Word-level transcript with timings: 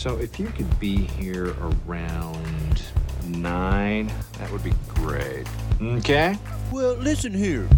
So 0.00 0.16
if 0.16 0.40
you 0.40 0.46
could 0.46 0.80
be 0.80 0.96
here 0.96 1.54
around 1.60 2.82
nine, 3.26 4.10
that 4.38 4.50
would 4.50 4.64
be 4.64 4.72
great. 4.88 5.46
Okay? 5.78 6.38
Well, 6.72 6.94
listen 6.94 7.34
here. 7.34 7.68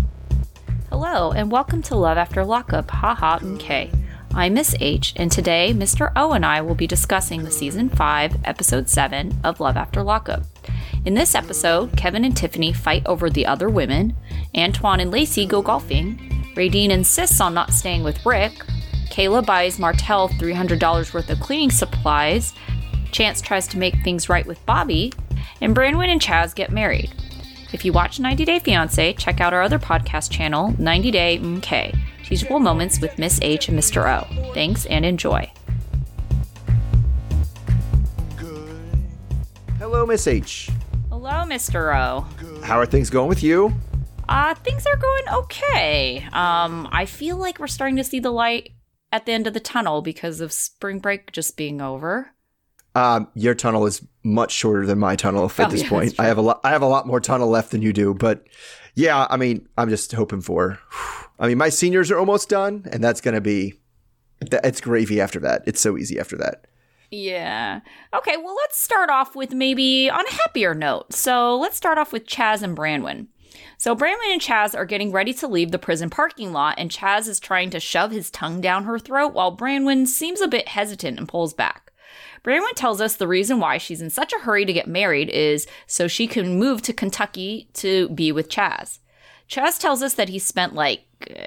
Hello, 0.89 1.33
and 1.33 1.51
welcome 1.51 1.83
to 1.83 1.97
Love 1.97 2.17
After 2.17 2.45
Lockup, 2.45 2.89
haha, 2.93 3.41
okay. 3.55 3.91
I'm 4.35 4.55
Miss 4.55 4.77
H, 4.79 5.15
and 5.17 5.33
today 5.33 5.73
Mr. 5.75 6.13
O 6.15 6.31
and 6.31 6.47
I 6.47 6.61
will 6.61 6.77
be 6.77 6.87
discussing 6.87 7.43
the 7.43 7.51
season 7.51 7.89
5, 7.89 8.37
episode 8.45 8.89
7 8.89 9.41
of 9.43 9.59
Love 9.59 9.77
After 9.77 10.01
Lockup. 10.05 10.45
In 11.05 11.15
this 11.15 11.35
episode, 11.35 11.97
Kevin 11.97 12.25
and 12.25 12.37
Tiffany 12.37 12.73
fight 12.73 13.05
over 13.05 13.31
the 13.31 13.47
other 13.47 13.69
women, 13.69 14.15
Antoine 14.57 15.01
and 15.01 15.11
Lacey 15.11 15.45
go 15.45 15.61
golfing, 15.61 16.19
Radine 16.55 16.91
insists 16.91 17.41
on 17.41 17.53
not 17.53 17.73
staying 17.73 18.05
with 18.05 18.25
Rick, 18.25 18.65
Kayla 19.13 19.45
buys 19.45 19.79
Martell 19.79 20.31
$300 20.31 21.13
worth 21.13 21.29
of 21.29 21.39
cleaning 21.39 21.71
supplies, 21.71 22.55
Chance 23.11 23.43
tries 23.43 23.69
to 23.69 23.77
make 23.77 23.95
things 24.03 24.31
right 24.31 24.47
with 24.47 24.65
Bobby, 24.65 25.13
and 25.61 25.77
Branwen 25.77 26.09
and 26.09 26.19
Chaz 26.19 26.55
get 26.55 26.73
married. 26.73 27.13
If 27.75 27.85
you 27.85 27.93
watch 27.93 28.19
90 28.19 28.47
Day 28.47 28.59
Fiancé, 28.59 29.15
check 29.19 29.39
out 29.39 29.53
our 29.53 29.61
other 29.61 29.79
podcast 29.79 30.31
channel, 30.31 30.75
90 30.79 31.11
Day 31.11 31.39
MK, 31.39 31.99
Teachable 32.25 32.59
Moments 32.59 33.03
with 33.03 33.19
Miss 33.19 33.39
H 33.43 33.69
and 33.69 33.79
Mr. 33.79 34.09
O. 34.09 34.53
Thanks 34.55 34.87
and 34.87 35.05
enjoy. 35.05 35.53
Hello, 39.79 40.07
Miss 40.07 40.27
H. 40.27 40.71
Hello, 41.11 41.45
Mr. 41.45 41.95
O. 41.95 42.63
How 42.65 42.79
are 42.79 42.87
things 42.87 43.11
going 43.11 43.29
with 43.29 43.43
you? 43.43 43.75
Uh, 44.27 44.55
things 44.55 44.87
are 44.87 44.97
going 44.97 45.29
okay. 45.35 46.27
Um, 46.33 46.89
I 46.91 47.05
feel 47.05 47.37
like 47.37 47.59
we're 47.59 47.67
starting 47.67 47.97
to 47.97 48.05
see 48.05 48.19
the 48.19 48.31
light 48.31 48.73
at 49.13 49.27
the 49.27 49.33
end 49.33 49.47
of 49.47 49.55
the 49.55 49.61
tunnel 49.61 50.03
because 50.03 50.41
of 50.41 50.53
spring 50.53 50.99
break 50.99 51.31
just 51.31 51.57
being 51.57 51.81
over. 51.81 52.31
Um, 52.95 53.29
your 53.35 53.55
tunnel 53.55 53.87
is 53.87 54.05
much 54.23 54.51
shorter 54.53 54.85
than 54.85 54.99
my 54.99 55.17
tunnel 55.17 55.45
at 55.45 55.61
Oh, 55.61 55.71
this 55.71 55.83
yeah, 55.83 55.89
point. 55.89 56.15
I 56.19 56.27
have 56.27 56.39
a 56.39 56.43
lot. 56.43 56.61
I 56.65 56.71
have 56.71 56.83
a 56.83 56.87
lot 56.87 57.07
more 57.07 57.21
tunnel 57.21 57.49
left 57.49 57.71
than 57.71 57.81
you 57.83 57.93
do. 57.93 58.13
But 58.15 58.47
yeah, 58.95 59.27
I 59.31 59.37
mean, 59.37 59.67
I'm 59.79 59.89
just 59.89 60.13
hoping 60.13 60.41
for. 60.41 60.79
I 61.39 61.49
mean, 61.49 61.59
my 61.59 61.69
seniors 61.71 62.11
are 62.11 62.19
almost 62.19 62.49
done, 62.49 62.87
and 62.93 63.03
that's 63.03 63.21
gonna 63.21 63.41
be. 63.41 63.75
It's 64.41 64.81
gravy 64.81 65.21
after 65.21 65.39
that. 65.41 65.63
It's 65.67 65.81
so 65.81 65.97
easy 65.97 66.19
after 66.19 66.37
that. 66.39 66.67
Yeah. 67.11 67.81
Okay, 68.15 68.37
well, 68.39 68.57
let's 68.57 68.81
start 68.81 69.09
off 69.11 69.37
with 69.37 69.53
maybe 69.53 70.11
on 70.11 70.25
a 70.27 70.33
happier 70.33 70.75
note. 70.75 71.13
So 71.13 71.57
let's 71.59 71.77
start 71.77 71.99
off 71.99 72.13
with 72.13 72.27
Chaz 72.27 72.63
and 72.63 72.77
Branwen. 72.77 73.27
So 73.83 73.97
Branwen 73.97 74.31
and 74.33 74.41
Chaz 74.41 74.77
are 74.77 74.85
getting 74.85 75.11
ready 75.11 75.35
to 75.35 75.49
leave 75.49 75.73
the 75.73 75.79
prison 75.79 76.09
parking 76.09 76.53
lot, 76.53 76.77
and 76.79 76.89
Chaz 76.89 77.27
is 77.27 77.41
trying 77.41 77.71
to 77.71 77.81
shove 77.81 78.13
his 78.13 78.31
tongue 78.31 78.61
down 78.61 78.85
her 78.85 78.97
throat 78.97 79.33
while 79.33 79.57
Branwen 79.57 80.07
seems 80.07 80.41
a 80.41 80.47
bit 80.47 80.69
hesitant 80.69 81.19
and 81.19 81.27
pulls 81.27 81.53
back. 81.53 81.93
Branwen 82.45 82.77
tells 82.77 83.01
us 83.01 83.17
the 83.17 83.27
reason 83.27 83.59
why 83.59 83.79
she's 83.79 84.01
in 84.01 84.09
such 84.09 84.33
a 84.33 84.39
hurry 84.39 84.65
to 84.65 84.73
get 84.73 84.87
married 84.87 85.31
is 85.31 85.67
so 85.89 86.07
she 86.07 86.29
can 86.29 86.61
move 86.61 86.81
to 86.83 86.93
Kentucky 86.93 87.71
to 87.73 88.09
be 88.11 88.31
with 88.31 88.49
Chaz. 88.49 89.01
Chaz 89.51 89.81
tells 89.81 90.01
us 90.01 90.15
that 90.15 90.29
he 90.29 90.39
spent 90.39 90.77
like 90.77 91.01
uh, 91.29 91.43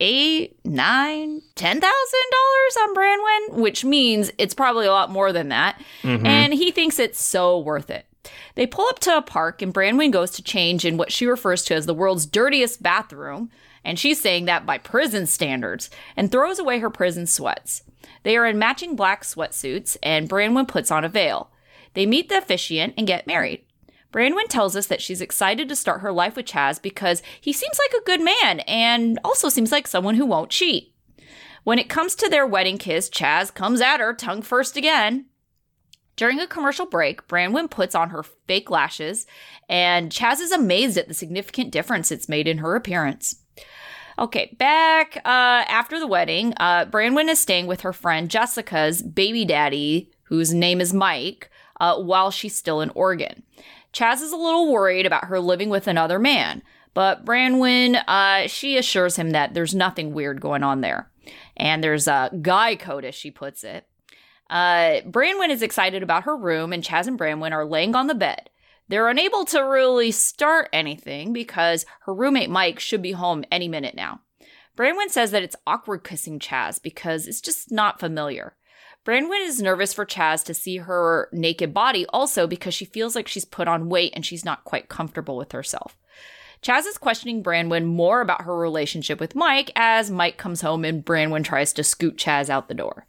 eight, 0.00 0.58
nine, 0.64 1.40
ten 1.54 1.80
thousand 1.80 2.26
dollars 2.32 2.76
on 2.82 2.94
Branwen, 2.96 3.62
which 3.62 3.84
means 3.84 4.32
it's 4.38 4.54
probably 4.54 4.86
a 4.86 4.90
lot 4.90 5.12
more 5.12 5.32
than 5.32 5.50
that. 5.50 5.80
And 6.26 6.52
he 6.52 6.72
thinks 6.72 6.98
it's 6.98 7.24
so 7.24 7.60
worth 7.60 7.90
it. 7.90 8.06
They 8.56 8.66
pull 8.66 8.86
up 8.88 8.98
to 9.00 9.16
a 9.16 9.22
park, 9.22 9.62
and 9.62 9.72
Branwen 9.72 10.10
goes 10.10 10.32
to 10.32 10.42
change 10.42 10.84
in 10.84 10.96
what 10.96 11.12
she 11.12 11.26
refers 11.26 11.62
to 11.64 11.74
as 11.74 11.86
the 11.86 11.94
world's 11.94 12.26
dirtiest 12.26 12.82
bathroom, 12.82 13.50
and 13.84 13.98
she's 13.98 14.20
saying 14.20 14.46
that 14.46 14.66
by 14.66 14.78
prison 14.78 15.26
standards, 15.26 15.88
and 16.16 16.32
throws 16.32 16.58
away 16.58 16.80
her 16.80 16.90
prison 16.90 17.26
sweats. 17.26 17.82
They 18.22 18.36
are 18.36 18.46
in 18.46 18.58
matching 18.58 18.96
black 18.96 19.22
sweatsuits, 19.22 19.96
and 20.02 20.28
Branwen 20.28 20.66
puts 20.66 20.90
on 20.90 21.04
a 21.04 21.08
veil. 21.08 21.50
They 21.94 22.06
meet 22.06 22.28
the 22.28 22.38
officiant 22.38 22.94
and 22.96 23.06
get 23.06 23.26
married. 23.26 23.62
Branwen 24.12 24.48
tells 24.48 24.74
us 24.74 24.86
that 24.86 25.02
she's 25.02 25.20
excited 25.20 25.68
to 25.68 25.76
start 25.76 26.00
her 26.00 26.12
life 26.12 26.36
with 26.36 26.46
Chaz 26.46 26.80
because 26.80 27.22
he 27.38 27.52
seems 27.52 27.78
like 27.78 28.00
a 28.00 28.04
good 28.04 28.22
man 28.22 28.60
and 28.60 29.18
also 29.22 29.50
seems 29.50 29.70
like 29.70 29.86
someone 29.86 30.14
who 30.14 30.24
won't 30.24 30.50
cheat. 30.50 30.94
When 31.64 31.78
it 31.78 31.90
comes 31.90 32.14
to 32.16 32.28
their 32.30 32.46
wedding 32.46 32.78
kiss, 32.78 33.10
Chaz 33.10 33.52
comes 33.52 33.82
at 33.82 34.00
her 34.00 34.14
tongue 34.14 34.40
first 34.40 34.76
again. 34.76 35.26
During 36.16 36.40
a 36.40 36.46
commercial 36.46 36.86
break, 36.86 37.28
Branwen 37.28 37.70
puts 37.70 37.94
on 37.94 38.10
her 38.10 38.22
fake 38.22 38.70
lashes, 38.70 39.26
and 39.68 40.10
Chaz 40.10 40.40
is 40.40 40.50
amazed 40.50 40.96
at 40.96 41.08
the 41.08 41.14
significant 41.14 41.70
difference 41.70 42.10
it's 42.10 42.28
made 42.28 42.48
in 42.48 42.58
her 42.58 42.74
appearance. 42.74 43.42
Okay, 44.18 44.56
back 44.58 45.18
uh, 45.18 45.64
after 45.68 46.00
the 46.00 46.06
wedding, 46.06 46.54
uh, 46.56 46.86
Branwen 46.86 47.28
is 47.28 47.38
staying 47.38 47.66
with 47.66 47.82
her 47.82 47.92
friend 47.92 48.30
Jessica's 48.30 49.02
baby 49.02 49.44
daddy, 49.44 50.10
whose 50.24 50.54
name 50.54 50.80
is 50.80 50.94
Mike, 50.94 51.50
uh, 51.80 52.00
while 52.00 52.30
she's 52.30 52.56
still 52.56 52.80
in 52.80 52.90
Oregon. 52.90 53.42
Chaz 53.92 54.22
is 54.22 54.32
a 54.32 54.36
little 54.36 54.72
worried 54.72 55.04
about 55.04 55.26
her 55.26 55.38
living 55.38 55.68
with 55.68 55.86
another 55.86 56.18
man, 56.18 56.62
but 56.94 57.26
Branwen, 57.26 58.02
uh, 58.08 58.48
she 58.48 58.78
assures 58.78 59.16
him 59.16 59.30
that 59.30 59.52
there's 59.52 59.74
nothing 59.74 60.14
weird 60.14 60.40
going 60.40 60.62
on 60.62 60.80
there. 60.80 61.10
And 61.58 61.84
there's 61.84 62.08
a 62.08 62.30
guy 62.40 62.76
code, 62.76 63.04
as 63.04 63.14
she 63.14 63.30
puts 63.30 63.64
it. 63.64 63.86
Uh, 64.48 65.00
Branwen 65.04 65.50
is 65.50 65.62
excited 65.62 66.02
about 66.02 66.24
her 66.24 66.36
room, 66.36 66.72
and 66.72 66.82
Chaz 66.82 67.06
and 67.06 67.18
Branwen 67.18 67.52
are 67.52 67.64
laying 67.66 67.94
on 67.94 68.06
the 68.06 68.14
bed. 68.14 68.50
They're 68.88 69.08
unable 69.08 69.44
to 69.46 69.60
really 69.60 70.12
start 70.12 70.68
anything 70.72 71.32
because 71.32 71.84
her 72.02 72.14
roommate 72.14 72.50
Mike 72.50 72.78
should 72.78 73.02
be 73.02 73.12
home 73.12 73.44
any 73.50 73.66
minute 73.66 73.96
now. 73.96 74.20
Branwen 74.76 75.08
says 75.08 75.30
that 75.32 75.42
it's 75.42 75.56
awkward 75.66 76.04
kissing 76.04 76.38
Chaz 76.38 76.80
because 76.80 77.26
it's 77.26 77.40
just 77.40 77.72
not 77.72 77.98
familiar. 77.98 78.54
Branwen 79.04 79.46
is 79.46 79.62
nervous 79.62 79.92
for 79.92 80.04
Chaz 80.04 80.44
to 80.44 80.54
see 80.54 80.78
her 80.78 81.28
naked 81.32 81.72
body 81.72 82.06
also 82.06 82.46
because 82.46 82.74
she 82.74 82.84
feels 82.84 83.14
like 83.14 83.26
she's 83.26 83.44
put 83.44 83.68
on 83.68 83.88
weight 83.88 84.12
and 84.14 84.26
she's 84.26 84.44
not 84.44 84.64
quite 84.64 84.88
comfortable 84.88 85.36
with 85.36 85.52
herself. 85.52 85.96
Chaz 86.62 86.86
is 86.86 86.98
questioning 86.98 87.42
Branwen 87.42 87.86
more 87.86 88.20
about 88.20 88.42
her 88.42 88.56
relationship 88.56 89.20
with 89.20 89.34
Mike 89.34 89.70
as 89.76 90.10
Mike 90.10 90.36
comes 90.36 90.60
home 90.60 90.84
and 90.84 91.04
Branwen 91.04 91.44
tries 91.44 91.72
to 91.74 91.84
scoot 91.84 92.16
Chaz 92.16 92.50
out 92.50 92.68
the 92.68 92.74
door. 92.74 93.06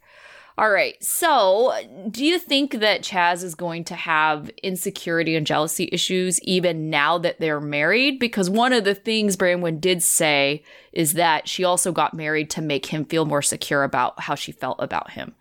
All 0.58 0.70
right, 0.70 1.00
so 1.00 1.72
do 2.10 2.24
you 2.24 2.36
think 2.36 2.80
that 2.80 3.02
Chaz 3.02 3.44
is 3.44 3.54
going 3.54 3.84
to 3.84 3.94
have 3.94 4.50
insecurity 4.60 5.36
and 5.36 5.46
jealousy 5.46 5.88
issues 5.92 6.40
even 6.42 6.90
now 6.90 7.16
that 7.18 7.38
they're 7.38 7.60
married? 7.60 8.18
Because 8.18 8.50
one 8.50 8.72
of 8.72 8.82
the 8.82 8.96
things 8.96 9.36
Branwen 9.36 9.80
did 9.80 10.02
say 10.02 10.64
is 10.92 11.12
that 11.12 11.46
she 11.46 11.62
also 11.62 11.92
got 11.92 12.12
married 12.12 12.50
to 12.50 12.60
make 12.60 12.86
him 12.86 13.04
feel 13.04 13.24
more 13.24 13.40
secure 13.40 13.84
about 13.84 14.18
how 14.18 14.34
she 14.34 14.50
felt 14.50 14.78
about 14.80 15.12
him. 15.12 15.32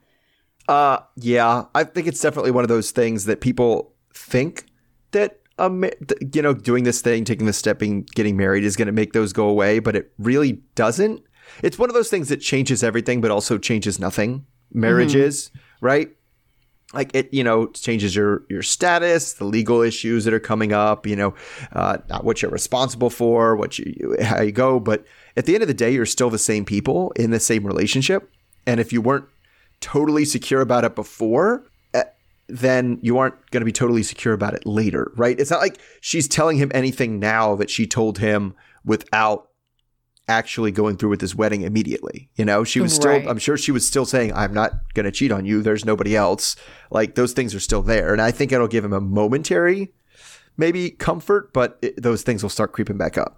Uh, 0.68 1.00
yeah, 1.16 1.66
I 1.74 1.84
think 1.84 2.06
it's 2.06 2.22
definitely 2.22 2.52
one 2.52 2.64
of 2.64 2.70
those 2.70 2.92
things 2.92 3.26
that 3.26 3.42
people 3.42 3.96
think 4.14 4.68
that 5.14 5.40
um, 5.58 5.84
you 6.32 6.44
know, 6.44 6.54
doing 6.54 6.84
this 6.84 7.02
thing, 7.02 7.26
taking 7.26 7.48
this 7.48 7.58
step, 7.58 7.80
being 7.80 8.04
getting 8.14 8.38
married 8.38 8.64
is 8.64 8.76
going 8.76 8.86
to 8.86 8.92
make 8.92 9.14
those 9.14 9.34
go 9.34 9.50
away, 9.50 9.80
but 9.80 9.96
it 9.96 10.12
really 10.20 10.62
doesn't. 10.76 11.24
It's 11.64 11.80
one 11.80 11.90
of 11.90 11.96
those 11.96 12.12
things 12.12 12.30
that 12.30 12.38
changes 12.38 12.84
everything, 12.84 13.20
but 13.20 13.32
also 13.32 13.58
changes 13.58 14.00
nothing. 14.00 14.46
Marriage 14.72 15.16
is 15.16 15.52
right. 15.82 16.10
Like 16.94 17.14
it, 17.14 17.34
you 17.34 17.44
know, 17.44 17.68
changes 17.68 18.16
your 18.16 18.44
your 18.50 18.62
status, 18.62 19.34
the 19.34 19.46
legal 19.46 19.82
issues 19.82 20.24
that 20.24 20.34
are 20.34 20.40
coming 20.40 20.72
up. 20.72 21.06
You 21.06 21.16
know, 21.16 21.36
uh, 21.74 21.98
not 22.10 22.24
what 22.24 22.42
you're 22.42 22.52
responsible 22.52 23.10
for, 23.10 23.56
what 23.56 23.78
you, 23.78 23.94
you 23.98 24.24
how 24.24 24.42
you 24.42 24.52
go, 24.52 24.80
but 24.80 25.06
at 25.36 25.46
the 25.46 25.54
end 25.54 25.64
of 25.64 25.68
the 25.68 25.74
day, 25.74 25.92
you're 25.92 26.06
still 26.06 26.30
the 26.30 26.40
same 26.40 26.66
people 26.66 27.12
in 27.16 27.32
the 27.32 27.40
same 27.40 27.66
relationship. 27.66 28.32
And 28.66 28.80
if 28.80 28.92
you 28.92 29.02
weren't 29.02 29.26
totally 29.82 30.26
secure 30.26 30.62
about 30.62 30.84
it 30.84 30.96
before, 30.96 31.64
eh, 31.94 32.04
then 32.48 33.00
you 33.02 33.18
aren't 33.18 33.36
going 33.52 33.62
to 33.62 33.66
be 33.66 33.72
totally 33.72 34.04
secure 34.04 34.34
about 34.34 34.54
it 34.54 34.66
later, 34.66 35.12
right? 35.16 35.40
It's 35.40 35.52
not 35.52 35.62
like 35.62 35.80
she's 36.02 36.28
telling 36.28 36.58
him 36.58 36.72
anything 36.74 37.20
now 37.20 37.56
that 37.56 37.70
she 37.70 37.86
told 37.86 38.18
him 38.18 38.56
without 38.84 39.47
actually 40.28 40.72
going 40.72 40.98
through 40.98 41.10
with 41.10 41.22
this 41.22 41.34
wedding 41.36 41.62
immediately. 41.62 42.30
You 42.36 42.46
know, 42.46 42.64
she 42.64 42.80
was 42.80 42.94
still, 42.94 43.12
Right. 43.12 43.28
I'm 43.28 43.38
sure 43.38 43.58
she 43.58 43.72
was 43.72 43.88
still 43.88 44.06
saying, 44.06 44.34
I'm 44.34 44.54
not 44.54 44.94
going 44.94 45.06
to 45.06 45.12
cheat 45.12 45.32
on 45.32 45.46
you. 45.46 45.62
There's 45.62 45.86
nobody 45.86 46.16
else. 46.16 46.56
Like 46.92 47.16
those 47.16 47.34
things 47.34 47.56
are 47.56 47.60
still 47.60 47.82
there. 47.82 48.12
And 48.12 48.22
I 48.22 48.32
think 48.32 48.52
it'll 48.52 48.68
give 48.68 48.84
him 48.84 48.94
a 48.94 49.02
momentary, 49.02 49.94
maybe 50.58 50.90
comfort, 50.90 51.54
but 51.54 51.80
it, 51.82 52.02
those 52.02 52.24
things 52.24 52.44
will 52.44 52.50
start 52.50 52.74
creeping 52.74 52.98
back 52.98 53.18
up. 53.18 53.38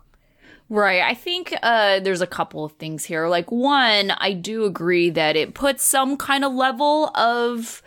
Right. 0.67 1.01
I 1.01 1.15
think 1.15 1.53
uh, 1.63 1.99
there's 1.99 2.21
a 2.21 2.27
couple 2.27 2.63
of 2.63 2.73
things 2.73 3.05
here. 3.05 3.27
Like, 3.27 3.51
one, 3.51 4.11
I 4.11 4.33
do 4.33 4.65
agree 4.65 5.09
that 5.09 5.35
it 5.35 5.55
puts 5.55 5.83
some 5.83 6.15
kind 6.15 6.45
of 6.45 6.53
level 6.53 7.07
of 7.15 7.81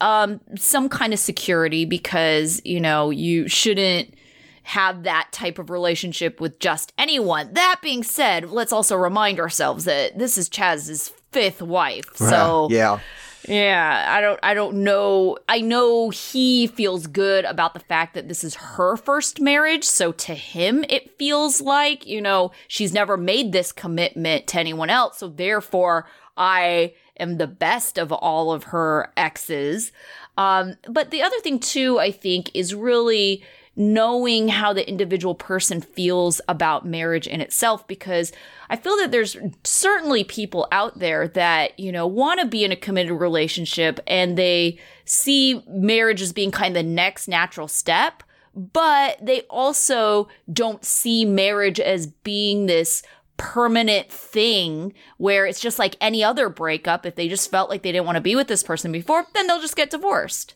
um, 0.00 0.40
some 0.56 0.88
kind 0.88 1.12
of 1.12 1.18
security 1.18 1.84
because, 1.84 2.62
you 2.64 2.80
know, 2.80 3.10
you 3.10 3.48
shouldn't 3.48 4.14
have 4.62 5.02
that 5.02 5.28
type 5.32 5.58
of 5.58 5.70
relationship 5.70 6.40
with 6.40 6.58
just 6.58 6.92
anyone. 6.96 7.52
That 7.54 7.80
being 7.82 8.02
said, 8.02 8.50
let's 8.50 8.72
also 8.72 8.96
remind 8.96 9.40
ourselves 9.40 9.84
that 9.84 10.18
this 10.18 10.38
is 10.38 10.48
Chaz's 10.48 11.12
fifth 11.32 11.62
wife. 11.62 12.16
So, 12.16 12.68
yeah. 12.70 13.00
yeah, 13.48 14.06
I 14.08 14.20
don't 14.20 14.38
I 14.42 14.54
don't 14.54 14.84
know. 14.84 15.38
I 15.48 15.60
know 15.60 16.10
he 16.10 16.66
feels 16.68 17.06
good 17.06 17.44
about 17.44 17.74
the 17.74 17.80
fact 17.80 18.14
that 18.14 18.28
this 18.28 18.44
is 18.44 18.54
her 18.54 18.96
first 18.96 19.40
marriage, 19.40 19.84
so 19.84 20.12
to 20.12 20.34
him 20.34 20.84
it 20.88 21.18
feels 21.18 21.60
like, 21.60 22.06
you 22.06 22.20
know, 22.20 22.52
she's 22.68 22.92
never 22.92 23.16
made 23.16 23.52
this 23.52 23.72
commitment 23.72 24.46
to 24.48 24.60
anyone 24.60 24.90
else, 24.90 25.18
so 25.18 25.28
therefore 25.28 26.06
I 26.36 26.94
am 27.18 27.38
the 27.38 27.46
best 27.46 27.98
of 27.98 28.12
all 28.12 28.52
of 28.52 28.64
her 28.64 29.12
exes. 29.16 29.92
Um, 30.38 30.76
but 30.88 31.10
the 31.10 31.22
other 31.22 31.38
thing 31.40 31.58
too, 31.58 31.98
I 31.98 32.10
think, 32.10 32.50
is 32.54 32.74
really 32.74 33.42
knowing 33.74 34.48
how 34.48 34.72
the 34.72 34.86
individual 34.86 35.34
person 35.34 35.80
feels 35.80 36.40
about 36.46 36.86
marriage 36.86 37.26
in 37.26 37.40
itself 37.40 37.86
because 37.86 38.30
I 38.68 38.76
feel 38.76 38.96
that 38.98 39.10
there's 39.10 39.36
certainly 39.64 40.24
people 40.24 40.68
out 40.70 40.98
there 40.98 41.28
that, 41.28 41.78
you 41.80 41.90
know, 41.90 42.06
want 42.06 42.40
to 42.40 42.46
be 42.46 42.64
in 42.64 42.72
a 42.72 42.76
committed 42.76 43.12
relationship 43.12 43.98
and 44.06 44.36
they 44.36 44.78
see 45.06 45.64
marriage 45.68 46.20
as 46.20 46.32
being 46.32 46.50
kind 46.50 46.76
of 46.76 46.84
the 46.84 46.88
next 46.88 47.28
natural 47.28 47.66
step, 47.66 48.22
but 48.54 49.18
they 49.22 49.42
also 49.42 50.28
don't 50.52 50.84
see 50.84 51.24
marriage 51.24 51.80
as 51.80 52.06
being 52.06 52.66
this 52.66 53.02
permanent 53.38 54.12
thing 54.12 54.92
where 55.16 55.46
it's 55.46 55.60
just 55.60 55.78
like 55.78 55.96
any 55.98 56.22
other 56.22 56.50
breakup. 56.50 57.06
If 57.06 57.14
they 57.14 57.28
just 57.28 57.50
felt 57.50 57.70
like 57.70 57.82
they 57.82 57.92
didn't 57.92 58.06
want 58.06 58.16
to 58.16 58.22
be 58.22 58.36
with 58.36 58.48
this 58.48 58.62
person 58.62 58.92
before, 58.92 59.26
then 59.32 59.46
they'll 59.46 59.60
just 59.60 59.76
get 59.76 59.90
divorced. 59.90 60.54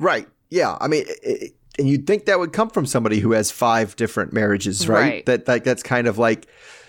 Right. 0.00 0.26
Yeah. 0.50 0.76
I 0.80 0.88
mean, 0.88 1.04
it, 1.22 1.54
and 1.78 1.88
you'd 1.88 2.06
think 2.06 2.26
that 2.26 2.38
would 2.38 2.52
come 2.52 2.70
from 2.70 2.86
somebody 2.86 3.20
who 3.20 3.32
has 3.32 3.50
five 3.50 3.96
different 3.96 4.32
marriages, 4.32 4.88
right? 4.88 5.00
Right. 5.00 5.26
That 5.26 5.48
like 5.48 5.64
that's 5.64 5.82
kind 5.82 6.06
of 6.06 6.18
like 6.18 6.46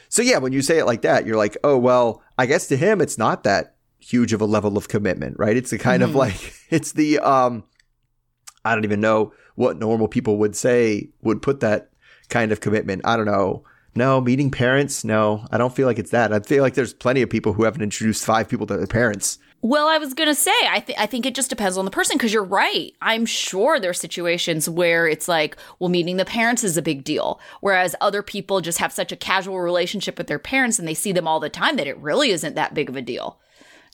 so 0.10 0.24
yeah, 0.24 0.40
when 0.40 0.54
you 0.54 0.62
say 0.62 0.80
it 0.80 0.86
like 0.86 1.04
that, 1.04 1.26
you're 1.26 1.38
like, 1.38 1.56
"Oh, 1.64 1.78
well, 1.78 2.24
I 2.38 2.48
guess 2.48 2.68
to 2.68 2.78
him 2.78 3.00
it's 3.00 3.18
not 3.18 3.44
that 3.44 3.76
huge 4.00 4.34
of 4.34 4.42
a 4.42 4.46
level 4.46 4.78
of 4.78 4.88
commitment, 4.88 5.38
right? 5.38 5.56
It's 5.56 5.70
the 5.70 5.78
kind 5.78 6.02
of 6.04 6.16
like 6.16 6.54
it's 6.70 6.94
the 6.94 7.20
um 7.20 7.64
I 8.66 8.74
don't 8.76 8.84
even 8.84 9.02
know 9.02 9.34
what 9.56 9.78
normal 9.78 10.08
people 10.08 10.38
would 10.38 10.56
say 10.56 11.10
would 11.22 11.42
put 11.42 11.60
that 11.60 11.92
kind 12.30 12.52
of 12.52 12.62
commitment. 12.62 13.02
I 13.06 13.18
don't 13.18 13.26
know. 13.26 13.64
No, 13.96 14.22
meeting 14.22 14.52
parents? 14.52 15.04
No, 15.04 15.46
I 15.52 15.58
don't 15.58 15.76
feel 15.76 15.88
like 15.88 16.00
it's 16.00 16.12
that. 16.12 16.32
I 16.32 16.40
feel 16.40 16.64
like 16.64 16.76
there's 16.76 16.94
plenty 16.94 17.22
of 17.22 17.30
people 17.30 17.54
who 17.54 17.64
haven't 17.64 17.82
introduced 17.82 18.24
five 18.24 18.48
people 18.48 18.68
to 18.68 18.78
their 18.78 18.88
parents. 18.88 19.40
Well, 19.62 19.88
I 19.88 19.98
was 19.98 20.14
gonna 20.14 20.36
say, 20.36 20.54
I 20.70 20.80
think 20.80 20.98
I 21.00 21.06
think 21.06 21.26
it 21.26 21.36
just 21.36 21.50
depends 21.50 21.78
on 21.78 21.84
the 21.86 21.92
person 21.92 22.18
because 22.18 22.32
you're 22.34 22.44
right. 22.44 22.94
I'm 23.02 23.26
sure 23.26 23.80
there's 23.80 24.00
situations 24.00 24.70
where 24.70 25.08
it's 25.08 25.28
like, 25.28 25.58
well, 25.80 25.90
meeting 25.90 26.16
the 26.18 26.26
parents 26.26 26.64
is 26.64 26.78
a 26.78 26.82
big 26.82 27.04
deal, 27.04 27.42
whereas 27.60 27.96
other 28.00 28.24
people 28.24 28.62
just 28.62 28.78
have 28.78 28.94
such 28.94 29.12
a 29.12 29.18
casual 29.18 29.60
relationship 29.60 30.18
with 30.18 30.28
their 30.28 30.40
parents 30.40 30.80
and 30.80 30.88
they 30.88 30.94
see 30.94 31.12
them 31.12 31.28
all 31.28 31.40
the 31.42 31.50
time 31.50 31.76
that 31.76 31.88
it 31.88 31.98
really 31.98 32.30
isn't 32.32 32.56
that 32.56 32.74
big 32.74 32.88
of 32.90 32.96
a 32.96 33.02
deal. 33.02 33.38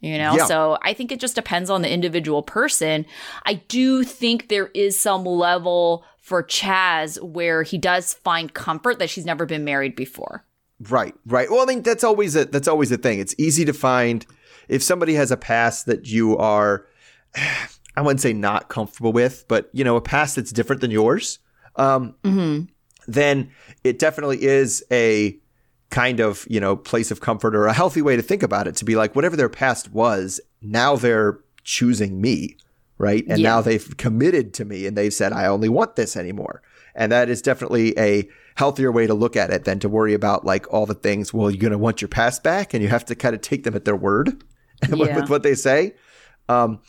You 0.01 0.17
know, 0.19 0.35
Yeah. 0.35 0.45
so 0.45 0.77
I 0.83 0.93
think 0.93 1.11
it 1.11 1.19
just 1.19 1.35
depends 1.35 1.69
on 1.71 1.81
the 1.81 1.89
individual 1.89 2.43
person. 2.43 3.05
I 3.45 3.55
do 3.55 4.03
think 4.03 4.49
there 4.49 4.67
is 4.75 4.99
some 4.99 5.23
level 5.25 6.03
for 6.21 6.43
Chaz 6.43 7.19
where 7.23 7.63
he 7.63 7.77
does 7.79 8.13
find 8.13 8.53
comfort 8.53 8.99
that 8.99 9.09
she's 9.09 9.25
never 9.25 9.45
been 9.45 9.63
married 9.63 9.95
before. 9.95 10.43
Right, 10.89 11.15
right. 11.25 11.49
Well, 11.49 11.61
I 11.61 11.65
mean, 11.65 11.81
that's 11.81 12.03
always 12.03 12.35
a 12.35 12.45
that's 12.45 12.67
always 12.67 12.91
a 12.91 12.97
thing. 12.97 13.19
It's 13.19 13.33
easy 13.37 13.63
to 13.65 13.73
find 13.73 14.25
if 14.67 14.81
somebody 14.83 15.13
has 15.15 15.31
a 15.31 15.37
past 15.37 15.85
that 15.85 16.07
you 16.07 16.37
are, 16.37 16.85
I 17.97 18.01
wouldn't 18.01 18.21
say 18.21 18.33
not 18.33 18.67
comfortable 18.69 19.13
with, 19.13 19.45
but 19.47 19.69
you 19.73 19.83
know, 19.83 19.95
a 19.95 20.01
past 20.01 20.35
that's 20.35 20.51
different 20.51 20.81
than 20.81 20.91
yours. 20.91 21.39
Um, 21.75 22.15
Then 23.07 23.51
it 23.83 23.99
definitely 23.99 24.43
is 24.43 24.83
a 24.91 25.37
kind 25.91 26.19
of 26.19 26.45
you 26.49 26.59
know 26.59 26.75
place 26.75 27.11
of 27.11 27.21
comfort 27.21 27.55
or 27.55 27.67
a 27.67 27.73
healthy 27.73 28.01
way 28.01 28.15
to 28.15 28.21
think 28.21 28.41
about 28.43 28.67
it. 28.67 28.75
To 28.77 28.85
be 28.85 28.95
like, 28.95 29.15
whatever 29.15 29.35
their 29.35 29.49
past 29.49 29.91
was, 29.93 30.41
now 30.61 30.95
they're 30.95 31.39
choosing 31.63 32.19
me, 32.19 32.57
right? 32.97 33.23
And 33.29 33.39
Yeah. 33.39 33.49
now 33.49 33.61
they've 33.61 33.95
committed 33.97 34.53
to 34.55 34.65
me, 34.65 34.87
and 34.87 34.97
they've 34.97 35.13
said, 35.13 35.31
I 35.33 35.45
only 35.45 35.69
want 35.69 35.95
this 35.95 36.17
anymore. 36.17 36.61
And 36.95 37.11
that 37.11 37.29
is 37.29 37.41
definitely 37.41 37.97
a 37.99 38.27
healthier 38.55 38.91
way 38.91 39.05
to 39.05 39.13
look 39.13 39.35
at 39.35 39.51
it 39.51 39.65
than 39.65 39.79
to 39.79 39.89
worry 39.89 40.13
about 40.13 40.45
like 40.45 40.65
all 40.73 40.85
the 40.85 40.93
things. 40.95 41.33
Well, 41.33 41.51
you're 41.51 41.59
going 41.61 41.71
to 41.71 41.77
want 41.77 42.01
your 42.01 42.07
past 42.09 42.41
back, 42.43 42.73
and 42.73 42.81
you 42.81 42.89
have 42.89 43.05
to 43.05 43.15
kind 43.15 43.35
of 43.35 43.41
take 43.41 43.63
them 43.63 43.75
at 43.75 43.85
their 43.85 43.95
word 43.95 44.43
Yeah. 44.95 45.19
with 45.19 45.29
what 45.29 45.43
they 45.43 45.55
say. 45.55 45.95
Um, 46.49 46.79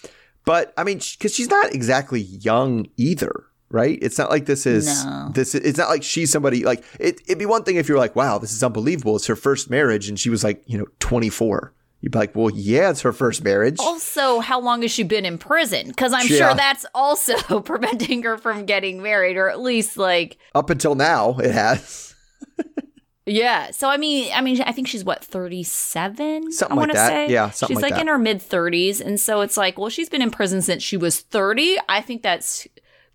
but 0.44 0.72
I 0.76 0.84
mean, 0.84 0.98
because 0.98 1.34
she's 1.34 1.48
not 1.50 1.74
exactly 1.74 2.20
young 2.20 2.86
either, 2.96 3.44
right? 3.70 3.98
It's 4.00 4.18
not 4.18 4.30
like 4.30 4.46
this 4.46 4.64
is 4.66 5.04
No. 5.04 5.30
this. 5.34 5.54
It's 5.54 5.78
not 5.78 5.88
like 5.88 6.02
she's 6.02 6.30
somebody 6.30 6.64
like 6.64 6.84
it. 7.00 7.20
It'd 7.26 7.38
be 7.38 7.46
one 7.46 7.64
thing 7.64 7.76
if 7.76 7.88
you're 7.88 7.98
like, 7.98 8.14
wow, 8.14 8.38
this 8.38 8.52
is 8.52 8.62
unbelievable. 8.62 9.16
It's 9.16 9.26
her 9.26 9.36
first 9.36 9.70
marriage, 9.70 10.08
and 10.08 10.18
she 10.20 10.30
was 10.30 10.44
like, 10.44 10.62
you 10.66 10.78
know, 10.78 10.86
24. 11.00 11.72
You'd 12.02 12.12
be 12.12 12.18
like, 12.18 12.36
well, 12.36 12.50
yeah, 12.54 12.90
it's 12.90 13.00
her 13.00 13.12
first 13.12 13.42
marriage. 13.42 13.76
Also, 13.80 14.38
how 14.40 14.60
long 14.60 14.82
has 14.82 14.92
she 14.92 15.02
been 15.02 15.24
in 15.24 15.38
prison? 15.38 15.88
Because 15.88 16.12
I'm 16.12 16.26
Yeah. 16.28 16.36
sure 16.36 16.54
that's 16.54 16.84
also 16.94 17.60
preventing 17.60 18.22
her 18.22 18.36
from 18.38 18.66
getting 18.66 19.02
married, 19.02 19.36
or 19.36 19.48
at 19.48 19.60
least 19.60 19.96
like, 19.96 20.36
Up 20.54 20.70
until 20.70 20.94
now, 20.94 21.38
it 21.38 21.50
has. 21.50 22.14
yeah. 23.26 23.70
So 23.72 23.88
I 23.88 23.96
mean, 23.96 24.30
I 24.32 24.40
mean, 24.40 24.60
I 24.62 24.72
think 24.72 24.88
she's 24.88 25.04
what 25.04 25.24
37, 25.24 26.52
Something 26.52 26.78
I 26.78 26.80
like 26.80 26.92
that. 26.92 27.08
Say. 27.08 27.32
Yeah, 27.32 27.50
something 27.50 27.76
she's 27.76 27.82
like 27.82 27.92
like 27.92 28.00
in 28.00 28.06
her 28.06 28.18
mid 28.18 28.38
30s, 28.38 29.00
and 29.00 29.18
so 29.18 29.40
it's 29.40 29.56
like, 29.56 29.78
well, 29.78 29.90
she's 29.90 30.08
been 30.08 30.22
in 30.22 30.30
prison 30.30 30.62
since 30.62 30.82
she 30.82 30.96
was 30.96 31.20
30. 31.20 31.76
I 31.88 32.00
think 32.00 32.22
that's 32.22 32.66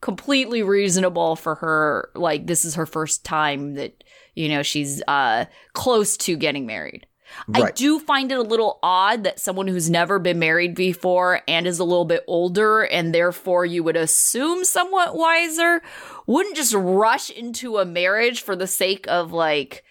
completely 0.01 0.63
reasonable 0.63 1.35
for 1.35 1.55
her. 1.55 2.09
Like, 2.13 2.47
this 2.47 2.65
is 2.65 2.75
her 2.75 2.85
first 2.85 3.23
time 3.23 3.75
that 3.75 4.03
you 4.35 4.49
know 4.49 4.63
she's 4.63 5.01
uh 5.07 5.45
close 5.73 6.17
to 6.17 6.35
getting 6.35 6.65
married. 6.65 7.07
I 7.53 7.71
do 7.71 7.99
find 7.99 8.31
it 8.31 8.37
a 8.37 8.43
little 8.43 8.79
odd 8.83 9.23
that 9.23 9.39
someone 9.39 9.67
who's 9.67 9.89
never 9.89 10.19
been 10.19 10.39
married 10.39 10.75
before 10.75 11.41
and 11.47 11.67
is 11.67 11.79
a 11.79 11.83
little 11.83 12.05
bit 12.05 12.23
older, 12.27 12.81
and 12.81 13.13
therefore 13.13 13.65
you 13.65 13.83
would 13.83 13.95
assume 13.95 14.63
somewhat 14.63 15.15
wiser, 15.15 15.81
wouldn't 16.27 16.55
just 16.55 16.73
rush 16.73 17.29
into 17.29 17.77
a 17.77 17.85
marriage 17.85 18.41
for 18.41 18.55
the 18.55 18.67
sake 18.67 19.05
of 19.07 19.31
like, 19.31 19.83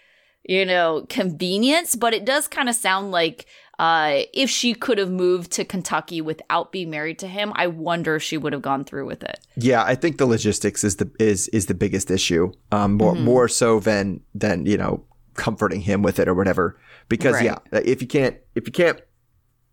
you 0.44 0.64
know, 0.64 1.06
convenience. 1.08 1.94
But 1.96 2.14
it 2.14 2.24
does 2.24 2.48
kind 2.48 2.68
of 2.68 2.74
sound 2.74 3.10
like 3.10 3.46
uh, 3.78 4.22
if 4.34 4.50
she 4.50 4.74
could 4.74 4.98
have 4.98 5.10
moved 5.10 5.50
to 5.52 5.64
Kentucky 5.64 6.20
without 6.20 6.70
being 6.70 6.90
married 6.90 7.18
to 7.20 7.26
him, 7.26 7.52
I 7.54 7.66
wonder 7.66 8.16
if 8.16 8.22
she 8.22 8.36
would 8.36 8.52
have 8.52 8.62
gone 8.62 8.84
through 8.84 9.06
with 9.06 9.22
it. 9.22 9.38
Yeah, 9.56 9.82
I 9.82 9.94
think 9.94 10.18
the 10.18 10.26
logistics 10.26 10.84
is 10.84 10.96
the 10.96 11.10
is 11.18 11.48
is 11.48 11.66
the 11.66 11.74
biggest 11.74 12.10
issue. 12.10 12.52
Um, 12.72 12.94
more 12.94 13.14
Mm-hmm. 13.14 13.24
more 13.24 13.48
so 13.48 13.80
than 13.80 14.20
than 14.34 14.66
you 14.66 14.76
know 14.76 15.04
comforting 15.34 15.80
him 15.80 16.02
with 16.02 16.18
it 16.18 16.28
or 16.28 16.34
whatever. 16.34 16.78
Because 17.08 17.34
Right. 17.34 17.44
yeah, 17.44 17.58
if 17.84 18.02
you 18.02 18.08
can't 18.08 18.36
if 18.54 18.66
you 18.66 18.72
can't 18.72 19.00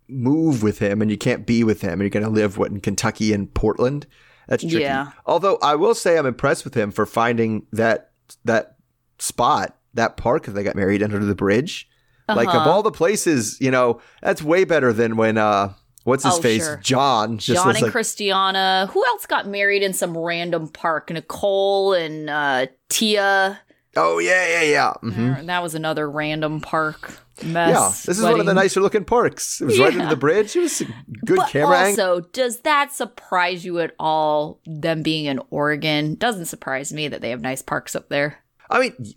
move 0.08 0.64
with 0.64 0.80
him 0.80 1.02
and 1.02 1.12
you 1.12 1.18
can't 1.18 1.46
be 1.46 1.64
with 1.64 1.82
him 1.82 1.94
and 1.94 2.02
you're 2.02 2.10
going 2.10 2.24
to 2.24 2.30
live 2.32 2.58
what 2.58 2.72
in 2.72 2.80
Kentucky 2.80 3.34
and 3.34 3.54
Portland, 3.54 4.08
that's 4.48 4.64
tricky. 4.64 4.80
Yeah. 4.80 5.12
Although 5.26 5.58
I 5.62 5.76
will 5.76 5.94
say 5.94 6.18
I'm 6.18 6.26
impressed 6.26 6.64
with 6.64 6.74
him 6.76 6.92
for 6.92 7.06
finding 7.06 7.68
that 7.74 8.12
that 8.46 8.78
spot 9.20 9.77
that 9.98 10.18
park 10.18 10.46
that 10.46 10.52
they 10.54 10.64
got 10.64 10.76
married 10.76 11.04
under 11.04 11.20
the 11.24 11.36
bridge. 11.36 11.88
Like 12.30 12.48
of 12.50 12.56
Uh-huh. 12.56 12.70
all 12.70 12.84
the 12.84 12.92
places, 12.92 13.58
you 13.62 13.72
know, 13.72 14.02
that's 14.22 14.42
way 14.42 14.64
better 14.66 14.92
than 14.92 15.16
when 15.18 15.38
uh 15.38 15.74
what's 16.04 16.24
his 16.26 16.34
Oh, 16.36 16.42
face 16.42 16.66
sure. 16.66 16.78
John 16.84 17.38
just 17.38 17.62
John 17.64 17.74
and 17.76 17.82
like 17.84 17.92
Christiana. 17.92 18.90
Who 18.92 19.06
else 19.06 19.26
got 19.26 19.48
married 19.48 19.82
in 19.84 19.94
some 19.94 20.18
random 20.18 20.68
park? 20.70 21.10
Nicole 21.12 21.94
and 21.94 22.30
uh, 22.30 22.68
Tia. 22.90 23.60
oh 23.96 24.20
yeah 24.20 24.48
yeah 24.48 24.62
yeah. 24.64 24.94
Mhm. 25.04 25.40
Uh, 25.40 25.44
That 25.44 25.64
was 25.64 25.74
another 25.76 26.10
random 26.10 26.60
park 26.60 27.18
mess. 27.46 27.70
Yeah, 27.74 27.88
this 28.12 28.18
is 28.18 28.24
one 28.24 28.42
of 28.42 28.46
the 28.46 28.54
nicer 28.54 28.82
looking 28.82 29.06
parks. 29.06 29.62
It 29.62 29.66
was 29.66 29.80
right 29.80 29.94
under 29.94 30.08
the 30.10 30.18
bridge. 30.18 30.54
It 30.56 30.62
was 30.62 30.82
a 30.82 30.86
good 31.26 31.38
But 31.38 31.50
camera 31.50 31.78
angle. 31.78 32.06
also, 32.16 32.28
does 32.34 32.60
that 32.62 32.92
surprise 32.92 33.64
you 33.64 33.80
at 33.80 33.94
all? 34.00 34.60
Them 34.66 35.02
being 35.02 35.26
in 35.26 35.40
Oregon 35.50 36.16
doesn't 36.16 36.48
surprise 36.48 36.92
me 36.92 37.08
that 37.08 37.22
they 37.22 37.30
have 37.30 37.40
nice 37.42 37.62
parks 37.62 37.96
up 37.96 38.10
there. 38.10 38.40
I 38.70 38.80
mean, 38.82 39.14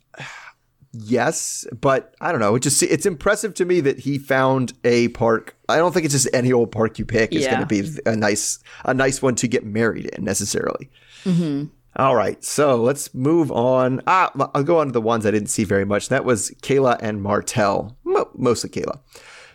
yes, 0.92 1.66
but 1.80 2.14
I 2.20 2.32
don't 2.32 2.40
know. 2.40 2.54
It 2.54 2.61
just 2.61 2.82
it's 2.82 3.06
impressive 3.06 3.54
to 3.54 3.64
me 3.64 3.80
that 3.80 4.00
he 4.00 4.18
found 4.18 4.73
a 4.85 5.09
park. 5.09 5.56
I 5.68 5.76
don't 5.76 5.92
think 5.92 6.04
it's 6.04 6.14
just 6.14 6.28
any 6.32 6.52
old 6.52 6.73
park 6.73 6.99
you 6.99 7.04
pick 7.04 7.32
is 7.35 7.44
Yeah. 7.44 7.50
going 7.56 7.66
to 7.66 7.66
be 7.66 8.00
a 8.06 8.16
nice 8.16 8.59
a 8.85 8.94
nice 8.94 9.23
one 9.23 9.35
to 9.37 9.49
get 9.49 9.64
married 9.64 10.06
in 10.06 10.25
necessarily. 10.25 10.90
Mm-hmm. 11.25 11.66
All 11.97 12.14
right, 12.14 12.42
so 12.44 12.76
let's 12.76 13.12
move 13.14 13.50
on. 13.50 14.00
Ah, 14.06 14.30
I'll 14.54 14.62
go 14.62 14.78
on 14.78 14.87
to 14.87 14.92
the 14.92 15.00
ones 15.00 15.26
I 15.26 15.32
didn't 15.32 15.49
see 15.49 15.64
very 15.64 15.85
much. 15.85 16.09
That 16.09 16.25
was 16.25 16.50
Kayla 16.62 16.99
and 17.02 17.20
Martell, 17.20 17.97
Mo- 18.04 18.30
mostly 18.37 18.70
Kayla. 18.70 19.00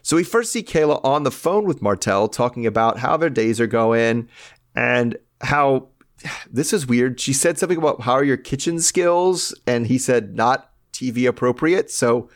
So 0.01 0.17
we 0.17 0.23
first 0.25 0.51
see 0.51 0.61
Kayla 0.61 0.99
on 1.03 1.23
the 1.23 1.31
phone 1.31 1.63
with 1.65 1.81
Martell 1.81 2.27
talking 2.27 2.65
about 2.65 2.99
how 2.99 3.15
their 3.17 3.29
days 3.29 3.59
are 3.61 3.67
going 3.67 4.27
and 4.75 5.17
how 5.41 5.87
this 6.51 6.73
is 6.73 6.85
weird. 6.85 7.19
She 7.21 7.31
said 7.33 7.57
something 7.57 7.77
about 7.77 8.01
how 8.01 8.13
are 8.13 8.23
your 8.23 8.37
kitchen 8.37 8.79
skills, 8.81 9.55
and 9.65 9.87
he 9.87 9.97
said 9.97 10.35
not 10.35 10.71
TV 10.95 11.27
appropriate. 11.27 11.91
So 11.91 12.29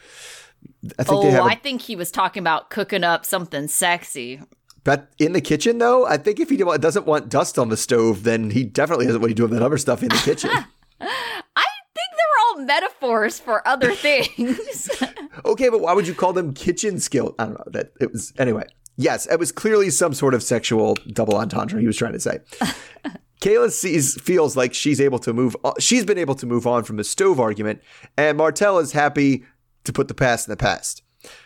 I 0.98 1.04
think 1.04 1.22
they 1.22 1.28
Oh, 1.30 1.32
have. 1.32 1.46
a- 1.46 1.48
I 1.50 1.56
think 1.56 1.82
he 1.82 1.96
was 1.96 2.12
talking 2.12 2.42
about 2.42 2.70
cooking 2.70 3.04
up 3.04 3.25
something 3.25 3.68
sexy. 3.68 4.42
but 4.84 5.10
in 5.20 5.34
the 5.34 5.42
kitchen, 5.42 5.78
though, 5.78 6.06
I 6.06 6.18
think 6.18 6.39
if 6.39 6.50
he 6.50 6.58
doesn't 6.58 7.06
want 7.06 7.30
dust 7.30 7.58
on 7.60 7.70
the 7.70 7.78
stove, 7.78 8.24
then 8.24 8.50
he 8.51 8.63
definitely 8.63 9.06
doesn't 9.06 9.22
want 9.22 9.32
to 9.32 9.36
do 9.36 9.48
that 9.48 9.62
other 9.62 9.78
stuff 9.78 10.01
in 10.04 10.10
the 10.10 10.16
kitchen. 10.24 10.50
I 11.01 11.66
think 11.96 12.12
they're 12.12 12.39
all 12.48 12.66
metaphors 12.66 13.39
for 13.39 13.66
other 13.68 13.94
things. 14.08 14.89
Okay, 15.46 15.70
but 15.70 15.80
why 15.80 15.94
would 15.94 16.06
you 16.06 16.13
call 16.13 16.34
them 16.34 16.54
kitchen 16.54 17.00
skill? 17.00 17.34
I 17.39 17.46
don't 17.46 17.54
know. 17.54 17.63
That 17.68 17.94
it 18.01 18.12
was 18.12 18.34
anyway. 18.38 18.66
Yes, 18.98 19.25
it 19.25 19.39
was 19.39 19.54
clearly 19.54 19.89
some 19.89 20.13
sort 20.13 20.34
of 20.34 20.44
sexual 20.44 20.96
double 21.13 21.36
entendre 21.38 21.80
he 21.80 21.88
was 21.88 21.96
trying 21.96 22.12
to 22.12 22.20
say. 22.20 22.39
Kayla 23.41 23.72
sees 23.72 24.19
feels 24.22 24.58
like 24.58 24.74
she's 24.74 25.00
able 25.00 25.19
to 25.19 25.34
move. 25.34 25.55
o- 25.63 25.74
She's 25.79 26.03
been 26.05 26.17
able 26.17 26.36
to 26.36 26.46
move 26.46 26.67
on 26.67 26.84
from 26.84 26.98
the 26.98 27.03
stove 27.03 27.39
argument, 27.39 27.81
and 28.17 28.38
Martell 28.38 28.79
is 28.79 28.91
happy 28.91 29.46
to 29.86 29.93
put 29.93 30.08
the 30.10 30.13
past 30.13 30.48
in 30.48 30.51
the 30.51 30.58
past. 30.58 31.03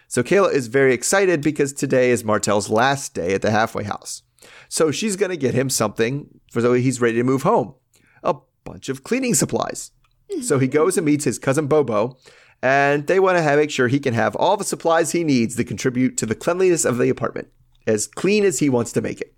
So 0.07 0.23
Kayla 0.23 0.51
is 0.53 0.67
very 0.67 0.93
excited 0.93 1.41
because 1.41 1.73
today 1.73 2.11
is 2.11 2.23
Martel's 2.23 2.69
last 2.69 3.13
day 3.13 3.33
at 3.33 3.41
the 3.41 3.51
halfway 3.51 3.83
house. 3.83 4.23
So 4.69 4.91
she's 4.91 5.15
going 5.15 5.31
to 5.31 5.37
get 5.37 5.53
him 5.53 5.69
something 5.69 6.27
for 6.51 6.61
so 6.61 6.73
he's 6.73 7.01
ready 7.01 7.17
to 7.17 7.23
move 7.23 7.43
home. 7.43 7.75
A 8.23 8.35
bunch 8.63 8.89
of 8.89 9.03
cleaning 9.03 9.33
supplies. 9.33 9.91
So 10.41 10.57
he 10.59 10.67
goes 10.67 10.97
and 10.97 11.05
meets 11.05 11.25
his 11.25 11.37
cousin 11.39 11.67
Bobo, 11.67 12.17
and 12.61 13.05
they 13.07 13.19
want 13.19 13.37
to 13.37 13.55
make 13.55 13.69
sure 13.71 13.87
he 13.87 13.99
can 13.99 14.13
have 14.15 14.35
all 14.35 14.57
the 14.57 14.63
supplies 14.63 15.11
he 15.11 15.23
needs 15.23 15.55
to 15.57 15.63
contribute 15.63 16.17
to 16.17 16.25
the 16.25 16.33
cleanliness 16.35 16.85
of 16.85 16.97
the 16.97 17.09
apartment, 17.09 17.49
as 17.85 18.07
clean 18.07 18.43
as 18.43 18.59
he 18.59 18.69
wants 18.69 18.91
to 18.93 19.01
make 19.01 19.21
it. 19.21 19.35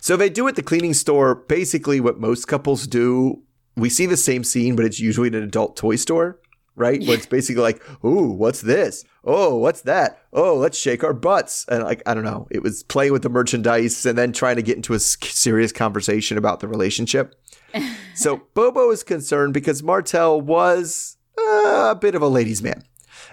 So 0.00 0.16
they 0.16 0.28
do 0.28 0.48
at 0.48 0.56
the 0.56 0.62
cleaning 0.62 0.94
store 0.94 1.34
basically 1.34 2.00
what 2.00 2.18
most 2.18 2.48
couples 2.48 2.86
do. 2.86 3.42
We 3.76 3.88
see 3.88 4.06
the 4.06 4.16
same 4.16 4.44
scene, 4.44 4.76
but 4.76 4.84
it's 4.84 5.00
usually 5.00 5.28
in 5.28 5.34
an 5.34 5.44
adult 5.44 5.76
toy 5.76 5.96
store, 5.96 6.40
right? 6.76 7.02
Where 7.04 7.16
it's 7.16 7.26
basically 7.26 7.62
like, 7.62 7.82
"Ooh, 8.04 8.30
what's 8.30 8.60
this? 8.60 9.04
Oh, 9.24 9.56
what's 9.56 9.82
that? 9.82 10.22
Oh, 10.32 10.56
let's 10.56 10.78
shake 10.78 11.04
our 11.04 11.14
butts." 11.14 11.64
And 11.68 11.84
like, 11.84 12.02
I 12.06 12.14
don't 12.14 12.24
know, 12.24 12.48
it 12.50 12.62
was 12.62 12.82
playing 12.82 13.12
with 13.12 13.22
the 13.22 13.28
merchandise 13.28 14.04
and 14.04 14.18
then 14.18 14.32
trying 14.32 14.56
to 14.56 14.62
get 14.62 14.76
into 14.76 14.94
a 14.94 14.98
serious 14.98 15.72
conversation 15.72 16.36
about 16.36 16.60
the 16.60 16.68
relationship. 16.68 17.34
So 18.16 18.42
Bobo 18.52 18.90
is 18.90 19.02
concerned 19.02 19.54
because 19.54 19.82
Martel 19.82 20.40
was 20.40 21.16
uh, 21.38 21.88
a 21.92 21.98
bit 21.98 22.14
of 22.14 22.20
a 22.20 22.28
ladies' 22.28 22.62
man. 22.62 22.82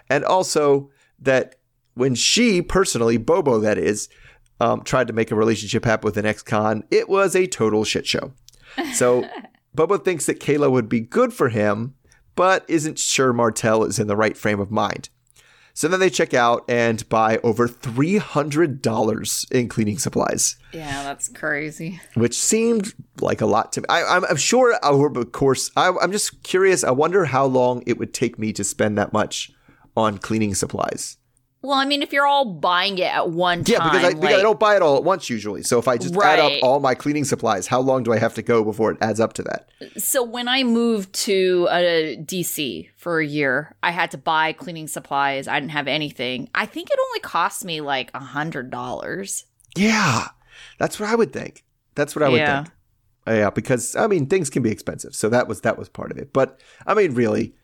And 0.09 0.24
also 0.24 0.89
that 1.19 1.55
when 1.93 2.15
she 2.15 2.62
personally, 2.62 3.17
Bobo 3.17 3.59
that 3.59 3.77
is, 3.77 4.07
um, 4.59 4.81
tried 4.83 5.07
to 5.07 5.13
make 5.13 5.31
a 5.31 5.35
relationship 5.35 5.85
happen 5.85 6.05
with 6.05 6.17
an 6.17 6.25
ex-con, 6.25 6.83
it 6.91 7.07
was 7.09 7.35
a 7.35 7.47
total 7.47 7.83
shit 7.83 8.05
show. 8.07 8.31
So 8.93 9.27
Bobo 9.75 9.97
thinks 9.97 10.25
that 10.25 10.39
Kayla 10.39 10.71
would 10.71 10.89
be 10.89 10.99
good 10.99 11.33
for 11.33 11.49
him, 11.49 11.95
but 12.35 12.65
isn't 12.67 12.99
sure 12.99 13.33
Martel 13.33 13.83
is 13.83 13.99
in 13.99 14.07
the 14.07 14.15
right 14.15 14.37
frame 14.37 14.59
of 14.59 14.71
mind. 14.71 15.09
So 15.73 15.87
then 15.87 15.99
they 15.99 16.09
check 16.09 16.33
out 16.33 16.65
and 16.67 17.07
buy 17.07 17.37
over 17.43 17.67
$300 17.67 19.51
in 19.51 19.67
cleaning 19.69 19.97
supplies 19.99 20.55
Yeah, 20.73 21.03
that's 21.03 21.29
crazy. 21.29 22.01
which 22.15 22.35
seemed 22.37 22.93
like 23.21 23.41
a 23.41 23.45
lot 23.45 23.73
to 23.73 23.81
me. 23.81 23.85
I, 23.89 24.03
I'm, 24.03 24.25
I'm 24.25 24.37
sure 24.37 24.77
over 24.83 25.09
the 25.09 25.25
course, 25.25 25.71
I, 25.75 25.91
I'm 26.01 26.11
just 26.11 26.43
curious. 26.43 26.83
I 26.83 26.91
wonder 26.91 27.25
how 27.25 27.45
long 27.45 27.83
it 27.85 27.97
would 27.97 28.13
take 28.13 28.39
me 28.39 28.53
to 28.53 28.63
spend 28.63 28.97
that 28.97 29.13
much 29.13 29.51
on 29.95 30.17
cleaning 30.17 30.55
supplies. 30.55 31.16
Well, 31.61 31.73
I 31.77 31.85
mean, 31.85 32.01
if 32.03 32.13
you're 32.13 32.25
all 32.27 32.45
buying 32.45 32.97
it 32.99 33.13
at 33.13 33.29
one 33.31 33.63
Yeah, 33.65 33.79
time, 33.79 33.91
because 33.91 34.03
I, 34.05 34.13
because 34.13 34.35
I 34.37 34.41
don't 34.41 34.59
buy 34.59 34.75
it 34.75 34.81
all 34.81 34.95
at 34.97 35.03
once 35.03 35.29
usually. 35.29 35.63
So 35.63 35.79
if 35.79 35.87
I 35.87 35.97
just 35.97 36.15
add 36.15 36.39
up 36.39 36.51
all 36.61 36.79
my 36.79 36.93
cleaning 36.93 37.25
supplies, 37.25 37.67
how 37.67 37.79
long 37.79 38.03
do 38.03 38.13
I 38.13 38.19
have 38.19 38.35
to 38.35 38.41
go 38.43 38.63
before 38.63 38.91
it 38.91 38.97
adds 39.01 39.19
up 39.19 39.33
to 39.33 39.43
that? 39.43 39.69
So 39.97 40.23
when 40.23 40.47
I 40.47 40.63
moved 40.63 41.13
to 41.25 41.67
uh, 41.69 41.79
DC 42.21 42.89
for 42.95 43.19
a 43.19 43.25
year, 43.25 43.75
I 43.81 43.91
had 43.91 44.11
to 44.11 44.17
buy 44.17 44.53
cleaning 44.53 44.87
supplies. 44.87 45.47
I 45.47 45.59
didn't 45.59 45.71
have 45.71 45.87
anything. 45.87 46.49
I 46.53 46.65
think 46.67 46.89
it 46.91 46.99
only 47.09 47.19
cost 47.21 47.65
me 47.65 47.81
like 47.81 48.11
a 48.13 48.19
hundred 48.19 48.69
dollars. 48.69 49.45
Yeah, 49.75 50.27
that's 50.77 50.99
what 50.99 51.09
I 51.09 51.15
would 51.15 51.33
think. 51.33 51.63
That's 51.95 52.15
what 52.15 52.23
I 52.23 52.29
would 52.29 52.39
Yeah. 52.39 52.63
think. 52.63 52.73
Yeah, 53.27 53.49
because 53.49 53.95
I 53.95 54.07
mean 54.07 54.27
things 54.27 54.49
can 54.49 54.63
be 54.63 54.71
expensive, 54.71 55.13
so 55.13 55.27
that 55.29 55.49
was 55.49 55.61
that 55.61 55.77
was 55.77 55.89
part 55.89 56.11
of 56.11 56.17
it. 56.17 56.31
But 56.31 56.61
I 56.85 56.93
mean, 56.93 57.13
really, 57.13 57.55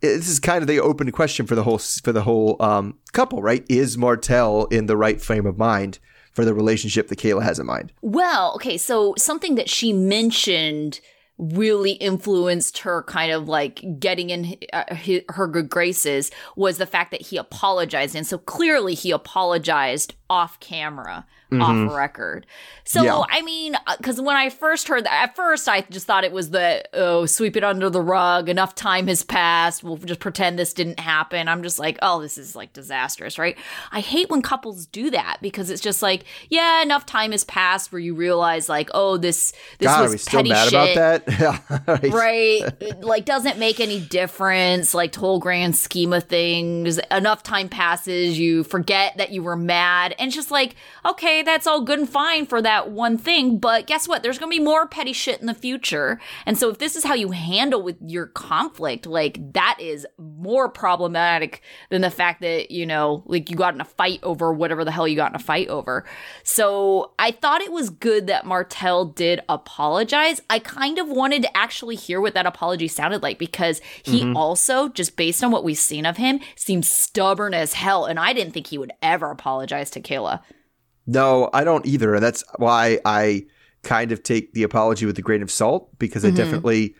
this 0.00 0.28
is 0.28 0.38
kind 0.38 0.62
of 0.62 0.68
the 0.68 0.80
open 0.80 1.10
question 1.12 1.46
for 1.46 1.54
the 1.54 1.62
whole 1.62 1.78
for 1.78 2.12
the 2.12 2.22
whole 2.22 2.56
um, 2.60 2.98
couple, 3.12 3.42
right? 3.42 3.64
Is 3.68 3.98
Martell 3.98 4.66
in 4.66 4.86
the 4.86 4.96
right 4.96 5.20
frame 5.20 5.46
of 5.46 5.58
mind 5.58 5.98
for 6.32 6.44
the 6.44 6.54
relationship 6.54 7.08
that 7.08 7.18
Kayla 7.18 7.42
has 7.42 7.58
in 7.58 7.66
mind? 7.66 7.92
Well, 8.00 8.54
okay, 8.56 8.76
so 8.76 9.14
something 9.18 9.56
that 9.56 9.68
she 9.68 9.92
mentioned 9.92 11.00
really 11.38 11.92
influenced 11.92 12.78
her 12.78 13.02
kind 13.04 13.30
of 13.30 13.48
like 13.48 13.84
getting 14.00 14.30
in 14.30 14.56
uh, 14.72 14.84
hi- 14.90 15.24
her 15.28 15.46
good 15.46 15.68
graces 15.68 16.30
was 16.56 16.78
the 16.78 16.86
fact 16.86 17.12
that 17.12 17.22
he 17.22 17.36
apologized 17.36 18.16
and 18.16 18.26
so 18.26 18.38
clearly 18.38 18.92
he 18.92 19.12
apologized 19.12 20.14
off 20.28 20.58
camera 20.58 21.24
off 21.52 21.70
mm-hmm. 21.70 21.94
record. 21.94 22.46
So 22.84 23.02
Yeah. 23.02 23.22
i 23.30 23.42
mean 23.42 23.74
uh, 23.74 23.96
because 23.98 24.20
when 24.20 24.36
i 24.36 24.48
first 24.50 24.88
heard 24.88 25.04
that 25.04 25.12
at 25.12 25.36
first 25.36 25.68
i 25.68 25.82
just 25.82 26.06
thought 26.06 26.24
it 26.24 26.32
was 26.32 26.50
the 26.50 26.82
oh 26.94 27.26
sweep 27.26 27.56
it 27.56 27.64
under 27.64 27.90
the 27.90 28.00
rug 28.00 28.48
enough 28.48 28.74
time 28.74 29.06
has 29.08 29.22
passed 29.22 29.84
we'll 29.84 29.96
just 29.96 30.20
pretend 30.20 30.58
this 30.58 30.72
didn't 30.72 30.98
happen. 31.00 31.48
I'm 31.48 31.62
just 31.62 31.78
like 31.78 31.98
oh 32.02 32.20
this 32.20 32.38
is 32.38 32.56
like 32.56 32.72
disastrous 32.72 33.38
right? 33.38 33.56
I 33.92 34.00
hate 34.00 34.30
when 34.30 34.42
couples 34.42 34.86
do 34.86 35.10
that 35.10 35.38
because 35.42 35.70
it's 35.70 35.82
just 35.82 36.02
like 36.02 36.24
yeah 36.50 36.82
enough 36.82 37.06
time 37.06 37.32
has 37.32 37.44
passed 37.44 37.92
where 37.92 38.00
you 38.00 38.14
realize 38.14 38.68
like 38.68 38.90
oh 38.94 39.16
this 39.16 39.52
this 39.78 39.86
God, 39.86 40.02
was 40.02 40.10
are 40.10 40.14
we 40.14 40.18
still 40.18 40.38
petty 40.38 40.48
mad 40.50 40.68
shit. 40.68 40.96
about 40.96 41.26
that? 41.26 41.98
Yeah, 42.08 42.08
right. 42.10 43.02
like 43.02 43.24
doesn't 43.24 43.58
make 43.58 43.80
any 43.80 44.00
difference 44.00 44.94
like 44.94 45.14
whole 45.14 45.38
grand 45.38 45.76
scheme 45.76 46.12
of 46.12 46.24
things. 46.24 46.98
Enough 47.10 47.42
time 47.42 47.68
passes 47.68 48.38
you 48.38 48.64
forget 48.64 49.16
that 49.18 49.30
you 49.30 49.42
were 49.42 49.56
mad. 49.56 50.14
And 50.18 50.28
it's 50.28 50.36
just 50.36 50.50
like 50.50 50.74
okay 51.06 51.37
that's 51.42 51.66
all 51.66 51.82
good 51.82 51.98
and 51.98 52.08
fine 52.08 52.46
for 52.46 52.60
that 52.62 52.90
one 52.90 53.18
thing 53.18 53.58
but 53.58 53.86
guess 53.86 54.08
what? 54.08 54.22
There's 54.22 54.38
gonna 54.38 54.50
be 54.50 54.58
more 54.58 54.86
petty 54.86 55.12
shit 55.12 55.40
in 55.40 55.46
the 55.46 55.54
future. 55.54 56.20
And 56.46 56.58
so 56.58 56.70
if 56.70 56.78
this 56.78 56.96
is 56.96 57.04
how 57.04 57.14
you 57.14 57.30
handle 57.30 57.82
with 57.82 57.96
your 58.00 58.26
conflict 58.26 59.06
like 59.06 59.52
that 59.54 59.76
is 59.80 60.06
more 60.18 60.68
problematic 60.68 61.62
than 61.90 62.02
the 62.02 62.10
fact 62.10 62.40
that 62.40 62.70
you 62.70 62.86
know 62.86 63.22
like 63.26 63.50
you 63.50 63.56
got 63.56 63.74
in 63.74 63.80
a 63.80 63.84
fight 63.84 64.20
over 64.22 64.52
whatever 64.52 64.84
the 64.84 64.90
hell 64.90 65.08
you 65.08 65.16
got 65.16 65.32
in 65.32 65.36
a 65.36 65.40
fight 65.40 65.68
over. 65.68 66.04
So 66.42 67.12
i 67.18 67.30
thought 67.30 67.60
it 67.60 67.72
was 67.72 67.90
good 67.90 68.26
that 68.26 68.46
martel 68.46 69.04
did 69.04 69.40
apologize. 69.48 70.40
I 70.50 70.58
kind 70.58 70.98
of 70.98 71.08
wanted 71.08 71.42
to 71.42 71.56
actually 71.56 71.96
hear 71.96 72.20
what 72.20 72.34
that 72.34 72.46
apology 72.46 72.88
sounded 72.88 73.22
like 73.22 73.38
because 73.38 73.80
he 74.02 74.22
mm-hmm. 74.22 74.36
also 74.36 74.88
just 74.88 75.16
based 75.16 75.42
on 75.42 75.50
what 75.50 75.64
we've 75.64 75.78
seen 75.78 76.06
of 76.06 76.16
him 76.16 76.40
seems 76.56 76.90
stubborn 76.90 77.54
as 77.54 77.74
hell 77.74 78.04
and 78.04 78.18
i 78.18 78.32
didn't 78.32 78.52
think 78.52 78.66
he 78.68 78.78
would 78.78 78.92
ever 79.02 79.30
apologize 79.30 79.90
to 79.90 80.00
kayla 80.00 80.40
No, 81.08 81.48
I 81.52 81.64
don't 81.64 81.86
either. 81.86 82.14
And 82.14 82.22
that's 82.22 82.44
why 82.58 83.00
I 83.04 83.46
kind 83.82 84.12
of 84.12 84.22
take 84.22 84.52
the 84.52 84.62
apology 84.62 85.06
with 85.06 85.18
a 85.18 85.22
grain 85.22 85.42
of 85.42 85.50
salt 85.50 85.88
because 85.98 86.22
Mm-hmm. 86.22 86.34
I 86.34 86.36
definitely, 86.36 86.94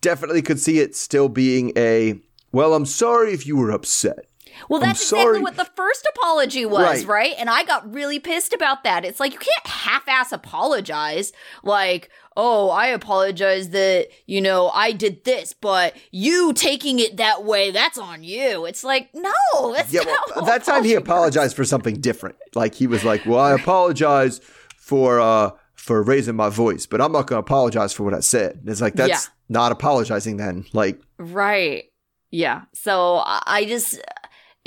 definitely 0.00 0.42
could 0.42 0.60
see 0.60 0.78
it 0.78 0.94
still 0.94 1.28
being 1.28 1.72
a, 1.76 2.14
well, 2.52 2.72
I'm 2.74 2.86
sorry 2.86 3.32
if 3.32 3.46
you 3.46 3.56
were 3.56 3.72
upset. 3.72 4.26
Well, 4.68 4.80
that's 4.80 5.02
exactly 5.02 5.40
what 5.40 5.56
the 5.56 5.64
first 5.76 6.08
apology 6.16 6.64
was, 6.66 7.04
Right. 7.04 7.06
right. 7.06 7.34
And 7.38 7.48
I 7.50 7.64
got 7.64 7.92
really 7.92 8.18
pissed 8.18 8.52
about 8.52 8.84
that. 8.84 9.04
It's 9.04 9.20
like 9.20 9.32
you 9.32 9.38
can't 9.38 9.66
half-ass 9.66 10.32
apologize. 10.32 11.32
Like, 11.62 12.10
oh, 12.36 12.70
I 12.70 12.86
apologize 12.88 13.70
that 13.70 14.08
you 14.26 14.40
know 14.40 14.70
I 14.74 14.92
did 14.92 15.24
this, 15.24 15.52
but 15.52 15.96
you 16.10 16.52
taking 16.52 16.98
it 16.98 17.16
that 17.18 17.44
way, 17.44 17.70
that's 17.70 17.98
on 17.98 18.22
you. 18.24 18.64
It's 18.66 18.84
like, 18.84 19.10
no, 19.14 19.72
that's 19.74 19.92
Yeah, 19.92 20.02
not 20.02 20.36
well, 20.36 20.44
that 20.46 20.64
time 20.64 20.84
he 20.84 20.94
apologized 20.94 21.54
for 21.56 21.64
something 21.64 22.00
different. 22.00 22.36
Like 22.54 22.74
he 22.74 22.86
was 22.86 23.04
like, 23.04 23.24
"Well, 23.26 23.40
I 23.40 23.52
apologize 23.52 24.40
for 24.76 25.20
uh 25.20 25.50
for 25.74 26.02
raising 26.02 26.36
my 26.36 26.48
voice, 26.48 26.86
but 26.86 27.00
I'm 27.00 27.12
not 27.12 27.26
going 27.26 27.36
to 27.38 27.44
apologize 27.46 27.92
for 27.92 28.02
what 28.02 28.14
I 28.14 28.20
said." 28.20 28.56
And 28.56 28.68
it's 28.68 28.80
like 28.80 28.94
that's 28.94 29.08
Yeah. 29.26 29.32
not 29.48 29.72
apologizing 29.72 30.36
then. 30.36 30.66
Like, 30.72 31.00
Right. 31.18 31.84
Yeah. 32.30 32.62
So 32.74 33.22
I 33.24 33.64
just, 33.66 34.00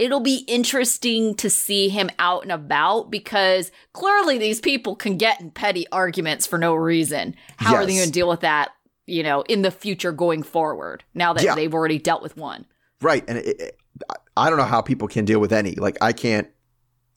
it'll 0.02 0.20
be 0.20 0.44
interesting 0.48 1.36
to 1.36 1.50
see 1.50 1.88
him 1.90 2.10
out 2.18 2.42
and 2.44 2.52
about 2.52 3.12
because 3.12 3.72
clearly 3.94 4.38
these 4.38 4.60
people 4.60 4.96
can 4.96 5.16
get 5.18 5.40
in 5.40 5.52
petty 5.52 5.86
arguments 5.92 6.48
for 6.48 6.58
no 6.58 6.74
reason. 6.74 7.36
How 7.58 7.76
are 7.76 7.86
they 7.86 7.94
going 7.94 8.06
to 8.08 8.12
deal 8.12 8.28
with 8.28 8.40
that, 8.42 8.72
you 9.06 9.22
know, 9.22 9.42
in 9.44 9.62
the 9.62 9.70
future 9.72 10.12
going 10.12 10.42
forward 10.44 11.04
now 11.14 11.34
that 11.34 11.44
Yeah. 11.44 11.54
they've 11.56 11.74
already 11.74 12.00
dealt 12.00 12.24
with 12.24 12.36
one? 12.36 12.66
right, 13.02 13.24
and 13.28 13.38
it, 13.38 13.46
it, 13.62 13.78
I- 14.10 14.16
I 14.38 14.50
don't 14.50 14.58
know 14.58 14.64
how 14.64 14.82
people 14.82 15.08
can 15.10 15.26
deal 15.26 15.40
with 15.40 15.52
any. 15.54 15.74
Like, 15.76 15.98
I 16.02 16.14
can't. 16.14 16.48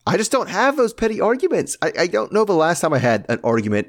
I 0.06 0.16
just 0.18 0.32
don't 0.32 0.50
have 0.50 0.76
those 0.76 0.92
petty 0.92 1.20
arguments. 1.20 1.76
I, 1.80 1.92
I 2.00 2.06
don't 2.08 2.32
know 2.32 2.44
the 2.44 2.52
last 2.52 2.80
time 2.80 2.92
I 2.92 2.98
had 2.98 3.24
an 3.28 3.38
argument 3.44 3.88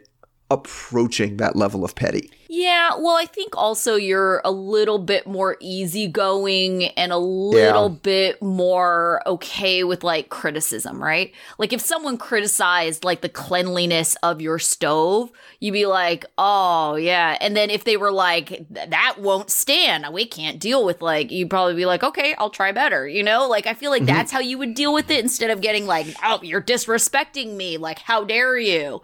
approaching 0.50 1.38
that 1.38 1.56
level 1.56 1.84
of 1.84 1.96
petty. 1.96 2.32
Yeah, 2.48 2.92
well, 2.98 3.18
I 3.18 3.25
think 3.25 3.58
also 3.58 3.96
you're 3.96 4.42
a 4.46 4.52
little 4.52 5.00
bit 5.00 5.28
more 5.28 5.58
easygoing 5.60 6.86
and 6.86 7.12
a 7.12 7.18
little 7.18 7.90
bit 7.90 8.42
more 8.42 9.22
okay 9.25 9.84
with 9.84 10.04
like 10.04 10.30
criticism, 10.30 11.04
right? 11.04 11.34
Like 11.58 11.74
if 11.74 11.82
someone 11.82 12.18
criticized 12.18 13.04
like 13.04 13.22
the 13.22 13.30
cleanliness 13.30 14.16
of 14.24 14.40
your 14.40 14.60
stove, 14.60 15.32
you'd 15.60 15.74
be 15.74 15.86
like, 15.86 16.25
"Oh, 16.38 16.96
yeah." 16.96 17.38
And 17.42 17.58
then 17.58 17.70
if 17.70 17.84
they 17.84 17.98
were 17.98 18.12
like, 18.12 18.66
"That 18.70 19.16
won't 19.20 19.50
stand. 19.50 20.06
We 20.14 20.25
can't 20.25 20.60
deal 20.60 20.86
with 20.86 21.02
like," 21.02 21.32
you'd 21.32 21.50
probably 21.50 21.75
be 21.75 21.86
like, 21.86 22.04
"Okay, 22.04 22.36
I'll 22.38 22.52
try 22.52 22.72
better." 22.72 23.08
You 23.08 23.24
know? 23.24 23.48
Like 23.50 23.66
I 23.68 23.74
feel 23.74 23.92
like 23.92 24.04
mm-hmm. 24.04 24.16
that's 24.16 24.32
how 24.32 24.40
you 24.40 24.58
would 24.60 24.75
deal 24.75 24.94
with 24.94 25.10
it 25.10 25.24
instead 25.24 25.50
of 25.50 25.62
getting 25.62 25.88
like, 25.88 26.08
"Oh, 26.24 26.40
you're 26.44 26.62
disrespecting 26.62 27.56
me. 27.56 27.78
Like 27.78 28.00
how 28.00 28.24
dare 28.24 28.58
you?" 28.58 29.02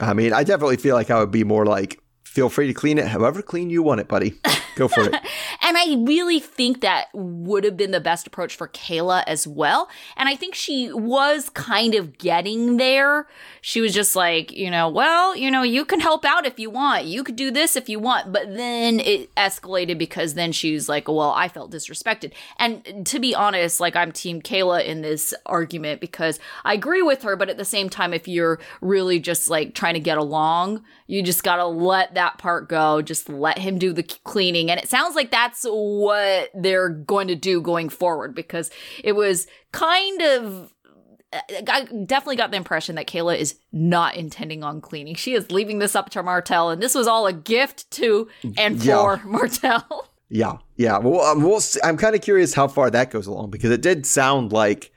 I 0.00 0.14
mean, 0.14 0.32
I 0.32 0.44
definitely 0.44 0.76
feel 0.76 0.94
like 0.94 1.10
I 1.10 1.18
would 1.20 1.30
be 1.30 1.44
more 1.44 1.66
like, 1.66 2.00
feel 2.24 2.48
free 2.48 2.66
to 2.68 2.74
clean 2.74 2.98
it 2.98 3.06
however 3.06 3.42
clean 3.42 3.70
you 3.70 3.82
want 3.82 4.00
it, 4.00 4.08
buddy. 4.08 4.34
Go 4.78 4.88
for 4.88 5.02
it. 5.02 5.14
And 5.60 5.76
I 5.76 5.96
really 6.06 6.40
think 6.40 6.80
that 6.80 7.08
would 7.12 7.64
have 7.64 7.76
been 7.76 7.90
the 7.90 8.00
best 8.00 8.26
approach 8.26 8.56
for 8.56 8.68
Kayla 8.68 9.22
as 9.26 9.46
well. 9.46 9.88
And 10.16 10.26
I 10.26 10.34
think 10.34 10.54
she 10.54 10.90
was 10.90 11.50
kind 11.50 11.94
of 11.94 12.16
getting 12.16 12.78
there. 12.78 13.26
She 13.60 13.82
was 13.82 13.92
just 13.92 14.16
like, 14.16 14.50
you 14.50 14.70
know, 14.70 14.88
well, 14.88 15.36
you 15.36 15.50
know, 15.50 15.62
you 15.62 15.84
can 15.84 16.00
help 16.00 16.24
out 16.24 16.46
if 16.46 16.58
you 16.58 16.70
want. 16.70 17.04
You 17.04 17.22
could 17.22 17.36
do 17.36 17.50
this 17.50 17.76
if 17.76 17.88
you 17.88 17.98
want. 17.98 18.32
But 18.32 18.56
then 18.56 19.00
it 19.00 19.34
escalated 19.34 19.98
because 19.98 20.34
then 20.34 20.52
she 20.52 20.72
was 20.72 20.88
like, 20.88 21.08
well, 21.08 21.32
I 21.32 21.48
felt 21.48 21.70
disrespected. 21.70 22.32
And 22.58 23.06
to 23.06 23.18
be 23.18 23.34
honest, 23.34 23.80
like 23.80 23.96
I'm 23.96 24.12
team 24.12 24.40
Kayla 24.40 24.84
in 24.84 25.02
this 25.02 25.34
argument 25.44 26.00
because 26.00 26.38
I 26.64 26.72
agree 26.72 27.02
with 27.02 27.22
her. 27.24 27.36
But 27.36 27.50
at 27.50 27.58
the 27.58 27.64
same 27.64 27.90
time, 27.90 28.14
if 28.14 28.26
you're 28.26 28.58
really 28.80 29.18
just 29.18 29.50
like 29.50 29.74
trying 29.74 29.94
to 29.94 30.00
get 30.00 30.16
along, 30.16 30.82
you 31.06 31.22
just 31.22 31.42
got 31.42 31.56
to 31.56 31.66
let 31.66 32.14
that 32.14 32.38
part 32.38 32.68
go. 32.68 33.02
Just 33.02 33.28
let 33.28 33.58
him 33.58 33.78
do 33.78 33.92
the 33.92 34.02
cleaning. 34.02 34.67
And 34.70 34.80
it 34.80 34.88
sounds 34.88 35.14
like 35.14 35.30
that's 35.30 35.64
what 35.64 36.50
they're 36.54 36.88
going 36.90 37.28
to 37.28 37.34
do 37.34 37.60
going 37.60 37.88
forward 37.88 38.34
because 38.34 38.70
it 39.02 39.12
was 39.12 39.46
kind 39.72 40.22
of. 40.22 40.72
I 41.68 41.84
definitely 42.06 42.36
got 42.36 42.50
the 42.52 42.56
impression 42.56 42.94
that 42.94 43.06
Kayla 43.06 43.36
is 43.36 43.56
not 43.70 44.16
intending 44.16 44.64
on 44.64 44.80
cleaning. 44.80 45.14
She 45.14 45.34
is 45.34 45.50
leaving 45.50 45.78
this 45.78 45.94
up 45.94 46.08
to 46.10 46.22
Martell, 46.22 46.70
and 46.70 46.82
this 46.82 46.94
was 46.94 47.06
all 47.06 47.26
a 47.26 47.34
gift 47.34 47.90
to 47.92 48.28
and 48.56 48.82
Yeah. 48.82 48.96
for 48.96 49.20
Martell. 49.26 50.08
Yeah, 50.30 50.58
yeah. 50.76 50.96
Well, 50.98 51.20
um, 51.20 51.42
we'll. 51.42 51.60
I'm 51.84 51.96
kind 51.98 52.14
of 52.14 52.22
curious 52.22 52.54
how 52.54 52.66
far 52.68 52.90
that 52.90 53.10
goes 53.10 53.26
along 53.26 53.50
because 53.50 53.70
it 53.70 53.82
did 53.82 54.06
sound 54.06 54.52
like 54.52 54.90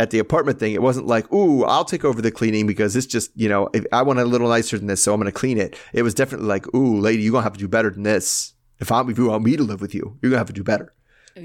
at 0.00 0.10
the 0.10 0.20
apartment 0.20 0.60
thing, 0.60 0.74
it 0.74 0.82
wasn't 0.82 1.06
like, 1.08 1.32
"Ooh, 1.32 1.64
I'll 1.64 1.84
take 1.84 2.04
over 2.04 2.22
the 2.22 2.30
cleaning 2.30 2.66
because 2.68 2.94
it's 2.94 3.06
just 3.06 3.30
you 3.34 3.48
know 3.48 3.68
if 3.74 3.84
I 3.92 4.02
want 4.02 4.20
a 4.20 4.24
little 4.24 4.48
nicer 4.48 4.78
than 4.78 4.86
this, 4.86 5.02
so 5.02 5.12
I'm 5.12 5.20
going 5.20 5.26
to 5.32 5.36
clean 5.36 5.58
it." 5.58 5.76
It 5.92 6.02
was 6.02 6.14
definitely 6.14 6.46
like, 6.46 6.72
"Ooh, 6.74 7.00
lady, 7.00 7.22
you're 7.24 7.32
gonna 7.32 7.42
have 7.42 7.52
to 7.54 7.58
do 7.58 7.66
better 7.68 7.90
than 7.90 8.04
this. 8.04 8.54
If 8.80 8.92
I'm 8.92 9.10
if 9.10 9.18
you 9.18 9.26
want 9.26 9.44
me 9.44 9.56
to 9.56 9.62
live 9.62 9.80
with 9.80 9.94
you, 9.94 10.18
you're 10.22 10.30
gonna 10.30 10.38
have 10.38 10.46
to 10.48 10.52
do 10.52 10.64
better." 10.64 10.92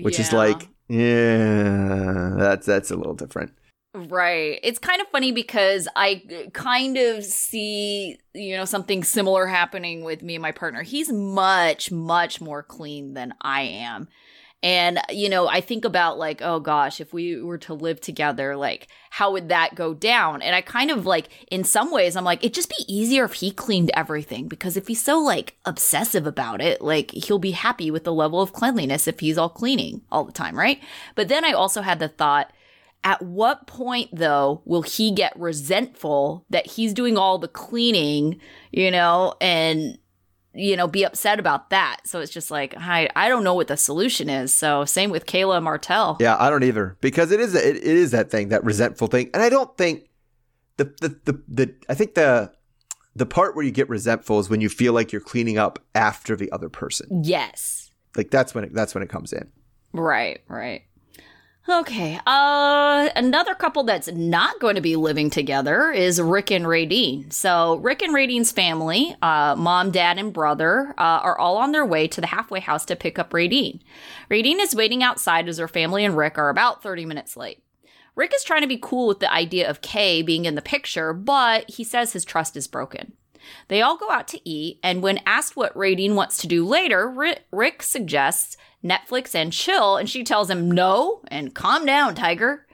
Which 0.02 0.20
is 0.20 0.34
like, 0.34 0.70
yeah, 0.88 2.34
that's 2.38 2.66
that's 2.66 2.92
a 2.92 2.96
little 2.96 3.14
different. 3.14 3.54
Right. 3.96 4.60
It's 4.64 4.80
kind 4.80 5.02
of 5.02 5.08
funny 5.10 5.32
because 5.32 5.88
I 5.96 6.50
kind 6.54 6.98
of 6.98 7.24
see, 7.24 8.18
you 8.34 8.58
know, 8.58 8.66
something 8.66 9.04
similar 9.04 9.46
happening 9.46 10.04
with 10.04 10.24
me 10.24 10.34
and 10.34 10.42
my 10.42 10.52
partner. 10.52 10.82
He's 10.82 11.12
much, 11.12 11.92
much 11.92 12.42
more 12.42 12.64
clean 12.64 13.14
than 13.14 13.36
I 13.42 13.62
am. 13.62 14.08
And, 14.64 15.02
you 15.10 15.28
know, 15.28 15.50
I 15.50 15.60
think 15.60 15.84
about 15.84 16.18
like, 16.18 16.42
oh 16.42 16.62
gosh, 16.62 17.02
if 17.02 17.14
we 17.14 17.42
were 17.42 17.58
to 17.60 17.74
live 17.74 18.00
together, 18.00 18.56
like, 18.56 18.88
how 19.10 19.34
would 19.34 19.50
that 19.50 19.76
go 19.76 19.94
down? 19.94 20.42
And 20.42 20.56
I 20.56 20.62
kind 20.62 20.90
of 20.90 21.06
like, 21.06 21.28
in 21.52 21.66
some 21.66 21.92
ways, 21.92 22.16
I'm 22.16 22.24
like, 22.24 22.40
it'd 22.40 22.54
just 22.54 22.70
be 22.70 22.86
easier 22.88 23.26
if 23.26 23.34
he 23.34 23.52
cleaned 23.52 23.92
everything 23.94 24.48
because 24.48 24.78
if 24.78 24.88
he's 24.88 25.04
so 25.04 25.20
like 25.20 25.58
obsessive 25.66 26.26
about 26.26 26.62
it, 26.62 26.82
like, 26.82 27.12
he'll 27.12 27.40
be 27.40 27.52
happy 27.52 27.92
with 27.92 28.06
the 28.06 28.14
level 28.14 28.40
of 28.40 28.54
cleanliness 28.54 29.06
if 29.06 29.20
he's 29.20 29.38
all 29.38 29.50
cleaning 29.50 30.02
all 30.10 30.24
the 30.24 30.32
time, 30.32 30.58
right? 30.58 30.80
But 31.14 31.28
then 31.28 31.44
I 31.44 31.52
also 31.52 31.82
had 31.82 32.00
the 32.00 32.08
thought, 32.08 32.54
at 33.04 33.22
what 33.22 33.68
point, 33.68 34.12
though, 34.14 34.62
will 34.64 34.84
he 34.84 35.12
get 35.12 35.38
resentful 35.38 36.46
that 36.50 36.68
he's 36.68 36.94
doing 36.94 37.18
all 37.18 37.38
the 37.38 37.50
cleaning, 37.50 38.40
you 38.72 38.92
know, 38.92 39.36
and, 39.42 39.98
you 40.54 40.76
know, 40.76 40.88
be 40.88 41.04
upset 41.04 41.40
about 41.40 41.70
that? 41.72 42.02
So 42.06 42.20
it's 42.20 42.32
just 42.32 42.52
like, 42.52 42.76
I, 42.78 43.10
I 43.16 43.28
don't 43.28 43.44
know 43.44 43.56
what 43.56 43.68
the 43.68 43.78
solution 43.78 44.30
is. 44.30 44.54
So 44.54 44.86
same 44.86 45.10
with 45.10 45.26
Kayla 45.26 45.62
Martell. 45.62 46.18
Yeah, 46.20 46.38
I 46.40 46.50
don't 46.50 46.64
either 46.64 46.98
because 47.02 47.32
it 47.32 47.40
is 47.40 47.56
it, 47.56 47.78
it 47.78 47.84
is 47.84 48.12
that 48.12 48.30
thing 48.30 48.50
that 48.50 48.64
resentful 48.64 49.08
thing, 49.08 49.30
and 49.34 49.42
I 49.42 49.50
don't 49.50 49.76
think 49.78 50.10
the 50.78 50.86
the 51.02 51.20
the, 51.26 51.44
the 51.48 51.76
I 51.90 51.96
think 51.96 52.16
the 52.16 52.52
the 53.16 53.26
part 53.26 53.56
where 53.56 53.64
you 53.66 53.72
get 53.72 53.90
resentful 53.90 54.40
is 54.40 54.50
when 54.50 54.62
you 54.62 54.70
feel 54.70 54.94
like 54.94 55.12
you're 55.12 55.22
cleaning 55.22 55.58
up 55.58 55.80
after 55.94 56.36
the 56.36 56.52
other 56.52 56.70
person. 56.70 57.24
Yes. 57.24 57.92
Like 58.16 58.32
that's 58.32 58.56
when 58.56 58.66
it, 58.66 58.74
that's 58.74 58.94
when 58.94 59.04
it 59.04 59.10
comes 59.10 59.34
in. 59.34 59.52
Right, 59.94 60.42
right. 60.48 60.84
Okay. 61.68 62.20
Uh 62.28 63.10
another 63.16 63.56
couple 63.56 63.84
that's 63.84 64.10
not 64.12 64.60
going 64.60 64.76
to 64.76 64.82
be 64.82 64.98
living 64.98 65.30
together 65.30 65.92
is 65.92 66.22
Rick 66.22 66.52
and 66.52 66.66
Radine. 66.66 67.32
So 67.32 67.76
Rick 67.76 68.02
and 68.02 68.14
Radine's 68.14 68.52
family, 68.52 69.16
uh, 69.22 69.56
mom, 69.58 69.92
dad, 69.92 70.18
and 70.18 70.34
brother, 70.34 70.94
uh, 70.98 71.22
are 71.24 71.38
all 71.38 71.58
on 71.58 71.72
their 71.72 71.86
way 71.86 72.08
to 72.10 72.20
the 72.20 72.28
halfway 72.28 72.60
house 72.60 72.84
to 72.86 72.98
pick 72.98 73.18
up 73.18 73.32
Radine. 73.32 73.80
Radine 74.30 74.60
is 74.60 74.76
waiting 74.76 75.04
outside 75.04 75.48
as 75.48 75.58
her 75.58 75.70
family 75.70 76.04
and 76.04 76.18
Rick 76.18 76.38
are 76.38 76.50
about 76.50 76.84
30 76.84 77.06
minutes 77.06 77.38
late. 77.38 77.64
Rick 78.16 78.34
is 78.36 78.44
trying 78.44 78.62
to 78.62 78.68
be 78.68 78.78
cool 78.82 79.08
with 79.08 79.22
the 79.22 79.32
idea 79.32 79.70
of 79.70 79.82
Kay 79.82 80.22
being 80.22 80.44
in 80.44 80.56
the 80.56 80.62
picture, 80.62 81.14
but 81.14 81.70
he 81.70 81.84
says 81.86 82.12
his 82.12 82.26
trust 82.26 82.58
is 82.58 82.68
broken. 82.68 83.14
They 83.70 83.82
all 83.82 83.98
go 83.98 84.12
out 84.12 84.28
to 84.30 84.50
eat, 84.50 84.80
and 84.84 85.02
when 85.02 85.20
asked 85.26 85.56
what 85.56 85.76
Radine 85.76 86.16
wants 86.16 86.38
to 86.38 86.48
do 86.48 86.66
later, 86.66 87.36
Rick 87.52 87.84
suggests 87.84 88.58
Netflix 88.84 89.34
and 89.34 89.54
chill, 89.54 89.98
and 89.98 90.10
she 90.10 90.24
tells 90.24 90.50
him 90.50 90.70
no 90.70 91.22
and 91.28 91.54
calm 91.54 91.86
down, 91.86 92.16
Tiger. 92.16 92.66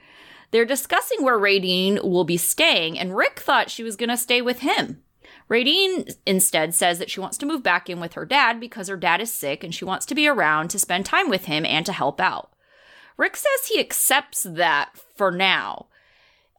They're 0.51 0.65
discussing 0.65 1.23
where 1.23 1.37
Radine 1.37 2.03
will 2.03 2.23
be 2.23 2.37
staying, 2.37 2.97
and 2.97 3.15
Rick 3.15 3.39
thought 3.39 3.69
she 3.69 3.83
was 3.83 3.95
going 3.95 4.09
to 4.09 4.17
stay 4.17 4.41
with 4.41 4.59
him. 4.59 5.03
Radine 5.49 6.15
instead 6.25 6.75
says 6.75 6.99
that 6.99 7.09
she 7.09 7.19
wants 7.19 7.37
to 7.39 7.45
move 7.45 7.63
back 7.63 7.89
in 7.89 7.99
with 7.99 8.13
her 8.13 8.25
dad 8.25 8.59
because 8.59 8.87
her 8.87 8.97
dad 8.97 9.19
is 9.19 9.33
sick 9.33 9.63
and 9.63 9.73
she 9.73 9.85
wants 9.85 10.05
to 10.07 10.15
be 10.15 10.27
around 10.27 10.69
to 10.69 10.79
spend 10.79 11.05
time 11.05 11.29
with 11.29 11.45
him 11.45 11.65
and 11.65 11.85
to 11.85 11.93
help 11.93 12.21
out. 12.21 12.53
Rick 13.17 13.35
says 13.35 13.67
he 13.67 13.79
accepts 13.79 14.43
that 14.43 14.91
for 15.15 15.31
now. 15.31 15.87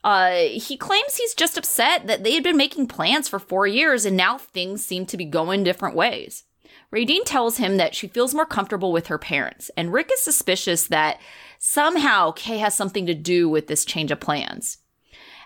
Uh, 0.03 0.33
he 0.33 0.77
claims 0.77 1.17
he's 1.17 1.35
just 1.35 1.57
upset 1.57 2.07
that 2.07 2.25
they 2.25 2.35
had 2.35 2.43
been 2.43 2.57
making 2.57 2.87
plans 2.87 3.29
for 3.29 3.39
four 3.39 3.67
years 3.67 4.05
and 4.05 4.17
now 4.17 4.39
things 4.39 4.85
seem 4.85 5.07
to 5.07 5.17
be 5.17 5.25
going 5.25 5.63
different 5.63 5.95
ways. 5.95 6.45
Radine 6.93 7.25
tells 7.25 7.59
him 7.59 7.77
that 7.77 7.95
she 7.95 8.09
feels 8.09 8.35
more 8.35 8.47
comfortable 8.47 8.91
with 8.91 9.07
her 9.07 9.19
parents, 9.19 9.71
and 9.77 9.93
Rick 9.93 10.11
is 10.13 10.21
suspicious 10.21 10.89
that 10.89 11.21
somehow 11.59 12.33
Kay 12.33 12.59
has 12.59 12.75
something 12.75 13.07
to 13.07 13.15
do 13.15 13.49
with 13.49 13.69
this 13.69 13.85
change 13.85 14.11
of 14.11 14.19
plans. 14.19 14.79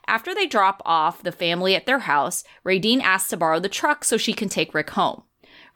After 0.07 0.35
they 0.35 0.47
drop 0.47 0.81
off 0.85 1.23
the 1.23 1.33
family 1.33 1.75
at 1.75 1.87
their 1.87 2.01
house, 2.01 2.45
Radine 2.65 3.03
asks 3.03 3.31
to 3.31 3.37
borrow 3.37 3.61
the 3.61 3.69
truck 3.69 4.05
so 4.05 4.17
she 4.17 4.33
can 4.33 4.49
take 4.49 4.75
Rick 4.75 4.91
home. 4.91 5.23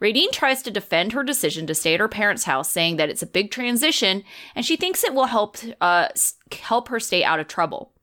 Radine 0.01 0.31
tries 0.31 0.63
to 0.63 0.71
defend 0.71 1.11
her 1.11 1.23
decision 1.23 1.67
to 1.67 1.75
stay 1.75 1.93
at 1.93 1.99
her 1.99 2.07
parents' 2.07 2.45
house, 2.45 2.69
saying 2.69 2.97
that 2.97 3.09
it's 3.09 3.21
a 3.21 3.27
big 3.27 3.51
transition 3.51 4.23
and 4.55 4.65
she 4.65 4.75
thinks 4.75 5.03
it 5.03 5.13
will 5.13 5.25
help 5.25 5.57
uh, 5.81 6.07
help 6.51 6.87
her 6.87 6.99
stay 6.99 7.23
out 7.23 7.39
of 7.39 7.47
trouble. 7.47 7.93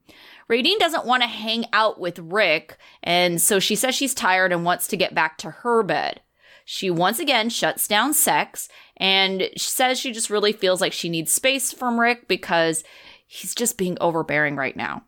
Radine 0.49 0.79
doesn't 0.79 1.05
want 1.05 1.23
to 1.23 1.27
hang 1.27 1.65
out 1.73 1.99
with 1.99 2.19
Rick, 2.19 2.77
and 3.03 3.41
so 3.41 3.59
she 3.59 3.75
says 3.75 3.95
she's 3.95 4.13
tired 4.13 4.53
and 4.53 4.63
wants 4.63 4.87
to 4.87 4.97
get 4.97 5.15
back 5.15 5.37
to 5.39 5.49
her 5.49 5.83
bed. 5.83 6.21
She 6.69 6.89
once 6.89 7.17
again 7.17 7.49
shuts 7.49 7.87
down 7.87 8.13
sex 8.13 8.67
and 8.97 9.49
says 9.55 9.97
she 9.97 10.11
just 10.11 10.29
really 10.29 10.51
feels 10.51 10.81
like 10.81 10.91
she 10.91 11.07
needs 11.07 11.31
space 11.31 11.71
from 11.71 11.97
Rick 11.97 12.27
because 12.27 12.83
he's 13.25 13.55
just 13.55 13.77
being 13.77 13.97
overbearing 14.01 14.57
right 14.57 14.75
now. 14.75 15.03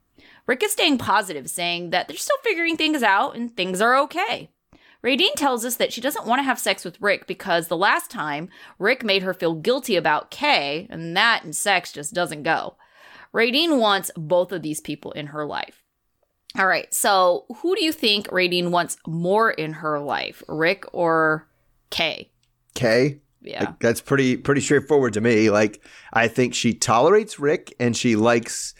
Rick 0.47 0.63
is 0.63 0.71
staying 0.71 0.99
positive, 0.99 1.49
saying 1.49 1.89
that 1.89 2.07
they're 2.07 2.15
still 2.15 2.37
figuring 2.43 2.77
things 2.77 3.03
out 3.03 3.35
and 3.35 3.53
things 3.53 3.81
are 3.81 3.97
okay. 3.97 4.51
Radine 5.03 5.35
tells 5.35 5.65
us 5.65 5.75
that 5.75 5.91
she 5.91 5.99
doesn't 5.99 6.25
want 6.25 6.39
to 6.39 6.43
have 6.43 6.59
sex 6.59 6.85
with 6.85 7.01
Rick 7.01 7.27
because 7.27 7.67
the 7.67 7.75
last 7.75 8.09
time 8.09 8.47
Rick 8.77 9.03
made 9.03 9.23
her 9.23 9.33
feel 9.33 9.53
guilty 9.53 9.97
about 9.97 10.31
Kay, 10.31 10.87
and 10.89 11.17
that 11.17 11.43
and 11.43 11.53
sex 11.53 11.91
just 11.91 12.13
doesn't 12.13 12.43
go. 12.43 12.77
Radine 13.33 13.79
wants 13.79 14.11
both 14.15 14.53
of 14.53 14.61
these 14.61 14.79
people 14.79 15.11
in 15.11 15.27
her 15.27 15.45
life. 15.45 15.83
All 16.57 16.67
right, 16.67 16.91
so 16.93 17.45
who 17.57 17.75
do 17.75 17.83
you 17.83 17.91
think 17.91 18.29
Radine 18.29 18.71
wants 18.71 18.95
more 19.05 19.51
in 19.51 19.73
her 19.73 19.99
life, 19.99 20.41
Rick 20.47 20.85
or 20.93 21.48
Kay? 21.89 22.29
Okay. 22.77 23.19
Yeah. 23.41 23.65
Like, 23.65 23.79
that's 23.79 24.01
pretty 24.01 24.37
pretty 24.37 24.61
straightforward 24.61 25.13
to 25.13 25.21
me. 25.21 25.49
Like 25.49 25.83
I 26.13 26.27
think 26.27 26.53
she 26.53 26.73
tolerates 26.73 27.39
Rick 27.39 27.73
and 27.79 27.95
she 27.95 28.15
likes 28.15 28.73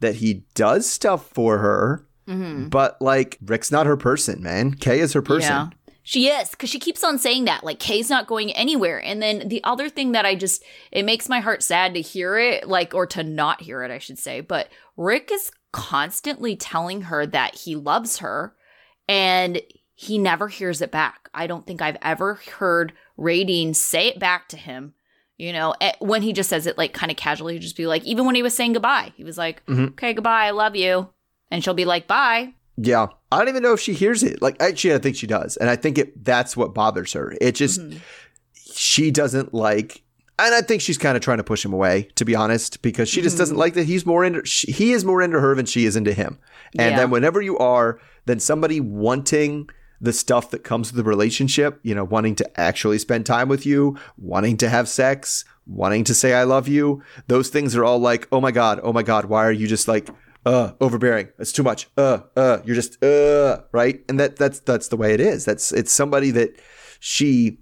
that 0.00 0.16
he 0.16 0.44
does 0.54 0.88
stuff 0.88 1.26
for 1.28 1.58
her, 1.58 2.06
mm-hmm. 2.26 2.68
but 2.68 3.00
like 3.00 3.38
Rick's 3.44 3.70
not 3.70 3.86
her 3.86 3.96
person, 3.96 4.42
man. 4.42 4.74
Kay 4.74 5.00
is 5.00 5.12
her 5.12 5.22
person. 5.22 5.50
Yeah. 5.50 5.68
She 6.08 6.28
is, 6.28 6.50
because 6.50 6.70
she 6.70 6.78
keeps 6.78 7.02
on 7.02 7.18
saying 7.18 7.46
that. 7.46 7.64
Like, 7.64 7.80
Kay's 7.80 8.08
not 8.08 8.28
going 8.28 8.52
anywhere. 8.52 9.02
And 9.02 9.20
then 9.20 9.48
the 9.48 9.60
other 9.64 9.88
thing 9.88 10.12
that 10.12 10.24
I 10.24 10.36
just, 10.36 10.62
it 10.92 11.04
makes 11.04 11.28
my 11.28 11.40
heart 11.40 11.64
sad 11.64 11.94
to 11.94 12.00
hear 12.00 12.38
it, 12.38 12.68
like, 12.68 12.94
or 12.94 13.08
to 13.08 13.24
not 13.24 13.60
hear 13.60 13.82
it, 13.82 13.90
I 13.90 13.98
should 13.98 14.20
say. 14.20 14.40
But 14.40 14.68
Rick 14.96 15.30
is 15.32 15.50
constantly 15.72 16.54
telling 16.54 17.02
her 17.02 17.26
that 17.26 17.56
he 17.56 17.74
loves 17.74 18.18
her 18.18 18.54
and 19.08 19.60
he 19.98 20.18
never 20.18 20.46
hears 20.48 20.80
it 20.82 20.92
back. 20.92 21.28
I 21.34 21.46
don't 21.46 21.66
think 21.66 21.80
I've 21.82 21.96
ever 22.02 22.34
heard 22.58 22.92
Radine 23.18 23.74
say 23.74 24.08
it 24.08 24.18
back 24.20 24.46
to 24.50 24.56
him. 24.56 24.92
You 25.38 25.52
know, 25.52 25.74
eh, 25.80 25.92
when 25.98 26.22
he 26.22 26.32
just 26.32 26.48
says 26.50 26.66
it 26.66 26.78
like 26.78 26.92
kind 26.94 27.10
of 27.10 27.16
casually, 27.16 27.58
just 27.58 27.76
be 27.76 27.86
like, 27.86 28.04
even 28.04 28.24
when 28.26 28.34
he 28.34 28.42
was 28.42 28.54
saying 28.54 28.74
goodbye, 28.74 29.12
he 29.16 29.24
was 29.24 29.36
like, 29.36 29.64
Mhm. 29.66 29.88
okay, 29.92 30.12
goodbye, 30.14 30.44
I 30.46 30.50
love 30.50 30.76
you. 30.76 31.08
And 31.50 31.64
she'll 31.64 31.74
be 31.74 31.84
like, 31.84 32.06
bye. 32.06 32.52
Yeah. 32.76 33.06
I 33.32 33.38
don't 33.38 33.48
even 33.48 33.62
know 33.62 33.72
if 33.72 33.80
she 33.80 33.94
hears 33.94 34.22
it. 34.22 34.40
Like 34.42 34.56
actually 34.62 34.94
I 34.94 34.98
think 34.98 35.16
she 35.16 35.26
does. 35.26 35.56
And 35.56 35.68
I 35.70 35.76
think 35.76 35.96
it 35.98 36.24
that's 36.24 36.56
what 36.56 36.74
bothers 36.74 37.14
her. 37.14 37.34
It 37.40 37.52
just 37.54 37.80
Mhm. 37.80 38.00
she 38.74 39.10
doesn't 39.10 39.54
like 39.54 40.02
and 40.38 40.54
I 40.54 40.60
think 40.60 40.82
she's 40.82 40.98
kind 40.98 41.16
of 41.16 41.22
trying 41.22 41.38
to 41.38 41.44
push 41.44 41.64
him 41.64 41.72
away, 41.72 42.08
to 42.16 42.24
be 42.26 42.34
honest, 42.34 42.82
because 42.82 43.08
she 43.08 43.22
just 43.22 43.38
doesn't 43.38 43.56
like 43.56 43.72
that 43.72 43.84
he's 43.86 44.04
more 44.04 44.22
into 44.22 44.44
she, 44.44 44.70
he 44.70 44.92
is 44.92 45.02
more 45.02 45.22
into 45.22 45.40
her 45.40 45.54
than 45.54 45.64
she 45.64 45.86
is 45.86 45.96
into 45.96 46.12
him. 46.12 46.38
And 46.78 46.90
Yeah. 46.90 46.96
then 46.98 47.10
whenever 47.10 47.40
you 47.40 47.56
are, 47.56 47.98
then 48.26 48.38
somebody 48.40 48.78
wanting 48.80 49.70
the 50.00 50.12
stuff 50.12 50.50
that 50.50 50.64
comes 50.64 50.92
with 50.92 50.96
the 50.96 51.08
relationship, 51.08 51.80
you 51.82 51.94
know, 51.94 52.04
wanting 52.04 52.34
to 52.36 52.60
actually 52.60 52.98
spend 52.98 53.26
time 53.26 53.48
with 53.48 53.64
you, 53.64 53.96
wanting 54.16 54.56
to 54.58 54.68
have 54.68 54.88
sex, 54.88 55.44
wanting 55.66 56.04
to 56.04 56.14
say 56.14 56.34
I 56.34 56.44
love 56.44 56.68
you, 56.68 57.02
those 57.26 57.48
things 57.48 57.74
are 57.74 57.84
all 57.84 57.98
like, 57.98 58.28
oh 58.30 58.40
my 58.40 58.50
God, 58.50 58.80
oh 58.82 58.92
my 58.92 59.02
God, 59.02 59.26
why 59.26 59.44
are 59.44 59.52
you 59.52 59.66
just 59.66 59.88
like, 59.88 60.08
uh, 60.44 60.72
overbearing? 60.80 61.28
It's 61.38 61.50
too 61.50 61.64
much. 61.64 61.88
Uh, 61.96 62.20
uh, 62.36 62.58
you're 62.64 62.76
just, 62.76 63.02
uh, 63.02 63.62
right? 63.72 64.04
And 64.08 64.20
that 64.20 64.36
that's 64.36 64.60
that's 64.60 64.88
the 64.88 64.96
way 64.96 65.12
it 65.12 65.20
is. 65.20 65.44
That's 65.44 65.72
it's 65.72 65.90
somebody 65.90 66.30
that 66.30 66.60
she 67.00 67.58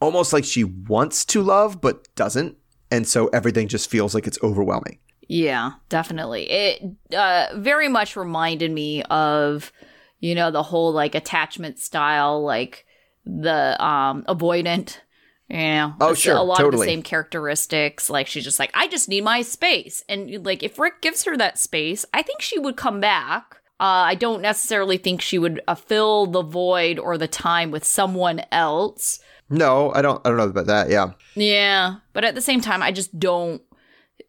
almost 0.00 0.32
like 0.32 0.44
she 0.44 0.62
wants 0.62 1.24
to 1.26 1.42
love 1.42 1.80
but 1.80 2.14
doesn't. 2.14 2.56
And 2.90 3.08
so 3.08 3.26
everything 3.28 3.66
just 3.66 3.90
feels 3.90 4.14
like 4.14 4.26
it's 4.26 4.38
overwhelming. 4.42 4.98
Yeah, 5.28 5.72
definitely. 5.88 6.48
It 6.48 6.82
uh, 7.14 7.48
very 7.56 7.88
much 7.88 8.16
reminded 8.16 8.70
me 8.70 9.02
of, 9.10 9.72
you 10.20 10.34
know, 10.34 10.50
the 10.50 10.62
whole 10.62 10.92
like 10.92 11.14
attachment 11.14 11.78
style, 11.78 12.42
like 12.42 12.84
the 13.24 13.82
um 13.84 14.24
avoidant. 14.28 14.98
You 15.48 15.56
know, 15.56 15.94
Oh, 16.00 16.12
sure, 16.12 16.36
a 16.36 16.42
lot 16.42 16.60
of 16.60 16.72
the 16.72 16.78
same 16.78 17.02
characteristics. 17.02 18.10
Like 18.10 18.26
she's 18.26 18.44
just 18.44 18.58
like, 18.58 18.70
I 18.74 18.86
just 18.88 19.08
need 19.08 19.24
my 19.24 19.40
space, 19.42 20.04
and 20.08 20.44
like 20.44 20.62
if 20.62 20.78
Rick 20.78 21.00
gives 21.00 21.24
her 21.24 21.36
that 21.38 21.58
space, 21.58 22.04
I 22.12 22.22
think 22.22 22.42
she 22.42 22.58
would 22.58 22.76
come 22.76 23.00
back. 23.00 23.54
Uh, 23.80 24.10
I 24.10 24.14
don't 24.16 24.42
necessarily 24.42 24.98
think 24.98 25.22
she 25.22 25.38
would 25.38 25.62
uh, 25.68 25.74
fill 25.76 26.26
the 26.26 26.42
void 26.42 26.98
or 26.98 27.16
the 27.16 27.28
time 27.28 27.70
with 27.70 27.84
someone 27.84 28.42
else. 28.50 29.20
No, 29.48 29.92
I 29.94 30.02
don't 30.02 30.20
I 30.26 30.28
don't 30.28 30.36
know 30.36 30.44
about 30.44 30.66
that. 30.66 30.90
Yeah. 30.90 31.12
Yeah, 31.34 31.96
but 32.12 32.24
at 32.24 32.34
the 32.34 32.40
same 32.42 32.60
time, 32.60 32.82
I 32.82 32.92
just 32.92 33.18
don't 33.18 33.62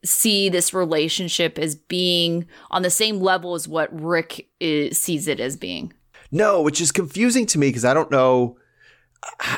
see 0.04 0.50
this 0.50 0.74
relationship 0.74 1.60
as 1.60 1.76
being 1.76 2.48
on 2.72 2.82
the 2.82 2.90
same 2.90 3.20
level 3.20 3.56
as 3.56 3.68
what 3.68 3.90
Rick 3.92 4.48
is, 4.60 4.98
sees 4.98 5.28
it 5.28 5.40
as 5.40 5.58
being. 5.58 5.94
No, 6.32 6.62
which 6.62 6.80
is 6.80 6.92
confusing 6.92 7.46
to 7.48 7.60
me 7.60 7.70
because 7.70 7.86
I 7.86 7.94
don't 7.94 8.12
know. 8.12 8.58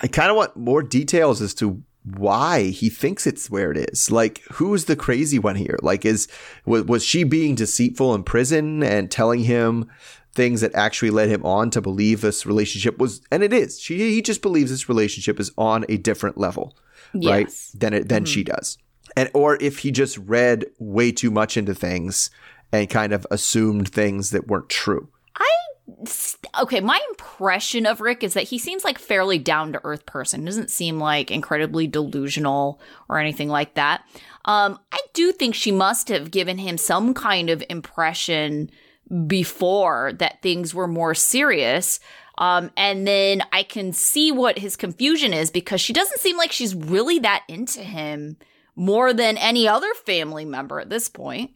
I 0.01 0.07
kind 0.07 0.31
of 0.31 0.37
want 0.37 0.55
more 0.57 0.81
details 0.81 1.41
as 1.41 1.53
to 1.55 1.83
why 2.03 2.63
he 2.69 2.89
thinks 2.89 3.27
it's 3.27 3.49
where 3.49 3.71
it 3.71 3.77
is. 3.77 4.09
Like, 4.09 4.41
who's 4.53 4.85
the 4.85 4.95
crazy 4.95 5.37
one 5.37 5.55
here? 5.55 5.77
Like, 5.81 6.05
is 6.05 6.27
was, 6.65 6.83
was 6.85 7.05
she 7.05 7.23
being 7.23 7.55
deceitful 7.55 8.15
in 8.15 8.23
prison 8.23 8.81
and 8.81 9.11
telling 9.11 9.43
him 9.43 9.89
things 10.33 10.61
that 10.61 10.73
actually 10.73 11.11
led 11.11 11.29
him 11.29 11.45
on 11.45 11.69
to 11.71 11.81
believe 11.81 12.21
this 12.21 12.45
relationship 12.45 12.97
was? 12.97 13.21
And 13.31 13.43
it 13.43 13.53
is. 13.53 13.79
She 13.79 13.97
he 13.97 14.21
just 14.21 14.41
believes 14.41 14.71
this 14.71 14.89
relationship 14.89 15.39
is 15.39 15.51
on 15.57 15.85
a 15.89 15.97
different 15.97 16.37
level, 16.37 16.75
right? 17.13 17.51
Than 17.75 17.93
it 17.93 18.09
than 18.09 18.23
mm-hmm. 18.23 18.31
she 18.31 18.43
does. 18.43 18.77
And 19.15 19.29
or 19.33 19.57
if 19.61 19.79
he 19.79 19.91
just 19.91 20.17
read 20.17 20.65
way 20.79 21.11
too 21.11 21.31
much 21.31 21.57
into 21.57 21.75
things 21.75 22.29
and 22.71 22.89
kind 22.89 23.13
of 23.13 23.27
assumed 23.31 23.89
things 23.89 24.29
that 24.31 24.47
weren't 24.47 24.69
true. 24.69 25.09
I 25.35 25.49
okay, 26.61 26.79
my 26.79 26.99
impression 27.09 27.85
of 27.85 28.01
Rick 28.01 28.23
is 28.23 28.33
that 28.33 28.45
he 28.45 28.57
seems 28.57 28.83
like 28.83 28.97
fairly 28.97 29.37
down 29.37 29.73
to 29.73 29.81
earth 29.83 30.05
person. 30.05 30.45
Doesn't 30.45 30.69
seem 30.69 30.99
like 30.99 31.31
incredibly 31.31 31.87
delusional 31.87 32.79
or 33.09 33.19
anything 33.19 33.49
like 33.49 33.75
that. 33.75 34.03
Um, 34.45 34.79
I 34.91 34.99
do 35.13 35.31
think 35.31 35.55
she 35.55 35.71
must 35.71 36.07
have 36.09 36.31
given 36.31 36.57
him 36.57 36.77
some 36.77 37.13
kind 37.13 37.49
of 37.49 37.63
impression 37.69 38.71
before 39.27 40.13
that 40.13 40.41
things 40.41 40.73
were 40.73 40.87
more 40.87 41.13
serious. 41.13 41.99
Um, 42.37 42.71
and 42.77 43.05
then 43.05 43.43
I 43.51 43.63
can 43.63 43.93
see 43.93 44.31
what 44.31 44.57
his 44.57 44.75
confusion 44.75 45.33
is 45.33 45.51
because 45.51 45.81
she 45.81 45.93
doesn't 45.93 46.19
seem 46.19 46.37
like 46.37 46.51
she's 46.51 46.73
really 46.73 47.19
that 47.19 47.43
into 47.47 47.81
him 47.81 48.37
more 48.75 49.13
than 49.13 49.37
any 49.37 49.67
other 49.67 49.93
family 50.05 50.45
member 50.45 50.79
at 50.79 50.89
this 50.89 51.09
point. 51.09 51.51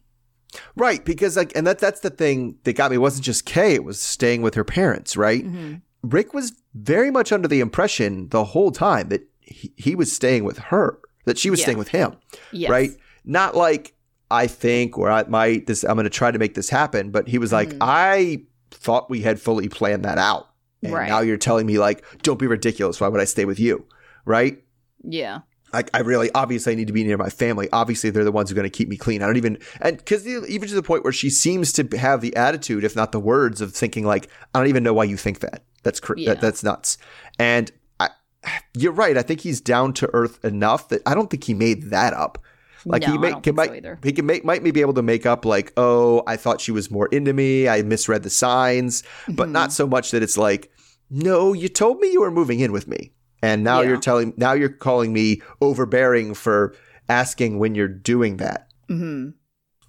Right, 0.74 1.04
because 1.04 1.36
like, 1.36 1.52
and 1.56 1.66
that 1.66 1.78
that's 1.78 2.00
the 2.00 2.10
thing 2.10 2.58
that 2.64 2.74
got 2.74 2.90
me. 2.90 2.96
It 2.96 3.00
wasn't 3.00 3.24
just 3.24 3.44
Kay; 3.44 3.74
it 3.74 3.84
was 3.84 4.00
staying 4.00 4.42
with 4.42 4.54
her 4.54 4.64
parents. 4.64 5.16
Right. 5.16 5.44
Mm-hmm. 5.44 5.74
Rick 6.02 6.32
was 6.32 6.52
very 6.74 7.10
much 7.10 7.32
under 7.32 7.48
the 7.48 7.60
impression 7.60 8.28
the 8.28 8.44
whole 8.44 8.70
time 8.70 9.08
that 9.08 9.26
he, 9.40 9.72
he 9.76 9.94
was 9.96 10.12
staying 10.12 10.44
with 10.44 10.58
her, 10.58 10.98
that 11.24 11.36
she 11.38 11.50
was 11.50 11.58
Yeah. 11.60 11.64
staying 11.64 11.78
with 11.78 11.88
him. 11.88 12.16
Yes. 12.52 12.70
Right. 12.70 12.90
Not 13.24 13.56
like 13.56 13.94
I 14.30 14.46
think 14.46 14.96
or 14.96 15.10
I 15.10 15.24
might 15.24 15.66
this. 15.66 15.82
I'm 15.84 15.94
going 15.96 16.04
to 16.04 16.10
try 16.10 16.30
to 16.30 16.38
make 16.38 16.54
this 16.54 16.68
happen, 16.70 17.10
but 17.10 17.28
he 17.28 17.38
was 17.38 17.52
like, 17.52 17.70
mm-hmm. 17.70 17.78
I 17.82 18.42
thought 18.70 19.10
we 19.10 19.22
had 19.22 19.40
fully 19.40 19.68
planned 19.68 20.04
that 20.04 20.18
out, 20.18 20.48
and 20.82 20.92
Right. 20.92 21.08
now 21.08 21.20
you're 21.20 21.36
telling 21.36 21.66
me 21.66 21.78
like, 21.78 22.04
don't 22.22 22.38
be 22.38 22.46
ridiculous. 22.46 23.00
Why 23.00 23.08
would 23.08 23.20
I 23.20 23.24
stay 23.24 23.44
with 23.44 23.58
you? 23.60 23.84
Right. 24.24 24.62
Yeah. 25.02 25.40
I, 25.72 25.84
I 25.92 25.98
really 26.00 26.30
obviously 26.34 26.72
I 26.72 26.76
need 26.76 26.86
to 26.86 26.92
be 26.92 27.04
near 27.04 27.16
my 27.18 27.28
family. 27.28 27.68
Obviously, 27.72 28.10
they're 28.10 28.24
the 28.24 28.32
ones 28.32 28.48
who 28.50 28.54
are 28.54 28.56
going 28.60 28.70
to 28.70 28.76
keep 28.76 28.88
me 28.88 28.96
clean. 28.96 29.22
I 29.22 29.26
don't 29.26 29.36
even 29.36 29.58
and 29.80 29.96
because 29.98 30.26
even 30.26 30.68
to 30.68 30.74
the 30.74 30.82
point 30.82 31.04
where 31.04 31.12
she 31.12 31.28
seems 31.30 31.72
to 31.74 31.88
have 31.98 32.20
the 32.20 32.34
attitude, 32.36 32.84
if 32.84 32.94
not 32.96 33.12
the 33.12 33.20
words, 33.20 33.60
of 33.60 33.72
thinking 33.72 34.04
like, 34.06 34.28
I 34.54 34.58
don't 34.60 34.68
even 34.68 34.82
know 34.84 34.94
why 34.94 35.04
you 35.04 35.16
think 35.16 35.40
that. 35.40 35.64
That's 35.82 36.00
cr- 36.00 36.14
Yeah. 36.16 36.34
that, 36.34 36.40
that's 36.40 36.62
nuts. 36.62 36.98
And 37.38 37.70
I, 38.00 38.10
you're 38.74 38.92
right. 38.92 39.16
I 39.18 39.22
think 39.22 39.40
he's 39.40 39.60
down 39.60 39.92
to 39.94 40.10
earth 40.12 40.44
enough 40.44 40.88
that 40.88 41.02
I 41.06 41.14
don't 41.14 41.30
think 41.30 41.44
he 41.44 41.54
made 41.54 41.90
that 41.90 42.12
up. 42.14 42.38
Like 42.84 43.02
No, 43.02 43.12
he 43.12 43.18
may, 43.18 43.32
can, 43.32 43.42
so 43.44 43.52
might 43.54 43.72
either. 43.74 43.98
he 44.04 44.12
can 44.12 44.26
make 44.26 44.44
might 44.44 44.62
maybe 44.62 44.70
be 44.70 44.80
able 44.80 44.94
to 44.94 45.02
make 45.02 45.26
up 45.26 45.44
like, 45.44 45.72
oh, 45.76 46.22
I 46.28 46.36
thought 46.36 46.60
she 46.60 46.70
was 46.70 46.88
more 46.90 47.08
into 47.08 47.32
me. 47.32 47.68
I 47.68 47.82
misread 47.82 48.22
the 48.22 48.30
signs, 48.30 49.02
but 49.28 49.44
Mm-hmm. 49.44 49.52
not 49.52 49.72
so 49.72 49.86
much 49.88 50.12
that 50.12 50.22
it's 50.22 50.38
like, 50.38 50.70
no, 51.10 51.52
you 51.52 51.68
told 51.68 51.98
me 51.98 52.12
you 52.12 52.20
were 52.20 52.30
moving 52.30 52.60
in 52.60 52.70
with 52.70 52.86
me, 52.86 53.10
and 53.46 53.62
now 53.64 53.80
Yeah. 53.80 53.88
you're 53.88 54.00
telling 54.00 54.32
now 54.36 54.52
you're 54.52 54.68
calling 54.68 55.12
me 55.12 55.40
overbearing 55.60 56.34
for 56.34 56.74
asking 57.08 57.58
when 57.58 57.74
you're 57.74 57.88
doing 58.12 58.36
that. 58.38 58.68
hmm 58.88 59.30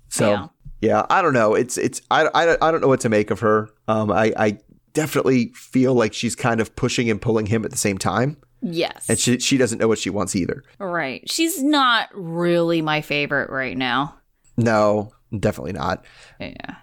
So 0.10 0.30
Yeah. 0.32 0.48
yeah, 0.82 1.06
I 1.10 1.22
don't 1.22 1.34
know. 1.34 1.54
It's 1.56 1.78
it's 1.78 2.02
I, 2.12 2.28
I, 2.34 2.68
I 2.68 2.72
don't 2.72 2.82
know 2.82 2.88
what 2.88 3.02
to 3.02 3.10
make 3.10 3.32
of 3.32 3.40
her. 3.42 3.70
Um, 3.88 4.12
I 4.12 4.34
I 4.38 4.58
definitely 4.94 5.52
feel 5.54 5.94
like 5.94 6.14
she's 6.14 6.36
kind 6.36 6.60
of 6.62 6.76
pushing 6.76 7.10
and 7.10 7.22
pulling 7.22 7.46
him 7.48 7.64
at 7.66 7.72
the 7.72 7.78
same 7.78 7.98
time, 7.98 8.38
Yes. 8.62 9.08
and 9.10 9.18
she 9.20 9.40
she 9.40 9.58
doesn't 9.58 9.80
know 9.80 9.88
what 9.88 10.00
she 10.00 10.10
wants 10.10 10.36
either. 10.36 10.64
right. 10.80 11.22
She's 11.30 11.62
not 11.64 12.10
really 12.14 12.82
my 12.82 13.02
favorite 13.02 13.50
right 13.50 13.78
now. 13.78 14.16
No, 14.58 15.12
definitely 15.38 15.74
not. 15.74 16.04
Yeah. 16.40 16.76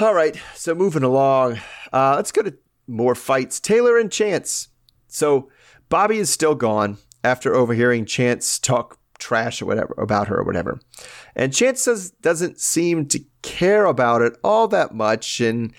All 0.00 0.12
right, 0.12 0.36
so 0.56 0.74
moving 0.74 1.04
along, 1.04 1.60
uh, 1.92 2.14
let's 2.16 2.32
go 2.32 2.42
to 2.42 2.52
more 2.88 3.14
fights. 3.14 3.60
Taylor 3.60 3.96
and 3.96 4.10
Chance. 4.12 4.68
So 5.08 5.48
Bobby 5.88 6.18
is 6.18 6.30
still 6.30 6.54
gone 6.54 6.98
after 7.22 7.54
overhearing 7.54 8.04
Chance 8.04 8.58
talk 8.58 8.98
trash 9.18 9.62
or 9.62 9.66
whatever 9.66 9.94
about 9.96 10.28
her 10.28 10.38
or 10.38 10.44
whatever, 10.44 10.80
and 11.34 11.54
Chance 11.54 11.82
says 11.82 12.10
doesn't 12.10 12.60
seem 12.60 13.06
to 13.06 13.20
care 13.42 13.84
about 13.84 14.22
it 14.22 14.36
all 14.42 14.68
that 14.68 14.94
much, 14.94 15.40
and 15.40 15.72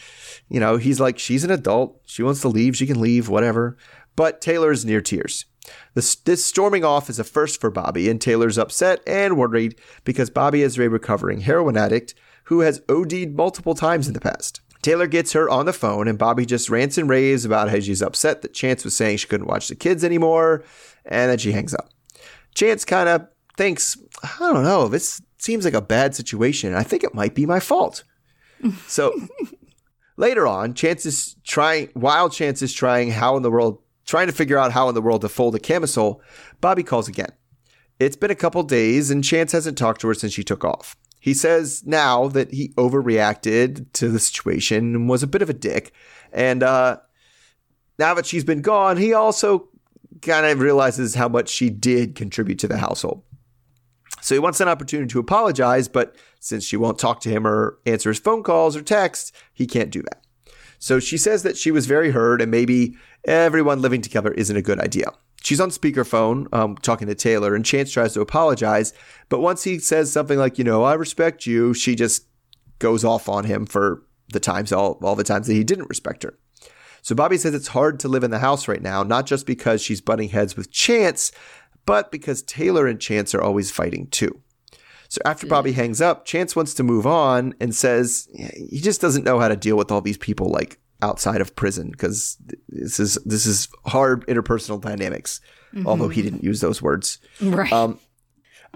you 0.50 0.60
know 0.60 0.78
he's 0.78 1.00
like 1.00 1.20
she's 1.20 1.44
an 1.44 1.52
adult, 1.52 2.02
she 2.06 2.24
wants 2.24 2.42
to 2.42 2.48
leave, 2.48 2.76
she 2.76 2.88
can 2.88 3.00
leave, 3.00 3.30
whatever. 3.30 3.78
But 4.16 4.40
Taylor 4.40 4.72
is 4.72 4.86
near 4.86 5.02
tears. 5.02 5.46
This, 5.94 6.16
this 6.16 6.46
storming 6.46 6.84
off 6.84 7.10
is 7.10 7.20
a 7.20 7.24
first 7.24 7.60
for 7.60 7.70
Bobby, 7.70 8.10
and 8.10 8.22
Taylor's 8.22 8.58
upset 8.58 9.02
and 9.08 9.38
worried 9.38 9.76
because 10.04 10.30
Bobby 10.30 10.62
is 10.62 10.78
a 10.78 10.90
recovering 10.90 11.42
heroin 11.42 11.76
addict 11.78 12.14
who 12.46 12.62
has 12.62 12.82
OD'd 12.88 13.36
multiple 13.36 13.76
times 13.76 14.08
in 14.08 14.14
the 14.14 14.22
past. 14.22 14.62
Taylor 14.86 15.08
gets 15.08 15.34
her 15.34 15.50
on 15.50 15.66
the 15.66 15.74
phone, 15.74 16.08
and 16.08 16.16
Bobby 16.16 16.46
just 16.46 16.70
rants 16.70 17.00
and 17.00 17.10
raves 17.10 17.44
about 17.44 17.72
how 17.72 17.80
she's 17.80 18.04
upset 18.04 18.44
that 18.44 18.54
Chance 18.54 18.84
was 18.84 18.96
saying 18.96 19.18
she 19.18 19.28
couldn't 19.28 19.48
watch 19.48 19.68
the 19.68 19.74
kids 19.74 20.04
anymore, 20.04 20.64
and 21.06 21.32
then 21.32 21.40
she 21.40 21.54
hangs 21.54 21.74
up. 21.74 21.90
Chance 22.54 22.86
kind 22.86 23.10
of 23.10 23.28
thinks, 23.58 23.98
I 24.22 24.38
don't 24.38 24.64
know, 24.64 24.88
this 24.88 25.24
seems 25.40 25.66
like 25.66 25.74
a 25.74 25.82
bad 25.82 26.14
situation. 26.14 26.76
I 26.76 26.84
think 26.84 27.04
it 27.04 27.16
might 27.16 27.34
be 27.34 27.48
my 27.48 27.60
fault. 27.60 28.04
So 28.88 29.12
later 30.18 30.46
on, 30.46 30.76
Chance 30.76 31.08
is 31.08 31.36
trying, 31.44 31.90
while 31.96 32.30
Chance 32.30 32.62
is 32.62 32.72
trying 32.72 33.10
how 33.10 33.38
in 33.38 33.42
the 33.42 33.50
world, 33.50 33.80
trying 34.06 34.28
to 34.28 34.34
figure 34.34 34.60
out 34.60 34.72
how 34.72 34.88
in 34.88 34.94
the 34.94 35.02
world 35.02 35.22
to 35.22 35.30
fold 35.30 35.56
a 35.56 35.60
camisole, 35.60 36.22
Bobby 36.62 36.84
calls 36.84 37.08
again. 37.08 37.32
It's 38.00 38.16
been 38.16 38.32
a 38.32 38.36
couple 38.36 38.62
days 38.62 39.10
and 39.10 39.24
Chance 39.24 39.52
hasn't 39.52 39.80
talked 39.80 40.02
to 40.02 40.08
her 40.10 40.14
since 40.14 40.34
she 40.34 40.44
took 40.44 40.64
off. 40.64 40.96
He 41.26 41.34
says 41.34 41.82
now 41.88 42.28
that 42.28 42.54
he 42.54 42.70
overreacted 42.78 43.92
to 43.94 44.10
the 44.10 44.20
situation 44.20 44.94
and 44.94 45.10
was 45.10 45.24
a 45.24 45.28
bit 45.28 45.42
of 45.42 45.50
a 45.50 45.54
dick. 45.54 45.92
And 46.32 46.62
uh, 46.62 46.98
now 47.98 48.14
that 48.14 48.28
she's 48.28 48.44
been 48.44 48.62
gone, 48.62 48.98
he 48.98 49.12
also 49.12 49.70
kind 50.22 50.46
of 50.46 50.60
realizes 50.60 51.16
how 51.16 51.28
much 51.28 51.50
she 51.50 51.72
did 51.72 52.14
contribute 52.14 52.60
to 52.60 52.68
the 52.68 52.78
household. 52.78 53.24
So 54.22 54.36
he 54.36 54.40
wants 54.40 54.60
an 54.60 54.68
opportunity 54.68 55.12
to 55.14 55.20
apologize, 55.20 55.88
but 55.88 56.16
since 56.40 56.64
she 56.64 56.78
won't 56.78 57.00
talk 57.00 57.22
to 57.22 57.30
him 57.30 57.48
or 57.48 57.80
answer 57.88 58.12
his 58.12 58.20
phone 58.20 58.44
calls 58.44 58.76
or 58.76 58.84
texts, 58.84 59.32
he 59.52 59.66
can't 59.66 59.90
do 59.90 60.04
that. 60.04 60.22
So 60.78 61.00
she 61.00 61.18
says 61.18 61.42
that 61.42 61.58
she 61.58 61.72
was 61.72 61.88
very 61.88 62.12
hurt 62.12 62.40
and 62.40 62.52
maybe 62.52 62.98
everyone 63.24 63.82
living 63.82 64.04
together 64.04 64.32
isn't 64.32 64.56
a 64.56 64.62
good 64.62 64.80
idea. 64.80 65.08
She's 65.46 65.62
on 65.62 65.70
speakerphone 65.70 66.52
um, 66.56 66.76
talking 66.78 67.08
to 67.08 67.14
Taylor, 67.14 67.54
and 67.54 67.64
Chance 67.64 67.92
tries 67.92 68.16
to 68.16 68.22
apologize. 68.22 68.94
But 69.30 69.42
once 69.42 69.64
he 69.64 69.78
says 69.78 70.12
something 70.12 70.40
like, 70.40 70.58
you 70.58 70.64
know, 70.64 70.82
I 70.82 70.96
respect 70.96 71.46
you, 71.46 71.76
she 71.76 71.94
just 71.94 72.26
goes 72.80 73.06
off 73.06 73.30
on 73.30 73.44
him 73.44 73.68
for 73.68 74.02
the 74.34 74.40
times, 74.40 74.72
all, 74.72 74.98
all 75.04 75.16
the 75.16 75.24
times 75.24 75.46
that 75.46 75.54
he 75.54 75.64
didn't 75.64 75.88
respect 75.88 76.24
her. 76.24 76.40
So 77.04 77.14
Bobby 77.14 77.38
says 77.38 77.54
it's 77.54 77.68
hard 77.68 78.00
to 78.00 78.08
live 78.08 78.24
in 78.24 78.32
the 78.32 78.40
house 78.40 78.68
right 78.68 78.82
now, 78.82 79.04
not 79.04 79.28
just 79.28 79.46
because 79.46 79.84
she's 79.84 80.02
butting 80.02 80.30
heads 80.30 80.58
with 80.58 80.72
Chance, 80.72 81.32
but 81.86 82.12
because 82.12 82.42
Taylor 82.42 82.88
and 82.88 83.00
Chance 83.00 83.36
are 83.36 83.42
always 83.42 83.70
fighting 83.70 84.08
too. 84.08 84.42
So 85.10 85.22
after 85.26 85.46
Bobby 85.46 85.74
hangs 85.74 86.02
up, 86.02 86.26
Chance 86.26 86.56
wants 86.56 86.74
to 86.74 86.82
move 86.82 87.06
on 87.06 87.54
and 87.60 87.76
says 87.76 88.28
he 88.34 88.80
just 88.80 89.00
doesn't 89.00 89.24
know 89.24 89.40
how 89.40 89.48
to 89.48 89.56
deal 89.56 89.78
with 89.78 89.92
all 89.92 90.02
these 90.02 90.18
people 90.18 90.50
like 90.50 90.80
outside 91.02 91.42
of 91.42 91.56
prison 91.56 91.92
because 91.92 92.38
this 92.70 93.00
is 93.00 93.16
this 93.26 93.46
is 93.46 93.68
hard 93.86 94.26
interpersonal 94.28 94.80
dynamics. 94.80 95.42
Although 95.86 96.08
he 96.08 96.22
didn't 96.22 96.42
use 96.42 96.62
those 96.62 96.82
words. 96.82 97.20
Right. 97.42 97.72
Um, 97.72 98.00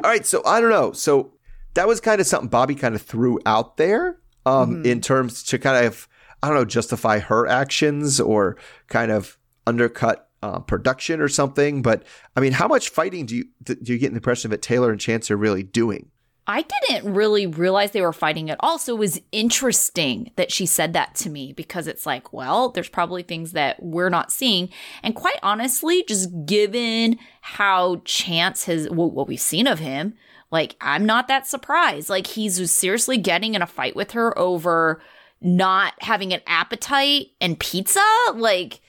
all 0.03 0.09
right, 0.09 0.25
so 0.25 0.41
I 0.45 0.59
don't 0.59 0.69
know. 0.69 0.91
So 0.91 1.33
that 1.75 1.87
was 1.87 2.01
kind 2.01 2.19
of 2.19 2.27
something 2.27 2.49
Bobby 2.49 2.75
kind 2.75 2.93
of 2.93 3.01
threw 3.01 3.39
out 3.45 3.77
there 3.77 4.19
um, 4.45 4.85
in 4.85 4.99
terms 5.01 5.43
to 5.43 5.57
kind 5.57 5.85
of 5.85 6.07
I 6.41 6.47
don't 6.47 6.57
know 6.57 6.65
justify 6.65 7.19
her 7.19 7.47
actions 7.47 8.19
or 8.19 8.57
kind 8.87 9.11
of 9.11 9.37
undercut 9.67 10.29
uh, 10.41 10.59
production 10.59 11.21
or 11.21 11.27
something. 11.27 11.81
But 11.81 12.03
I 12.35 12.39
mean, 12.39 12.53
how 12.53 12.67
much 12.67 12.89
fighting 12.89 13.25
do 13.25 13.35
you 13.35 13.45
do 13.63 13.93
you 13.93 13.97
get 13.97 14.07
in 14.07 14.13
the 14.13 14.17
impression 14.17 14.51
that 14.51 14.61
Taylor 14.61 14.91
and 14.91 14.99
Chance 14.99 15.31
are 15.31 15.37
really 15.37 15.63
doing? 15.63 16.09
I 16.49 16.63
didn't 16.63 17.13
really 17.13 17.45
realize 17.45 17.91
they 17.91 18.01
were 18.01 18.11
fighting 18.11 18.49
at 18.49 18.57
all. 18.59 18.79
So 18.79 18.95
it 18.95 18.99
was 18.99 19.21
interesting 19.31 20.31
that 20.35 20.51
she 20.51 20.65
said 20.65 20.93
that 20.93 21.13
to 21.17 21.29
me 21.29 21.53
because 21.53 21.85
it's 21.85 22.07
like, 22.07 22.33
well, 22.33 22.69
there's 22.69 22.89
probably 22.89 23.21
things 23.21 23.51
that 23.51 23.83
we're 23.83 24.09
not 24.09 24.31
seeing. 24.31 24.69
And 25.03 25.13
quite 25.13 25.37
honestly, 25.43 26.03
just 26.07 26.47
given 26.47 27.19
how 27.41 28.01
Chance 28.03 28.65
has, 28.65 28.89
what, 28.89 29.27
we've 29.27 29.39
seen 29.39 29.67
of 29.67 29.77
him, 29.77 30.15
like, 30.49 30.75
I'm 30.81 31.05
not 31.05 31.27
that 31.27 31.45
surprised. 31.45 32.09
Like, 32.09 32.25
he's 32.25 32.71
seriously 32.71 33.19
getting 33.19 33.53
in 33.53 33.61
a 33.61 33.67
fight 33.67 33.95
with 33.95 34.13
her 34.13 34.35
over 34.37 35.03
not 35.41 35.93
having 35.99 36.33
an 36.33 36.41
appetite 36.47 37.27
and 37.39 37.59
pizza. 37.59 38.03
Like, 38.33 38.81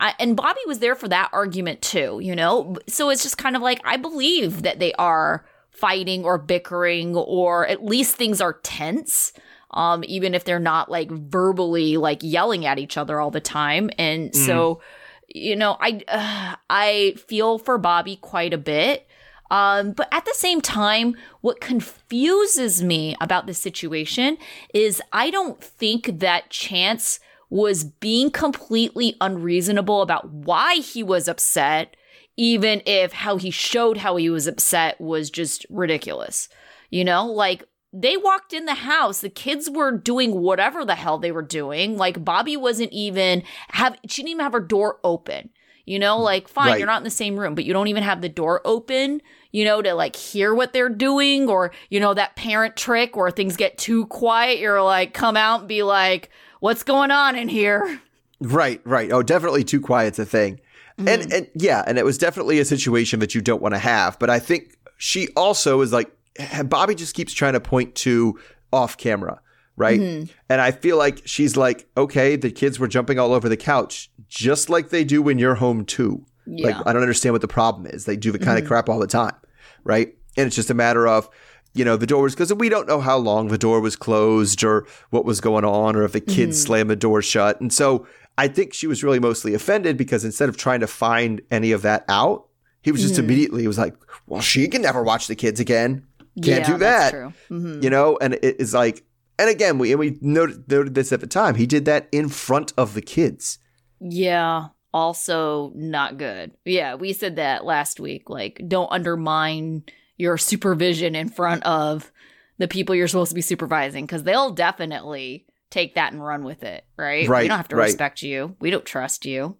I, 0.00 0.14
and 0.18 0.36
Bobby 0.36 0.62
was 0.66 0.80
there 0.80 0.96
for 0.96 1.06
that 1.06 1.30
argument 1.32 1.80
too, 1.80 2.18
you 2.20 2.34
know? 2.34 2.74
So 2.88 3.08
it's 3.10 3.22
just 3.22 3.38
kind 3.38 3.54
of 3.54 3.62
like, 3.62 3.80
I 3.84 3.98
believe 3.98 4.62
that 4.62 4.80
they 4.80 4.92
are 4.94 5.46
fighting 5.74 6.24
or 6.24 6.38
bickering 6.38 7.16
or 7.16 7.66
at 7.66 7.84
least 7.84 8.16
things 8.16 8.40
are 8.40 8.54
tense 8.62 9.32
um 9.72 10.04
even 10.06 10.34
if 10.34 10.44
they're 10.44 10.58
not 10.60 10.90
like 10.90 11.10
verbally 11.10 11.96
like 11.96 12.20
yelling 12.22 12.64
at 12.64 12.78
each 12.78 12.96
other 12.96 13.20
all 13.20 13.30
the 13.30 13.40
time. 13.40 13.90
And 13.98 14.34
so 14.34 14.80
you 15.28 15.56
know 15.56 15.76
i 15.80 16.00
uh, 16.06 16.56
i 16.70 17.14
feel 17.26 17.58
for 17.58 17.76
bobby 17.78 18.16
quite 18.16 18.54
a 18.54 18.58
bit. 18.58 19.06
Um 19.50 19.92
but 19.92 20.08
at 20.12 20.24
the 20.24 20.34
same 20.34 20.60
time 20.60 21.16
what 21.40 21.60
confuses 21.60 22.82
me 22.82 23.16
about 23.20 23.46
this 23.46 23.58
situation 23.58 24.38
is 24.72 25.02
i 25.12 25.30
don't 25.30 25.62
think 25.62 26.20
that 26.20 26.50
chance 26.50 27.20
was 27.50 27.84
being 27.84 28.30
completely 28.30 29.16
unreasonable 29.20 30.02
about 30.02 30.28
why 30.30 30.76
he 30.76 31.02
was 31.02 31.28
upset 31.28 31.94
even 32.36 32.82
if 32.86 33.12
how 33.12 33.36
he 33.36 33.50
showed 33.50 33.98
how 33.98 34.16
he 34.16 34.28
was 34.30 34.46
upset 34.46 35.00
was 35.00 35.30
just 35.30 35.66
ridiculous. 35.70 36.48
You 36.90 37.04
know, 37.04 37.26
like 37.26 37.64
they 37.92 38.16
walked 38.16 38.52
in 38.52 38.64
the 38.66 38.74
house, 38.74 39.20
the 39.20 39.28
kids 39.28 39.70
were 39.70 39.92
doing 39.92 40.40
whatever 40.40 40.84
the 40.84 40.94
hell 40.96 41.18
they 41.18 41.32
were 41.32 41.42
doing. 41.42 41.96
Like 41.96 42.24
Bobby 42.24 42.56
wasn't 42.56 42.92
even 42.92 43.42
have 43.68 43.96
she 44.08 44.22
didn't 44.22 44.30
even 44.32 44.44
have 44.44 44.52
her 44.52 44.60
door 44.60 44.98
open. 45.04 45.50
You 45.86 45.98
know, 45.98 46.18
mm, 46.18 46.24
like 46.24 46.48
fine, 46.48 46.68
Right. 46.70 46.78
you're 46.78 46.86
not 46.86 46.98
in 46.98 47.04
the 47.04 47.10
same 47.10 47.38
room, 47.38 47.54
but 47.54 47.64
you 47.64 47.72
don't 47.74 47.88
even 47.88 48.02
have 48.02 48.22
the 48.22 48.28
door 48.30 48.62
open, 48.64 49.20
you 49.52 49.64
know, 49.66 49.82
to 49.82 49.92
like 49.94 50.16
hear 50.16 50.54
what 50.54 50.72
they're 50.72 50.88
doing 50.88 51.48
or, 51.48 51.72
you 51.90 52.00
know, 52.00 52.14
that 52.14 52.36
parent 52.36 52.74
trick 52.74 53.14
where 53.16 53.30
things 53.30 53.56
get 53.56 53.76
too 53.76 54.06
quiet, 54.06 54.58
you're 54.60 54.82
like 54.82 55.12
come 55.12 55.36
out 55.36 55.60
and 55.60 55.68
be 55.68 55.82
like, 55.82 56.30
"What's 56.60 56.82
going 56.84 57.10
on 57.10 57.36
in 57.36 57.48
here?" 57.48 58.00
Right, 58.40 58.80
right. 58.84 59.10
Oh, 59.12 59.22
definitely 59.22 59.64
too 59.64 59.80
quiet's 59.80 60.18
a 60.18 60.26
thing. 60.26 60.60
And 60.98 61.08
mm-hmm. 61.08 61.32
and 61.32 61.48
yeah, 61.54 61.82
and 61.86 61.98
it 61.98 62.04
was 62.04 62.18
definitely 62.18 62.60
a 62.60 62.64
situation 62.64 63.20
that 63.20 63.34
you 63.34 63.40
don't 63.40 63.60
want 63.60 63.74
to 63.74 63.78
have. 63.78 64.18
But 64.18 64.30
I 64.30 64.38
think 64.38 64.76
she 64.96 65.28
also 65.36 65.80
is 65.80 65.92
like 65.92 66.10
Bobby 66.64 66.94
just 66.94 67.14
keeps 67.14 67.32
trying 67.32 67.54
to 67.54 67.60
point 67.60 67.94
to 67.96 68.38
off 68.72 68.96
camera, 68.96 69.40
right? 69.76 70.00
Mm-hmm. 70.00 70.32
And 70.48 70.60
I 70.60 70.70
feel 70.70 70.96
like 70.96 71.22
she's 71.26 71.56
like, 71.56 71.88
okay, 71.96 72.36
the 72.36 72.50
kids 72.50 72.78
were 72.78 72.88
jumping 72.88 73.18
all 73.18 73.32
over 73.32 73.48
the 73.48 73.56
couch, 73.56 74.10
just 74.28 74.70
like 74.70 74.90
they 74.90 75.04
do 75.04 75.22
when 75.22 75.38
you're 75.38 75.56
home 75.56 75.84
too. 75.84 76.24
Yeah. 76.46 76.68
Like 76.68 76.86
I 76.86 76.92
don't 76.92 77.02
understand 77.02 77.32
what 77.32 77.42
the 77.42 77.48
problem 77.48 77.86
is. 77.86 78.04
They 78.04 78.16
do 78.16 78.30
the 78.30 78.38
kind 78.38 78.58
of 78.58 78.64
mm-hmm. 78.64 78.68
crap 78.68 78.88
all 78.88 78.98
the 78.98 79.06
time, 79.06 79.34
right? 79.82 80.14
And 80.36 80.46
it's 80.46 80.56
just 80.56 80.70
a 80.70 80.74
matter 80.74 81.06
of 81.06 81.28
you 81.74 81.84
know, 81.84 81.96
the 81.96 82.06
door 82.06 82.22
was 82.22 82.34
because 82.34 82.54
we 82.54 82.68
don't 82.68 82.86
know 82.86 83.00
how 83.00 83.16
long 83.16 83.48
the 83.48 83.58
door 83.58 83.80
was 83.80 83.96
closed 83.96 84.62
or 84.62 84.86
what 85.10 85.24
was 85.24 85.40
going 85.40 85.64
on 85.64 85.96
or 85.96 86.04
if 86.04 86.12
the 86.12 86.20
kids 86.20 86.62
slammed 86.62 86.88
the 86.88 86.96
door 86.96 87.20
shut. 87.20 87.60
And 87.60 87.72
so 87.72 88.06
I 88.36 88.48
think 88.48 88.74
she 88.74 88.86
was 88.86 89.04
really 89.04 89.20
mostly 89.20 89.54
offended 89.54 89.96
because 89.96 90.24
instead 90.24 90.48
of 90.48 90.56
trying 90.56 90.80
to 90.80 90.86
find 90.86 91.40
any 91.50 91.72
of 91.72 91.82
that 91.82 92.04
out, 92.08 92.46
he 92.82 92.90
was 92.92 93.00
just 93.02 93.18
immediately 93.18 93.62
he 93.62 93.68
was 93.68 93.78
like, 93.78 93.94
"Well, 94.26 94.40
she 94.40 94.68
can 94.68 94.82
never 94.82 95.02
watch 95.02 95.26
the 95.28 95.36
kids 95.36 95.60
again. 95.60 96.06
Can't 96.42 96.60
Yeah, 96.60 96.66
do 96.66 96.78
that." 96.78 96.78
that's 96.78 97.10
true. 97.12 97.32
Mhm. 97.50 97.82
You 97.82 97.90
know, 97.90 98.18
and 98.20 98.34
it 98.34 98.56
is 98.60 98.74
like, 98.74 99.04
and 99.38 99.48
again, 99.48 99.78
we 99.78 99.92
and 99.92 100.00
we 100.00 100.18
noted, 100.20 100.70
noted 100.70 100.94
this 100.94 101.12
at 101.12 101.20
the 101.20 101.26
time. 101.26 101.54
He 101.54 101.66
did 101.66 101.84
that 101.86 102.08
in 102.12 102.28
front 102.28 102.72
of 102.76 102.94
the 102.94 103.02
kids. 103.02 103.58
Yeah, 104.00 104.66
also 104.92 105.72
not 105.74 106.18
good. 106.18 106.52
Yeah, 106.64 106.96
we 106.96 107.12
said 107.12 107.36
that 107.36 107.64
last 107.64 108.00
week. 108.00 108.28
Like, 108.28 108.60
don't 108.66 108.90
undermine 108.92 109.84
your 110.16 110.36
supervision 110.38 111.14
in 111.14 111.28
front 111.28 111.62
of 111.64 112.12
the 112.58 112.68
people 112.68 112.94
you're 112.94 113.08
supposed 113.08 113.30
to 113.30 113.34
be 113.34 113.40
supervising 113.42 114.04
because 114.06 114.22
they'll 114.24 114.50
definitely 114.50 115.46
take 115.74 115.94
that 115.96 116.12
and 116.12 116.24
run 116.24 116.44
with 116.44 116.62
it, 116.62 116.84
right? 116.96 117.28
Right, 117.28 117.42
We 117.42 117.48
don't 117.48 117.56
have 117.58 117.68
to 117.68 117.76
right. 117.76 117.84
respect 117.86 118.22
you. 118.22 118.56
We 118.60 118.70
don't 118.70 118.84
trust 118.86 119.26
you. 119.26 119.56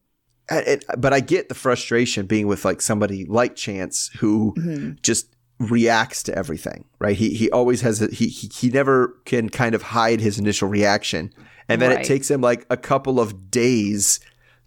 It, 0.51 0.85
but 0.99 1.13
I 1.13 1.21
get 1.21 1.49
the 1.49 1.55
frustration 1.55 2.27
being 2.27 2.47
with 2.47 2.65
like 2.65 2.81
somebody 2.83 3.25
like 3.25 3.57
Chance 3.57 4.11
who 4.21 4.55
Mm-hmm. 4.59 4.93
just 5.03 5.35
reacts 5.59 6.23
to 6.25 6.37
everything, 6.37 6.85
right? 6.99 7.17
He 7.17 7.31
he 7.35 7.51
always 7.51 7.81
has 7.81 8.03
a, 8.03 8.09
he, 8.09 8.27
he 8.29 8.49
he 8.49 8.69
never 8.71 9.17
can 9.25 9.49
kind 9.49 9.75
of 9.75 9.83
hide 9.83 10.21
his 10.21 10.39
initial 10.39 10.69
reaction, 10.69 11.33
and 11.69 11.81
then 11.81 11.91
Right. 11.91 12.01
it 12.01 12.07
takes 12.07 12.31
him 12.31 12.41
like 12.41 12.67
a 12.71 12.77
couple 12.77 13.19
of 13.21 13.51
days 13.51 14.21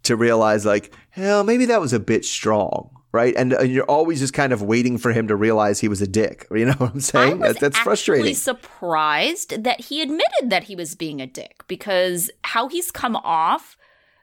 to 0.04 0.16
realize 0.16 0.66
like, 0.66 0.92
hell, 1.12 1.44
maybe 1.44 1.66
that 1.66 1.82
was 1.82 1.94
a 1.94 2.00
bit 2.00 2.24
strong, 2.26 2.90
right? 3.18 3.34
And, 3.36 3.52
and 3.54 3.72
you're 3.72 3.86
always 3.98 4.20
just 4.20 4.34
kind 4.34 4.54
of 4.54 4.62
waiting 4.62 4.98
for 4.98 5.12
him 5.12 5.28
to 5.28 5.36
realize 5.36 5.80
he 5.80 5.88
was 5.88 6.02
a 6.02 6.08
dick. 6.08 6.46
You 6.58 6.66
know 6.66 6.74
what 6.78 6.92
I'm 6.94 7.00
saying? 7.02 7.40
That- 7.40 7.60
that's 7.60 7.78
frustrating. 7.80 8.36
surprised 8.36 9.64
that 9.64 9.80
he 9.82 10.02
admitted 10.02 10.50
that 10.50 10.64
he 10.64 10.76
was 10.76 10.96
being 10.96 11.20
a 11.22 11.28
dick 11.28 11.64
because 11.68 12.30
how 12.44 12.68
he's 12.68 12.92
come 12.92 13.16
off, 13.16 13.76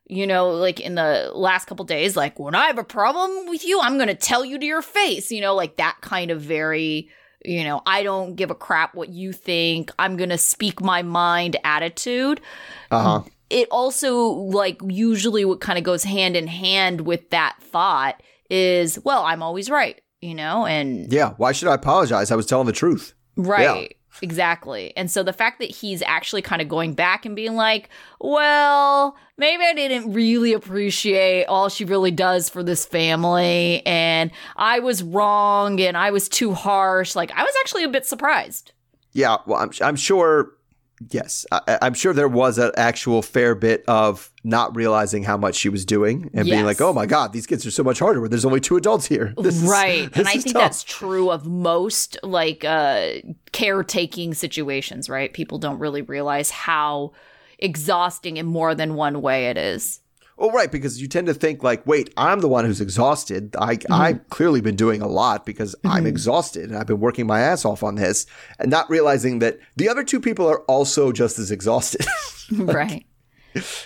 you 0.07 0.26
know, 0.26 0.50
like 0.50 0.80
in 0.80 0.94
the 0.94 1.30
last 1.35 1.64
couple 1.66 1.85
days, 1.85 2.16
like 2.16 2.38
when 2.38 2.54
I 2.54 2.66
have 2.66 2.78
a 2.78 2.85
problem 2.85 3.46
with 3.48 3.64
you, 3.64 3.80
I'm 3.80 3.96
going 3.96 4.09
to 4.09 4.14
tell 4.14 4.44
you 4.44 4.59
to 4.59 4.66
your 4.66 4.83
face, 4.83 5.30
you 5.30 5.40
know, 5.40 5.54
like 5.54 5.76
that 5.76 5.96
kind 6.00 6.30
of 6.30 6.40
very, 6.40 7.09
you 7.44 7.64
know, 7.64 7.83
I 7.87 8.02
don't 8.02 8.37
give 8.37 8.50
a 8.50 8.54
crap 8.54 8.94
what 8.94 9.09
you 9.11 9.33
think. 9.33 9.90
I'm 9.98 10.16
going 10.16 10.30
to 10.30 10.38
speak 10.38 10.80
my 10.80 11.02
mind 11.02 11.57
attitude 11.64 12.40
Uh 12.90 13.02
huh. 13.02 13.22
it 13.50 13.68
also 13.70 14.16
like 14.28 14.78
usually 14.87 15.44
what 15.44 15.61
kind 15.61 15.78
of 15.78 15.85
goes 15.85 16.04
hand 16.04 16.37
in 16.37 16.46
hand 16.48 17.02
with 17.02 17.30
that 17.30 17.57
thought 17.61 18.22
is 18.55 18.99
well 19.05 19.25
i'm 19.25 19.43
always 19.43 19.69
right 19.69 20.01
you 20.21 20.35
know 20.35 20.64
and 20.67 21.12
Yeah. 21.12 21.31
Why 21.37 21.53
should 21.53 21.69
I 21.69 21.75
apologize? 21.75 22.31
I 22.31 22.37
was 22.37 22.47
telling 22.47 22.67
the 22.67 22.73
truth. 22.73 23.14
right 23.37 23.97
exactly 24.23 24.97
and 24.97 25.11
so 25.11 25.25
the 25.25 25.33
fact 25.33 25.59
that 25.59 25.69
he's 25.71 26.01
actually 26.03 26.40
kind 26.40 26.62
of 26.62 26.69
going 26.69 26.95
back 26.95 27.27
and 27.27 27.35
being 27.35 27.57
like 27.57 27.88
well 28.21 29.17
maybe 29.37 29.64
i 29.64 29.73
didn't 29.75 30.12
really 30.12 30.53
appreciate 30.53 31.45
all 31.47 31.69
she 31.69 31.85
really 31.85 32.12
does 32.12 32.49
for 32.49 32.62
this 32.62 32.87
family 32.87 33.85
and 33.85 34.31
i 34.57 34.79
was 34.79 35.03
wrong 35.03 35.81
and 35.81 35.97
i 35.97 36.12
was 36.12 36.29
too 36.29 36.55
harsh 36.55 37.17
like 37.17 37.33
i 37.33 37.43
was 37.43 37.53
actually 37.62 37.83
a 37.83 37.88
bit 37.88 38.07
surprised 38.07 38.71
Yeah, 39.14 39.38
well, 39.47 39.59
I'm, 39.61 39.71
I'm 39.81 39.97
sure. 39.97 40.51
Yes, 41.11 41.47
I, 41.51 41.79
I'm 41.83 41.95
sure 41.95 42.12
there 42.12 42.29
was 42.29 42.59
an 42.59 42.73
actual 42.77 43.23
fair 43.23 43.55
bit 43.55 43.85
of 43.88 44.31
not 44.43 44.75
realizing 44.77 45.23
how 45.23 45.37
much 45.37 45.55
she 45.57 45.69
was 45.69 45.85
doing 45.85 46.31
and 46.35 46.47
being 46.47 46.64
like, 46.64 46.81
"Oh 46.81 46.93
my 46.93 47.07
god, 47.07 47.33
these 47.33 47.47
kids 47.47 47.67
are 47.67 47.71
so 47.71 47.83
much 47.83 47.99
harder 47.99 48.21
when 48.21 48.31
there's 48.31 48.45
only 48.45 48.61
two 48.61 48.77
adults 48.77 49.07
here." 49.07 49.35
This 49.45 49.61
right. 49.61 50.11
this 50.11 50.19
and 50.21 50.29
i 50.29 50.33
think 50.33 50.55
tough. 50.55 50.62
that's 50.62 50.83
true 50.83 51.31
of 51.31 51.45
most 51.45 52.17
like 52.23 52.64
uh 52.64 53.17
caretaking 53.53 54.33
situations 54.33 55.11
right? 55.11 55.35
People 55.35 55.59
don't 55.59 55.79
really 55.79 56.01
realize 56.01 56.51
how 56.51 57.12
exhausting 57.59 58.38
in 58.38 58.47
more 58.47 58.75
than 58.75 58.95
one 58.95 59.21
way 59.21 59.47
it 59.47 59.59
is 59.59 60.01
Well, 60.37 60.51
right, 60.51 60.70
because 60.70 61.01
you 61.01 61.07
tend 61.07 61.29
to 61.29 61.35
think 61.35 61.62
like, 61.62 61.87
"Wait, 61.87 62.12
I'm 62.16 62.40
the 62.40 62.49
one 62.49 62.64
who's 62.64 62.81
exhausted. 62.81 63.55
I 63.57 63.77
Mm-hmm. 63.77 63.92
I've 63.92 64.29
clearly 64.31 64.61
been 64.61 64.77
doing 64.77 65.03
a 65.03 65.09
lot 65.09 65.44
because 65.47 65.75
I'm 65.85 66.07
exhausted 66.07 66.70
and 66.70 66.79
I've 66.79 66.87
been 66.87 67.01
working 67.01 67.27
my 67.27 67.40
ass 67.40 67.64
off 67.64 67.83
on 67.83 67.94
this," 67.97 68.27
and 68.59 68.70
not 68.70 68.88
realizing 68.90 69.38
that 69.40 69.59
the 69.77 69.88
other 69.88 70.05
two 70.05 70.20
people 70.20 70.47
are 70.49 70.61
also 70.62 71.12
just 71.12 71.38
as 71.38 71.51
exhausted. 71.51 72.07
right 72.59 73.07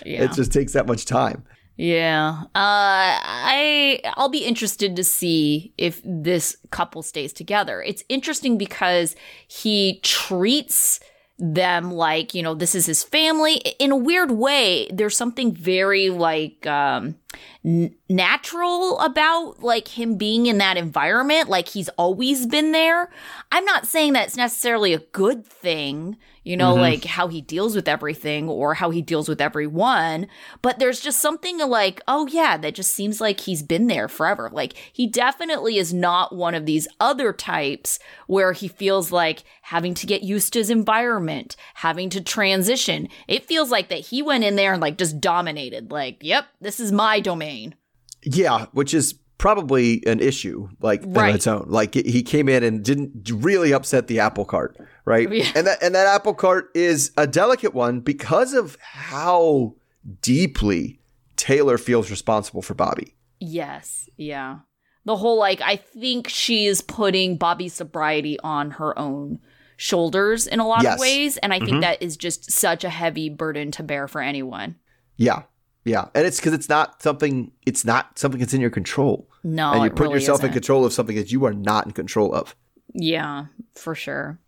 yeah 0.05 0.23
it 0.23 0.33
just 0.33 0.51
takes 0.51 0.73
that 0.73 0.87
much 0.87 1.05
time. 1.05 1.43
Yeah. 1.77 2.41
Uh 2.43 3.15
I 3.23 4.01
I'll 4.17 4.29
be 4.29 4.43
interested 4.43 4.95
to 4.95 5.03
see 5.03 5.73
if 5.77 6.01
this 6.03 6.57
couple 6.71 7.03
stays 7.03 7.31
together. 7.31 7.81
It's 7.81 8.03
interesting 8.09 8.57
because 8.57 9.15
he 9.47 9.99
treats 10.03 10.99
them 11.39 11.91
like, 11.91 12.33
you 12.33 12.43
know, 12.43 12.53
this 12.53 12.75
is 12.75 12.85
his 12.85 13.03
family. 13.03 13.55
In 13.79 13.91
a 13.91 13.97
weird 13.97 14.31
way, 14.31 14.87
there's 14.91 15.17
something 15.17 15.53
very 15.53 16.09
like 16.09 16.67
um 16.67 17.15
n- 17.63 17.95
natural 18.09 18.99
about 18.99 19.61
like 19.61 19.87
him 19.87 20.15
being 20.15 20.45
in 20.45 20.57
that 20.57 20.77
environment 20.77 21.49
like 21.49 21.69
he's 21.69 21.89
always 21.89 22.45
been 22.45 22.71
there. 22.71 23.09
I'm 23.51 23.65
not 23.65 23.87
saying 23.87 24.13
that 24.13 24.27
it's 24.27 24.37
necessarily 24.37 24.93
a 24.93 24.99
good 24.99 25.45
thing, 25.45 26.17
you 26.43 26.57
know, 26.57 26.71
mm-hmm. 26.71 26.81
like 26.81 27.05
how 27.05 27.27
he 27.27 27.41
deals 27.41 27.75
with 27.75 27.87
everything 27.87 28.49
or 28.49 28.73
how 28.73 28.89
he 28.89 29.01
deals 29.01 29.29
with 29.29 29.41
everyone. 29.41 30.27
But 30.61 30.79
there's 30.79 30.99
just 30.99 31.19
something 31.19 31.59
like, 31.59 32.01
oh, 32.07 32.27
yeah, 32.27 32.57
that 32.57 32.75
just 32.75 32.93
seems 32.95 33.21
like 33.21 33.41
he's 33.41 33.61
been 33.61 33.87
there 33.87 34.07
forever. 34.07 34.49
Like 34.51 34.73
he 34.91 35.05
definitely 35.05 35.77
is 35.77 35.93
not 35.93 36.35
one 36.35 36.55
of 36.55 36.65
these 36.65 36.87
other 36.99 37.33
types 37.33 37.99
where 38.27 38.53
he 38.53 38.67
feels 38.67 39.11
like 39.11 39.43
having 39.63 39.93
to 39.93 40.07
get 40.07 40.23
used 40.23 40.53
to 40.53 40.59
his 40.59 40.69
environment, 40.69 41.55
having 41.75 42.09
to 42.09 42.21
transition. 42.21 43.07
It 43.27 43.45
feels 43.45 43.69
like 43.69 43.89
that 43.89 43.99
he 44.07 44.21
went 44.21 44.43
in 44.43 44.55
there 44.55 44.73
and 44.73 44.81
like 44.81 44.97
just 44.97 45.21
dominated, 45.21 45.91
like, 45.91 46.17
yep, 46.21 46.45
this 46.59 46.79
is 46.79 46.91
my 46.91 47.18
domain. 47.21 47.75
Yeah, 48.23 48.65
which 48.73 48.93
is 48.93 49.13
probably 49.37 50.05
an 50.05 50.19
issue 50.19 50.67
like 50.81 51.01
Right. 51.05 51.29
on 51.29 51.35
its 51.35 51.47
own. 51.47 51.65
Like 51.69 51.93
he 51.93 52.21
came 52.23 52.49
in 52.49 52.63
and 52.63 52.83
didn't 52.83 53.29
really 53.33 53.71
upset 53.73 54.07
the 54.07 54.19
apple 54.19 54.43
cart, 54.45 54.77
right? 55.05 55.31
Yeah. 55.31 55.49
And 55.55 55.65
that 55.67 55.81
and 55.81 55.95
that 55.95 56.07
apple 56.07 56.33
cart 56.33 56.69
is 56.75 57.11
a 57.17 57.25
delicate 57.25 57.73
one 57.73 58.01
because 58.01 58.53
of 58.53 58.77
how 58.81 59.75
deeply 60.21 60.99
Taylor 61.37 61.77
feels 61.77 62.09
responsible 62.11 62.61
for 62.61 62.73
Bobby. 62.73 63.15
Yes, 63.39 64.09
yeah. 64.17 64.59
The 65.05 65.15
whole 65.15 65.39
like 65.39 65.61
I 65.61 65.77
think 65.77 66.27
she 66.27 66.65
is 66.65 66.81
putting 66.81 67.37
Bobby's 67.37 67.73
sobriety 67.73 68.37
on 68.41 68.71
her 68.71 68.97
own 68.99 69.39
shoulders 69.77 70.45
in 70.45 70.59
a 70.59 70.67
lot 70.67 70.83
Yes. 70.83 70.95
of 70.95 70.99
ways 70.99 71.37
and 71.37 71.53
I 71.53 71.59
think 71.59 71.71
Mhm. 71.77 71.81
that 71.81 72.01
is 72.03 72.17
just 72.17 72.51
such 72.51 72.83
a 72.83 72.89
heavy 72.89 73.29
burden 73.29 73.71
to 73.71 73.83
bear 73.83 74.09
for 74.09 74.19
anyone. 74.21 74.75
Yeah. 75.15 75.43
Yeah. 75.89 76.09
And 76.13 76.25
it's 76.25 76.37
because 76.37 76.53
it's 76.53 76.69
not 76.69 77.01
something 77.01 77.51
it's 77.65 77.83
not 77.83 78.19
something 78.19 78.39
that's 78.39 78.53
in 78.53 78.61
your 78.61 78.69
control. 78.69 79.27
No, 79.43 79.71
and 79.71 79.83
you 79.83 79.89
put 79.89 80.03
really 80.03 80.15
yourself 80.15 80.41
in 80.41 80.47
isn't. 80.47 80.53
control 80.53 80.85
of 80.85 80.93
something 80.93 81.15
that 81.15 81.31
you 81.31 81.45
are 81.45 81.53
not 81.53 81.85
in 81.85 81.93
control 81.93 82.33
of. 82.33 82.55
Yeah, 82.93 83.45
for 83.73 83.95
sure. 83.95 84.39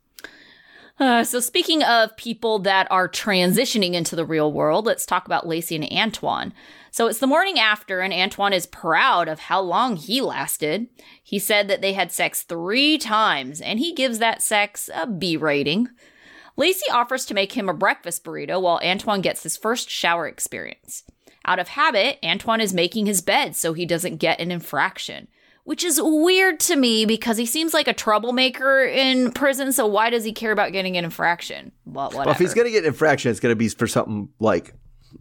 Uh, 0.99 1.23
so, 1.23 1.39
speaking 1.39 1.81
of 1.81 2.15
people 2.15 2.59
that 2.59 2.87
are 2.91 3.09
transitioning 3.09 3.93
into 3.93 4.15
the 4.15 4.25
real 4.25 4.51
world, 4.53 4.85
let's 4.85 5.05
talk 5.05 5.25
about 5.25 5.47
Lacey 5.47 5.75
and 5.75 5.91
Antoine. 5.91 6.53
So, 6.91 7.07
it's 7.07 7.17
the 7.17 7.25
morning 7.25 7.57
after, 7.57 8.01
and 8.01 8.13
Antoine 8.13 8.53
is 8.53 8.67
proud 8.67 9.27
of 9.27 9.39
how 9.39 9.61
long 9.61 9.95
he 9.95 10.21
lasted. 10.21 10.89
He 11.23 11.39
said 11.39 11.67
that 11.69 11.81
they 11.81 11.93
had 11.93 12.11
sex 12.11 12.43
three 12.43 12.99
times, 12.99 13.61
and 13.61 13.79
he 13.79 13.95
gives 13.95 14.19
that 14.19 14.43
sex 14.43 14.91
a 14.93 15.07
B 15.07 15.37
rating. 15.37 15.87
Lacey 16.55 16.91
offers 16.91 17.25
to 17.25 17.33
make 17.33 17.53
him 17.53 17.69
a 17.69 17.73
breakfast 17.73 18.23
burrito 18.23 18.61
while 18.61 18.79
Antoine 18.83 19.21
gets 19.21 19.41
his 19.41 19.57
first 19.57 19.89
shower 19.89 20.27
experience. 20.27 21.03
Out 21.45 21.59
of 21.59 21.69
habit, 21.69 22.19
Antoine 22.23 22.61
is 22.61 22.73
making 22.73 23.05
his 23.05 23.21
bed 23.21 23.55
so 23.55 23.73
he 23.73 23.85
doesn't 23.85 24.17
get 24.17 24.39
an 24.39 24.51
infraction, 24.51 25.27
which 25.63 25.83
is 25.83 25.99
weird 26.01 26.59
to 26.61 26.75
me 26.75 27.05
because 27.05 27.37
he 27.37 27.45
seems 27.45 27.73
like 27.73 27.87
a 27.87 27.93
troublemaker 27.93 28.83
in 28.83 29.31
prison. 29.31 29.73
So 29.73 29.87
why 29.87 30.09
does 30.09 30.23
he 30.23 30.33
care 30.33 30.51
about 30.51 30.71
getting 30.71 30.97
an 30.97 31.03
infraction? 31.03 31.71
Well, 31.85 32.07
whatever. 32.07 32.25
Well, 32.25 32.31
if 32.31 32.39
he's 32.39 32.53
going 32.53 32.67
to 32.67 32.71
get 32.71 32.83
an 32.83 32.89
infraction, 32.89 33.31
it's 33.31 33.39
going 33.39 33.51
to 33.51 33.57
be 33.57 33.69
for 33.69 33.87
something 33.87 34.29
like 34.39 34.73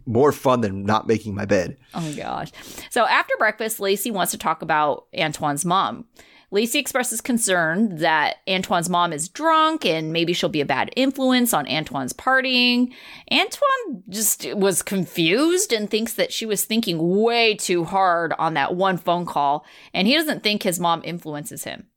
more 0.05 0.31
fun 0.31 0.61
than 0.61 0.83
not 0.83 1.07
making 1.07 1.35
my 1.35 1.45
bed. 1.45 1.77
Oh 1.93 2.13
gosh. 2.15 2.51
So 2.89 3.05
after 3.05 3.33
breakfast, 3.37 3.79
Lacey 3.79 4.11
wants 4.11 4.31
to 4.31 4.37
talk 4.37 4.61
about 4.61 5.07
Antoine's 5.13 5.65
mom. 5.65 6.05
Lacey 6.53 6.79
expresses 6.79 7.21
concern 7.21 7.95
that 7.97 8.37
Antoine's 8.45 8.89
mom 8.89 9.13
is 9.13 9.29
drunk 9.29 9.85
and 9.85 10.11
maybe 10.11 10.33
she'll 10.33 10.49
be 10.49 10.59
a 10.59 10.65
bad 10.65 10.91
influence 10.97 11.53
on 11.53 11.65
Antoine's 11.67 12.11
partying. 12.11 12.91
Antoine 13.31 14.03
just 14.09 14.53
was 14.53 14.81
confused 14.83 15.71
and 15.71 15.89
thinks 15.89 16.13
that 16.13 16.33
she 16.33 16.45
was 16.45 16.65
thinking 16.65 17.21
way 17.21 17.55
too 17.55 17.85
hard 17.85 18.33
on 18.37 18.53
that 18.55 18.75
one 18.75 18.97
phone 18.97 19.25
call, 19.25 19.65
and 19.93 20.07
he 20.07 20.13
doesn't 20.13 20.43
think 20.43 20.63
his 20.63 20.79
mom 20.79 21.01
influences 21.05 21.63
him. 21.63 21.87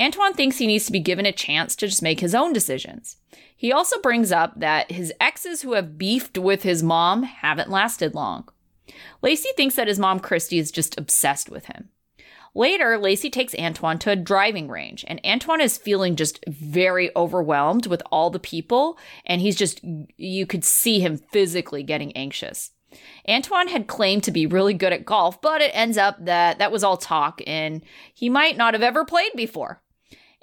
Antoine 0.00 0.32
thinks 0.32 0.56
he 0.56 0.66
needs 0.66 0.86
to 0.86 0.92
be 0.92 1.00
given 1.00 1.26
a 1.26 1.32
chance 1.32 1.76
to 1.76 1.86
just 1.86 2.02
make 2.02 2.20
his 2.20 2.34
own 2.34 2.54
decisions. 2.54 3.16
He 3.54 3.70
also 3.70 4.00
brings 4.00 4.32
up 4.32 4.58
that 4.58 4.92
his 4.92 5.12
exes 5.20 5.60
who 5.60 5.74
have 5.74 5.98
beefed 5.98 6.38
with 6.38 6.62
his 6.62 6.82
mom 6.82 7.24
haven't 7.24 7.68
lasted 7.68 8.14
long. 8.14 8.48
Lacey 9.20 9.50
thinks 9.58 9.74
that 9.74 9.88
his 9.88 9.98
mom, 9.98 10.20
Christy, 10.20 10.58
is 10.58 10.70
just 10.70 10.98
obsessed 10.98 11.50
with 11.50 11.66
him. 11.66 11.90
Later, 12.54 12.98
Lacey 12.98 13.30
takes 13.30 13.54
Antoine 13.54 13.98
to 14.00 14.10
a 14.10 14.16
driving 14.16 14.68
range, 14.68 15.04
and 15.06 15.20
Antoine 15.24 15.60
is 15.60 15.78
feeling 15.78 16.16
just 16.16 16.44
very 16.48 17.14
overwhelmed 17.14 17.86
with 17.86 18.02
all 18.10 18.30
the 18.30 18.40
people, 18.40 18.98
and 19.24 19.40
he's 19.40 19.56
just, 19.56 19.80
you 20.16 20.46
could 20.46 20.64
see 20.64 21.00
him 21.00 21.18
physically 21.32 21.82
getting 21.82 22.12
anxious. 22.16 22.72
Antoine 23.28 23.68
had 23.68 23.86
claimed 23.86 24.24
to 24.24 24.32
be 24.32 24.46
really 24.46 24.74
good 24.74 24.92
at 24.92 25.04
golf, 25.04 25.40
but 25.40 25.60
it 25.60 25.70
ends 25.74 25.96
up 25.96 26.24
that 26.24 26.58
that 26.58 26.72
was 26.72 26.82
all 26.82 26.96
talk, 26.96 27.40
and 27.46 27.84
he 28.12 28.28
might 28.28 28.56
not 28.56 28.74
have 28.74 28.82
ever 28.82 29.04
played 29.04 29.32
before. 29.36 29.80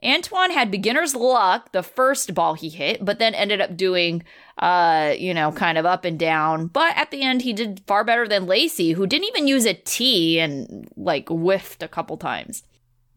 Antoine 0.04 0.52
had 0.52 0.70
beginner's 0.70 1.16
luck 1.16 1.72
the 1.72 1.82
first 1.82 2.34
ball 2.34 2.54
he 2.54 2.70
hit, 2.70 3.04
but 3.04 3.18
then 3.18 3.34
ended 3.34 3.62
up 3.62 3.76
doing, 3.76 4.24
uh, 4.60 5.14
you 5.18 5.34
know, 5.34 5.52
kind 5.52 5.78
of 5.78 5.86
up 5.86 6.06
and 6.06 6.20
down. 6.20 6.68
But 6.68 6.96
at 6.96 7.10
the 7.10 7.24
end, 7.24 7.42
he 7.42 7.54
did 7.54 7.82
far 7.88 8.04
better 8.04 8.28
than 8.28 8.46
Lacey, 8.46 8.92
who 8.92 9.08
didn't 9.08 9.28
even 9.28 9.48
use 9.48 9.66
a 9.66 9.74
tee 9.74 10.40
and 10.40 10.88
like 10.96 11.30
whiffed 11.30 11.82
a 11.82 11.88
couple 11.88 12.18
times. 12.18 12.64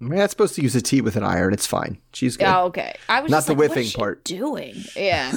Mean, 0.02 0.18
that's 0.18 0.30
supposed 0.30 0.54
to 0.54 0.62
use 0.62 0.74
a 0.74 0.80
tee 0.80 1.02
with 1.02 1.16
an 1.16 1.24
iron. 1.24 1.52
It's 1.52 1.66
fine. 1.66 1.98
She's 2.14 2.38
good. 2.38 2.48
Oh, 2.48 2.64
okay. 2.66 2.94
I 3.10 3.20
was 3.20 3.30
Not 3.30 3.38
just 3.38 3.48
the 3.48 3.52
like, 3.52 3.70
whiffing 3.70 3.90
part. 3.90 4.24
Doing, 4.24 4.82
yeah. 4.96 5.30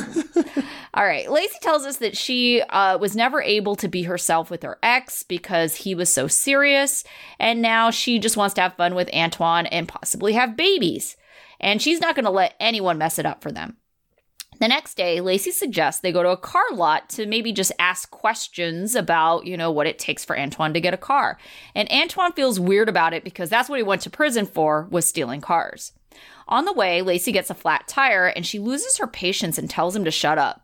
All 0.93 1.05
right. 1.05 1.29
Lacey 1.29 1.57
tells 1.61 1.85
us 1.85 1.97
that 1.97 2.15
she 2.15 2.61
uh, 2.61 2.97
was 2.97 3.13
never 3.13 3.41
able 3.41 3.75
to 3.75 3.89
be 3.89 4.03
herself 4.03 4.49
with 4.49 4.63
her 4.63 4.79
ex 4.81 5.23
because 5.23 5.75
he 5.75 5.93
was 5.93 6.07
so 6.07 6.27
serious, 6.27 7.03
and 7.39 7.61
now 7.61 7.91
she 7.91 8.19
just 8.19 8.37
wants 8.37 8.53
to 8.53 8.61
have 8.61 8.75
fun 8.75 8.95
with 8.95 9.13
Antoine 9.13 9.65
and 9.65 9.89
possibly 9.89 10.31
have 10.31 10.55
babies. 10.55 11.17
And 11.63 11.81
she's 11.81 12.01
not 12.01 12.13
going 12.13 12.25
to 12.25 12.31
let 12.31 12.55
anyone 12.59 12.97
mess 12.97 13.17
it 13.17 13.25
up 13.25 13.41
for 13.41 13.51
them. 13.51 13.77
The 14.59 14.67
next 14.67 14.95
day, 14.95 15.19
Lacey 15.21 15.51
suggests 15.51 16.01
they 16.01 16.11
go 16.11 16.21
to 16.21 16.29
a 16.29 16.37
car 16.37 16.65
lot 16.73 17.09
to 17.11 17.25
maybe 17.25 17.51
just 17.51 17.71
ask 17.79 18.11
questions 18.11 18.95
about, 18.95 19.45
you 19.45 19.57
know, 19.57 19.71
what 19.71 19.87
it 19.87 19.97
takes 19.97 20.23
for 20.23 20.37
Antoine 20.37 20.73
to 20.73 20.81
get 20.81 20.93
a 20.93 20.97
car. 20.97 21.39
And 21.73 21.89
Antoine 21.91 22.33
feels 22.33 22.59
weird 22.59 22.89
about 22.89 23.13
it 23.13 23.23
because 23.23 23.49
that's 23.49 23.69
what 23.69 23.79
he 23.79 23.83
went 23.83 24.01
to 24.03 24.09
prison 24.09 24.45
for 24.45 24.87
was 24.91 25.07
stealing 25.07 25.41
cars. 25.41 25.93
On 26.47 26.65
the 26.65 26.73
way, 26.73 27.01
Lacey 27.01 27.31
gets 27.31 27.49
a 27.49 27.55
flat 27.55 27.87
tire 27.87 28.27
and 28.27 28.45
she 28.45 28.59
loses 28.59 28.97
her 28.97 29.07
patience 29.07 29.57
and 29.57 29.69
tells 29.69 29.95
him 29.95 30.03
to 30.03 30.11
shut 30.11 30.37
up. 30.37 30.62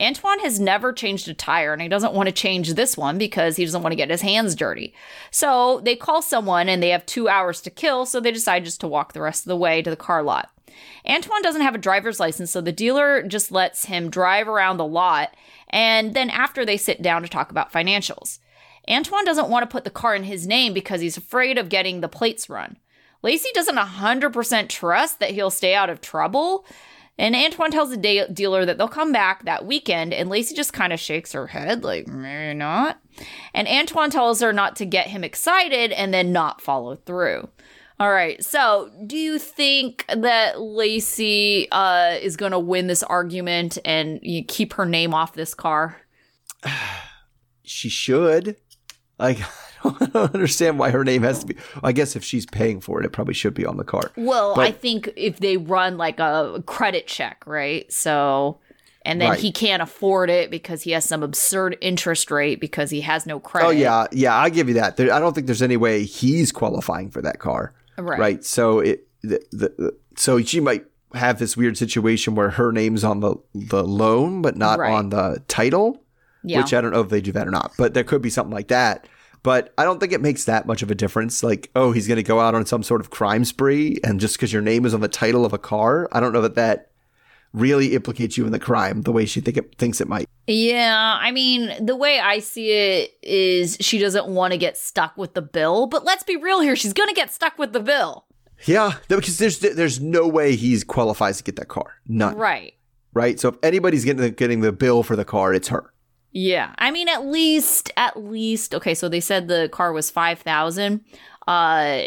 Antoine 0.00 0.40
has 0.40 0.60
never 0.60 0.92
changed 0.92 1.28
a 1.28 1.34
tire 1.34 1.72
and 1.72 1.80
he 1.80 1.88
doesn't 1.88 2.12
want 2.12 2.26
to 2.28 2.32
change 2.32 2.74
this 2.74 2.96
one 2.96 3.16
because 3.16 3.56
he 3.56 3.64
doesn't 3.64 3.82
want 3.82 3.92
to 3.92 3.96
get 3.96 4.10
his 4.10 4.20
hands 4.20 4.54
dirty. 4.54 4.92
So 5.30 5.80
they 5.84 5.96
call 5.96 6.20
someone 6.20 6.68
and 6.68 6.82
they 6.82 6.90
have 6.90 7.06
two 7.06 7.28
hours 7.28 7.60
to 7.62 7.70
kill, 7.70 8.04
so 8.04 8.20
they 8.20 8.32
decide 8.32 8.64
just 8.64 8.80
to 8.80 8.88
walk 8.88 9.12
the 9.12 9.22
rest 9.22 9.44
of 9.44 9.48
the 9.48 9.56
way 9.56 9.80
to 9.82 9.90
the 9.90 9.96
car 9.96 10.22
lot. 10.22 10.50
Antoine 11.08 11.42
doesn't 11.42 11.62
have 11.62 11.74
a 11.74 11.78
driver's 11.78 12.20
license, 12.20 12.50
so 12.50 12.60
the 12.60 12.72
dealer 12.72 13.22
just 13.22 13.50
lets 13.50 13.86
him 13.86 14.10
drive 14.10 14.48
around 14.48 14.76
the 14.76 14.84
lot, 14.84 15.34
and 15.70 16.14
then 16.14 16.28
after 16.28 16.64
they 16.64 16.76
sit 16.76 17.00
down 17.00 17.22
to 17.22 17.28
talk 17.28 17.50
about 17.50 17.72
financials. 17.72 18.38
Antoine 18.88 19.24
doesn't 19.24 19.48
want 19.48 19.62
to 19.62 19.72
put 19.72 19.84
the 19.84 19.90
car 19.90 20.14
in 20.14 20.24
his 20.24 20.46
name 20.46 20.72
because 20.72 21.00
he's 21.00 21.16
afraid 21.16 21.58
of 21.58 21.68
getting 21.68 22.00
the 22.00 22.08
plates 22.08 22.48
run. 22.48 22.76
Lacey 23.22 23.48
doesn't 23.54 23.76
100% 23.76 24.68
trust 24.68 25.18
that 25.18 25.30
he'll 25.30 25.50
stay 25.50 25.74
out 25.74 25.90
of 25.90 26.00
trouble. 26.00 26.64
And 27.18 27.34
Antoine 27.34 27.70
tells 27.70 27.90
the 27.90 27.96
de- 27.96 28.28
dealer 28.28 28.66
that 28.66 28.76
they'll 28.76 28.88
come 28.88 29.10
back 29.10 29.44
that 29.44 29.64
weekend, 29.64 30.12
and 30.12 30.28
Lacey 30.28 30.54
just 30.54 30.72
kind 30.72 30.92
of 30.92 31.00
shakes 31.00 31.32
her 31.32 31.46
head, 31.46 31.82
like, 31.82 32.06
maybe 32.06 32.54
not. 32.54 33.00
And 33.54 33.66
Antoine 33.66 34.10
tells 34.10 34.40
her 34.40 34.52
not 34.52 34.76
to 34.76 34.84
get 34.84 35.06
him 35.06 35.24
excited 35.24 35.92
and 35.92 36.12
then 36.12 36.32
not 36.32 36.60
follow 36.60 36.96
through. 36.96 37.48
All 37.98 38.12
right, 38.12 38.44
so 38.44 38.90
do 39.06 39.16
you 39.16 39.38
think 39.38 40.04
that 40.14 40.60
Lacey 40.60 41.66
uh, 41.72 42.18
is 42.20 42.36
going 42.36 42.52
to 42.52 42.58
win 42.58 42.88
this 42.88 43.02
argument 43.02 43.78
and 43.86 44.20
you 44.22 44.44
keep 44.44 44.74
her 44.74 44.84
name 44.84 45.14
off 45.14 45.32
this 45.32 45.54
car? 45.54 46.02
She 47.68 47.88
should. 47.88 48.54
Like, 49.18 49.38
I 49.84 50.06
don't 50.06 50.34
understand 50.34 50.78
why 50.78 50.90
her 50.90 51.04
name 51.04 51.22
has 51.22 51.40
to 51.40 51.46
be. 51.46 51.56
I 51.82 51.92
guess 51.92 52.16
if 52.16 52.24
she's 52.24 52.46
paying 52.46 52.80
for 52.80 53.00
it, 53.00 53.06
it 53.06 53.12
probably 53.12 53.34
should 53.34 53.54
be 53.54 53.66
on 53.66 53.76
the 53.76 53.84
car. 53.84 54.10
Well, 54.16 54.54
But- 54.54 54.66
I 54.68 54.70
think 54.72 55.10
if 55.16 55.38
they 55.38 55.56
run 55.56 55.96
like 55.96 56.18
a 56.20 56.62
credit 56.66 57.06
check, 57.06 57.44
right? 57.46 57.90
So, 57.92 58.58
and 59.04 59.20
then 59.20 59.30
Right. 59.30 59.38
he 59.38 59.52
can't 59.52 59.82
afford 59.82 60.30
it 60.30 60.50
because 60.50 60.82
he 60.82 60.90
has 60.92 61.04
some 61.04 61.22
absurd 61.22 61.78
interest 61.80 62.30
rate 62.30 62.60
because 62.60 62.90
he 62.90 63.02
has 63.02 63.26
no 63.26 63.36
oh, 63.36 63.40
credit. 63.40 63.66
Oh 63.66 63.70
yeah, 63.70 64.06
yeah, 64.12 64.36
I 64.36 64.48
give 64.50 64.68
you 64.68 64.74
that. 64.74 64.96
There, 64.96 65.12
I 65.12 65.18
don't 65.20 65.32
think 65.34 65.46
there's 65.46 65.62
any 65.62 65.76
way 65.76 66.04
he's 66.04 66.50
qualifying 66.52 67.10
for 67.10 67.22
that 67.22 67.38
car. 67.38 67.72
Right. 67.98 68.44
So 68.44 68.80
it 68.80 69.06
the, 69.22 69.40
the, 69.50 69.68
the 69.78 69.96
so 70.16 70.40
she 70.42 70.60
might 70.60 70.84
have 71.14 71.38
this 71.38 71.56
weird 71.56 71.78
situation 71.78 72.34
where 72.34 72.50
her 72.50 72.72
name's 72.72 73.04
on 73.04 73.20
the 73.20 73.36
the 73.54 73.84
loan 73.84 74.42
but 74.42 74.56
not 74.56 74.78
Right. 74.78 74.92
on 74.92 75.10
the 75.10 75.42
title, 75.48 76.02
Yeah. 76.42 76.58
which 76.60 76.74
I 76.74 76.80
don't 76.80 76.90
know 76.92 77.00
if 77.00 77.08
they 77.08 77.20
do 77.20 77.32
that 77.32 77.46
or 77.46 77.50
not. 77.50 77.72
But 77.78 77.94
there 77.94 78.04
could 78.04 78.20
be 78.22 78.28
something 78.30 78.52
like 78.52 78.68
that. 78.68 79.06
But 79.46 79.72
I 79.78 79.84
don't 79.84 80.00
think 80.00 80.10
it 80.10 80.20
makes 80.20 80.46
that 80.46 80.66
much 80.66 80.82
of 80.82 80.90
a 80.90 80.94
difference. 80.96 81.44
Like, 81.44 81.70
oh, 81.76 81.92
he's 81.92 82.08
going 82.08 82.16
to 82.16 82.24
go 82.24 82.40
out 82.40 82.56
on 82.56 82.66
some 82.66 82.82
sort 82.82 83.00
of 83.00 83.10
crime 83.10 83.44
spree, 83.44 83.96
and 84.02 84.18
just 84.18 84.34
because 84.34 84.52
your 84.52 84.60
name 84.60 84.84
is 84.84 84.92
on 84.92 85.02
the 85.02 85.06
title 85.06 85.44
of 85.44 85.52
a 85.52 85.58
car, 85.58 86.08
I 86.10 86.18
don't 86.18 86.32
know 86.32 86.40
that 86.40 86.56
that 86.56 86.90
really 87.52 87.94
implicates 87.94 88.36
you 88.36 88.44
in 88.44 88.50
the 88.50 88.58
crime 88.58 89.02
the 89.02 89.12
way 89.12 89.24
she 89.24 89.40
think 89.40 89.56
it, 89.56 89.78
thinks 89.78 90.00
it 90.00 90.08
might. 90.08 90.28
Yeah, 90.48 91.16
I 91.20 91.30
mean, 91.30 91.86
the 91.86 91.94
way 91.94 92.18
I 92.18 92.40
see 92.40 92.72
it 92.72 93.16
is 93.22 93.76
she 93.80 94.00
doesn't 94.00 94.26
want 94.26 94.50
to 94.50 94.58
get 94.58 94.76
stuck 94.76 95.16
with 95.16 95.34
the 95.34 95.42
bill, 95.42 95.86
but 95.86 96.04
let's 96.04 96.24
be 96.24 96.34
real 96.34 96.60
here, 96.60 96.74
she's 96.74 96.92
going 96.92 97.08
to 97.08 97.14
get 97.14 97.32
stuck 97.32 97.56
with 97.56 97.72
the 97.72 97.78
bill. 97.78 98.26
Yeah, 98.64 98.94
because 99.08 99.38
there's 99.38 99.60
there's 99.60 100.00
no 100.00 100.26
way 100.26 100.56
he's 100.56 100.82
qualifies 100.82 101.36
to 101.36 101.44
get 101.44 101.54
that 101.54 101.68
car. 101.68 102.00
None. 102.08 102.36
Right. 102.36 102.74
right? 103.14 103.38
So 103.38 103.50
if 103.50 103.54
anybody's 103.62 104.04
getting 104.04 104.22
the, 104.22 104.30
getting 104.30 104.60
the 104.62 104.72
bill 104.72 105.04
for 105.04 105.14
the 105.14 105.24
car, 105.24 105.54
it's 105.54 105.68
her. 105.68 105.92
Yeah. 106.38 106.74
I 106.76 106.90
mean, 106.90 107.08
at 107.08 107.24
least, 107.24 107.90
at 107.96 108.22
least, 108.22 108.74
okay, 108.74 108.94
so 108.94 109.08
they 109.08 109.20
said 109.20 109.48
the 109.48 109.70
car 109.72 109.90
was 109.94 110.10
5000 110.10 111.02
uh, 111.48 112.02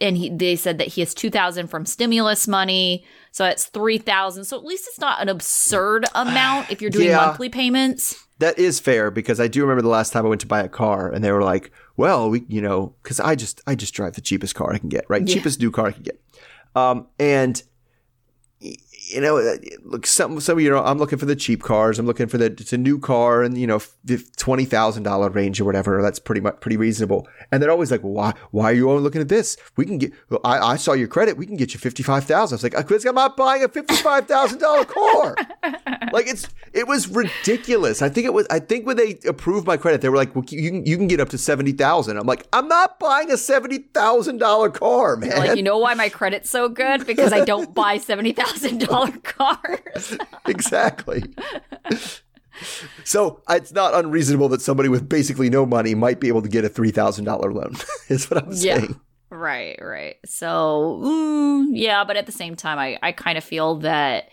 and 0.00 0.16
he, 0.16 0.28
they 0.30 0.54
said 0.54 0.78
that 0.78 0.86
he 0.86 1.00
has 1.00 1.12
2000 1.12 1.66
from 1.66 1.84
stimulus 1.84 2.46
money. 2.46 3.04
So 3.32 3.42
that's 3.42 3.64
3000 3.64 4.44
So 4.44 4.56
at 4.56 4.64
least 4.64 4.86
it's 4.86 5.00
not 5.00 5.20
an 5.20 5.28
absurd 5.28 6.06
amount 6.14 6.70
if 6.70 6.80
you're 6.80 6.90
doing 6.92 7.08
Yeah. 7.08 7.16
monthly 7.16 7.48
payments. 7.48 8.24
That 8.38 8.60
is 8.60 8.78
fair 8.78 9.10
because 9.10 9.40
I 9.40 9.48
do 9.48 9.62
remember 9.62 9.82
the 9.82 9.88
last 9.88 10.12
time 10.12 10.24
I 10.24 10.28
went 10.28 10.42
to 10.42 10.46
buy 10.46 10.60
a 10.60 10.68
car 10.68 11.10
and 11.10 11.24
they 11.24 11.32
were 11.32 11.42
like, 11.42 11.72
"Well, 11.96 12.30
we, 12.30 12.44
you 12.48 12.60
know, 12.60 12.94
because 13.02 13.18
I 13.18 13.34
just 13.34 13.60
I 13.66 13.74
just 13.74 13.94
drive 13.94 14.14
the 14.14 14.20
cheapest 14.20 14.54
car 14.54 14.72
I 14.72 14.78
can 14.78 14.88
get, 14.88 15.04
right? 15.08 15.26
Yeah. 15.26 15.34
Cheapest 15.34 15.58
new 15.60 15.70
car 15.72 15.86
I 15.86 15.92
can 15.92 16.02
get." 16.02 16.20
Um, 16.76 17.06
and 17.18 17.60
you 19.12 19.20
know, 19.20 19.38
uh, 19.38 19.56
look, 19.82 20.06
some 20.06 20.40
some 20.40 20.58
you 20.60 20.70
know, 20.70 20.82
I'm 20.82 20.98
looking 20.98 21.18
for 21.18 21.26
the 21.26 21.36
cheap 21.36 21.62
cars. 21.62 21.98
I'm 21.98 22.06
looking 22.06 22.26
for 22.26 22.38
the 22.38 22.46
it's 22.46 22.72
a 22.72 22.78
new 22.78 22.98
car 22.98 23.42
and 23.42 23.56
you 23.58 23.66
know, 23.66 23.78
thousand 23.78 25.02
dollar 25.02 25.30
range 25.30 25.60
or 25.60 25.64
whatever. 25.64 26.00
That's 26.02 26.18
pretty 26.18 26.40
much 26.40 26.60
pretty 26.60 26.76
reasonable. 26.76 27.28
And 27.50 27.62
they're 27.62 27.70
always 27.70 27.90
like, 27.90 28.02
well, 28.02 28.12
"Why 28.12 28.34
why 28.50 28.64
are 28.66 28.72
you 28.72 28.90
only 28.90 29.02
looking 29.02 29.20
at 29.20 29.28
this? 29.28 29.56
We 29.76 29.84
can 29.84 29.98
get. 29.98 30.12
Well, 30.28 30.40
I 30.44 30.58
I 30.58 30.76
saw 30.76 30.92
your 30.92 31.08
credit. 31.08 31.36
We 31.36 31.46
can 31.46 31.56
get 31.56 31.74
you 31.74 31.80
fifty 31.80 32.02
five 32.02 32.24
thousand. 32.24 32.54
I 32.54 32.56
was 32.56 32.62
like, 32.62 32.86
"Chris, 32.86 33.04
I'm 33.04 33.14
not 33.14 33.36
buying 33.36 33.62
a 33.62 33.68
fifty 33.68 33.96
five 33.96 34.26
thousand 34.26 34.58
dollar 34.58 34.84
car." 34.84 35.36
like 36.12 36.26
it's 36.26 36.48
it 36.72 36.86
was 36.86 37.08
ridiculous. 37.08 38.02
I 38.02 38.08
think 38.08 38.26
it 38.26 38.32
was. 38.32 38.46
I 38.50 38.58
think 38.58 38.86
when 38.86 38.96
they 38.96 39.18
approved 39.26 39.66
my 39.66 39.76
credit, 39.76 40.00
they 40.00 40.08
were 40.08 40.16
like, 40.16 40.34
"Well, 40.34 40.44
you 40.48 40.70
can 40.70 40.86
you 40.86 40.96
can 40.96 41.08
get 41.08 41.20
up 41.20 41.28
to 41.30 41.38
seventy 41.38 41.72
thousand. 41.72 42.16
I'm 42.16 42.26
like, 42.26 42.46
I'm 42.52 42.68
not 42.68 42.98
buying 42.98 43.30
a 43.30 43.36
seventy 43.36 43.78
thousand 43.78 44.38
dollar 44.38 44.70
car, 44.70 45.16
man. 45.16 45.38
Like, 45.38 45.56
you 45.56 45.62
know 45.62 45.78
why 45.78 45.94
my 45.94 46.08
credit's 46.08 46.50
so 46.50 46.68
good? 46.68 47.06
Because 47.06 47.32
I 47.32 47.44
don't 47.44 47.74
buy 47.74 47.98
$70,000 47.98 48.88
cars. 49.22 50.16
exactly. 50.46 51.22
so 53.04 53.42
it's 53.48 53.72
not 53.72 53.94
unreasonable 53.94 54.48
that 54.50 54.60
somebody 54.62 54.88
with 54.88 55.08
basically 55.08 55.50
no 55.50 55.66
money 55.66 55.94
might 55.94 56.20
be 56.20 56.28
able 56.28 56.42
to 56.42 56.48
get 56.48 56.64
a 56.64 56.68
three 56.68 56.90
thousand 56.90 57.24
dollar 57.24 57.52
loan. 57.52 57.74
is 58.08 58.30
what 58.30 58.42
I'm 58.44 58.50
Yeah. 58.52 58.78
saying. 58.78 59.00
Right, 59.30 59.76
right. 59.82 60.16
So, 60.24 61.00
mm, 61.02 61.66
yeah, 61.72 62.04
but 62.04 62.16
at 62.16 62.26
the 62.26 62.32
same 62.32 62.54
time, 62.54 62.78
I, 62.78 62.98
I 63.02 63.10
kind 63.10 63.36
of 63.36 63.42
feel 63.42 63.76
that 63.76 64.28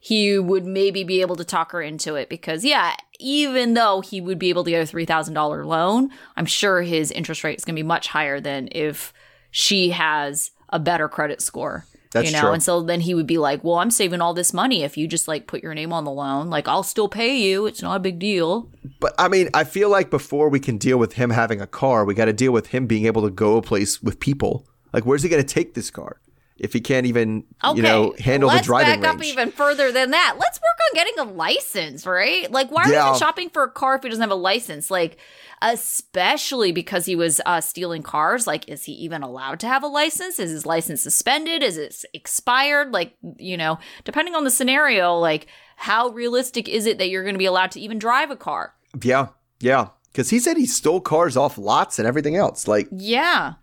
he 0.00 0.38
would 0.38 0.64
maybe 0.64 1.04
be 1.04 1.20
able 1.20 1.36
to 1.36 1.44
talk 1.44 1.72
her 1.72 1.82
into 1.82 2.14
it 2.14 2.30
because, 2.30 2.64
yeah, 2.64 2.94
even 3.18 3.74
though 3.74 4.00
he 4.00 4.20
would 4.22 4.38
be 4.38 4.48
able 4.48 4.64
to 4.64 4.70
get 4.70 4.88
a 4.88 4.96
$3,000 4.96 5.66
loan, 5.66 6.08
I'm 6.36 6.46
sure 6.46 6.80
his 6.80 7.10
interest 7.10 7.44
rate 7.44 7.58
is 7.58 7.66
going 7.66 7.74
to 7.76 7.82
be 7.82 7.86
much 7.86 8.08
higher 8.08 8.40
than 8.40 8.68
if 8.72 9.12
she 9.50 9.90
has 9.90 10.52
a 10.70 10.78
better 10.78 11.08
credit 11.08 11.42
score. 11.42 11.84
That's 12.16 12.26
you 12.26 12.32
know, 12.32 12.40
true. 12.40 12.52
and 12.52 12.62
so 12.62 12.82
then 12.82 13.00
he 13.00 13.14
would 13.14 13.26
be 13.26 13.38
like, 13.38 13.62
"Well, 13.62 13.76
I'm 13.76 13.90
saving 13.90 14.20
all 14.20 14.34
this 14.34 14.52
money 14.52 14.82
if 14.82 14.96
you 14.96 15.06
just 15.06 15.28
like 15.28 15.46
put 15.46 15.62
your 15.62 15.74
name 15.74 15.92
on 15.92 16.04
the 16.04 16.10
loan. 16.10 16.50
Like, 16.50 16.66
I'll 16.68 16.82
still 16.82 17.08
pay 17.08 17.36
you. 17.36 17.66
It's 17.66 17.82
not 17.82 17.96
a 17.96 18.00
big 18.00 18.18
deal." 18.18 18.70
But 19.00 19.14
I 19.18 19.28
mean, 19.28 19.50
I 19.54 19.64
feel 19.64 19.90
like 19.90 20.10
before 20.10 20.48
we 20.48 20.60
can 20.60 20.78
deal 20.78 20.98
with 20.98 21.14
him 21.14 21.30
having 21.30 21.60
a 21.60 21.66
car, 21.66 22.04
we 22.04 22.14
got 22.14 22.26
to 22.26 22.32
deal 22.32 22.52
with 22.52 22.68
him 22.68 22.86
being 22.86 23.06
able 23.06 23.22
to 23.22 23.30
go 23.30 23.56
a 23.56 23.62
place 23.62 24.02
with 24.02 24.20
people. 24.20 24.66
Like, 24.92 25.04
where's 25.04 25.22
he 25.22 25.28
going 25.28 25.42
to 25.42 25.54
take 25.54 25.74
this 25.74 25.90
car 25.90 26.20
if 26.58 26.72
he 26.72 26.80
can't 26.80 27.06
even, 27.06 27.44
Okay, 27.62 27.76
you 27.76 27.82
know, 27.82 28.14
handle 28.18 28.48
the 28.48 28.60
driving 28.60 29.00
back 29.00 29.14
up 29.14 29.22
even 29.22 29.50
further 29.52 29.92
than 29.92 30.10
that. 30.12 30.36
Let's 30.38 30.58
work 30.58 30.78
on 30.90 30.94
getting 30.94 31.18
a 31.18 31.24
license, 31.24 32.06
right? 32.06 32.50
Like, 32.50 32.70
why 32.70 32.84
are 32.84 32.88
we 32.88 32.96
even 32.96 33.18
shopping 33.18 33.50
for 33.50 33.64
a 33.64 33.70
car 33.70 33.96
if 33.96 34.02
he 34.02 34.08
doesn't 34.08 34.22
have 34.22 34.30
a 34.30 34.34
license? 34.34 34.90
Like, 34.90 35.18
especially 35.62 36.72
because 36.72 37.06
he 37.06 37.16
was 37.16 37.40
uh, 37.46 37.60
stealing 37.60 38.02
cars. 38.02 38.46
Like, 38.46 38.68
is 38.68 38.84
he 38.84 38.92
even 38.92 39.22
allowed 39.22 39.60
to 39.60 39.66
have 39.66 39.82
a 39.82 39.88
license? 39.88 40.38
Is 40.38 40.50
his 40.50 40.66
license 40.66 41.02
suspended? 41.02 41.62
Is 41.62 41.76
it 41.76 42.04
expired? 42.12 42.92
Like, 42.92 43.16
you 43.38 43.56
know, 43.56 43.78
depending 44.04 44.34
on 44.34 44.44
the 44.44 44.50
scenario, 44.50 45.14
like, 45.14 45.46
how 45.76 46.08
realistic 46.08 46.68
is 46.68 46.86
it 46.86 46.98
that 46.98 47.08
you're 47.08 47.22
going 47.22 47.34
to 47.34 47.38
be 47.38 47.46
allowed 47.46 47.70
to 47.72 47.80
even 47.80 47.98
drive 47.98 48.30
a 48.30 48.36
car? 48.36 48.74
yeah, 49.02 49.28
yeah. 49.60 49.88
Because 50.12 50.30
he 50.30 50.38
said 50.38 50.56
he 50.56 50.64
stole 50.64 51.02
cars 51.02 51.36
off 51.36 51.58
lots 51.58 51.98
and 51.98 52.08
everything 52.08 52.36
else. 52.36 52.66
Like, 52.66 52.88
Yeah. 52.90 53.54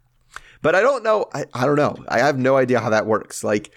But 0.61 0.75
I 0.75 0.81
don't 0.81 1.03
know. 1.03 1.25
I, 1.33 1.45
I 1.53 1.65
don't 1.65 1.75
know. 1.75 1.97
I 2.07 2.19
have 2.19 2.37
no 2.37 2.55
idea 2.55 2.79
how 2.79 2.91
that 2.91 3.05
works. 3.07 3.43
Like, 3.43 3.71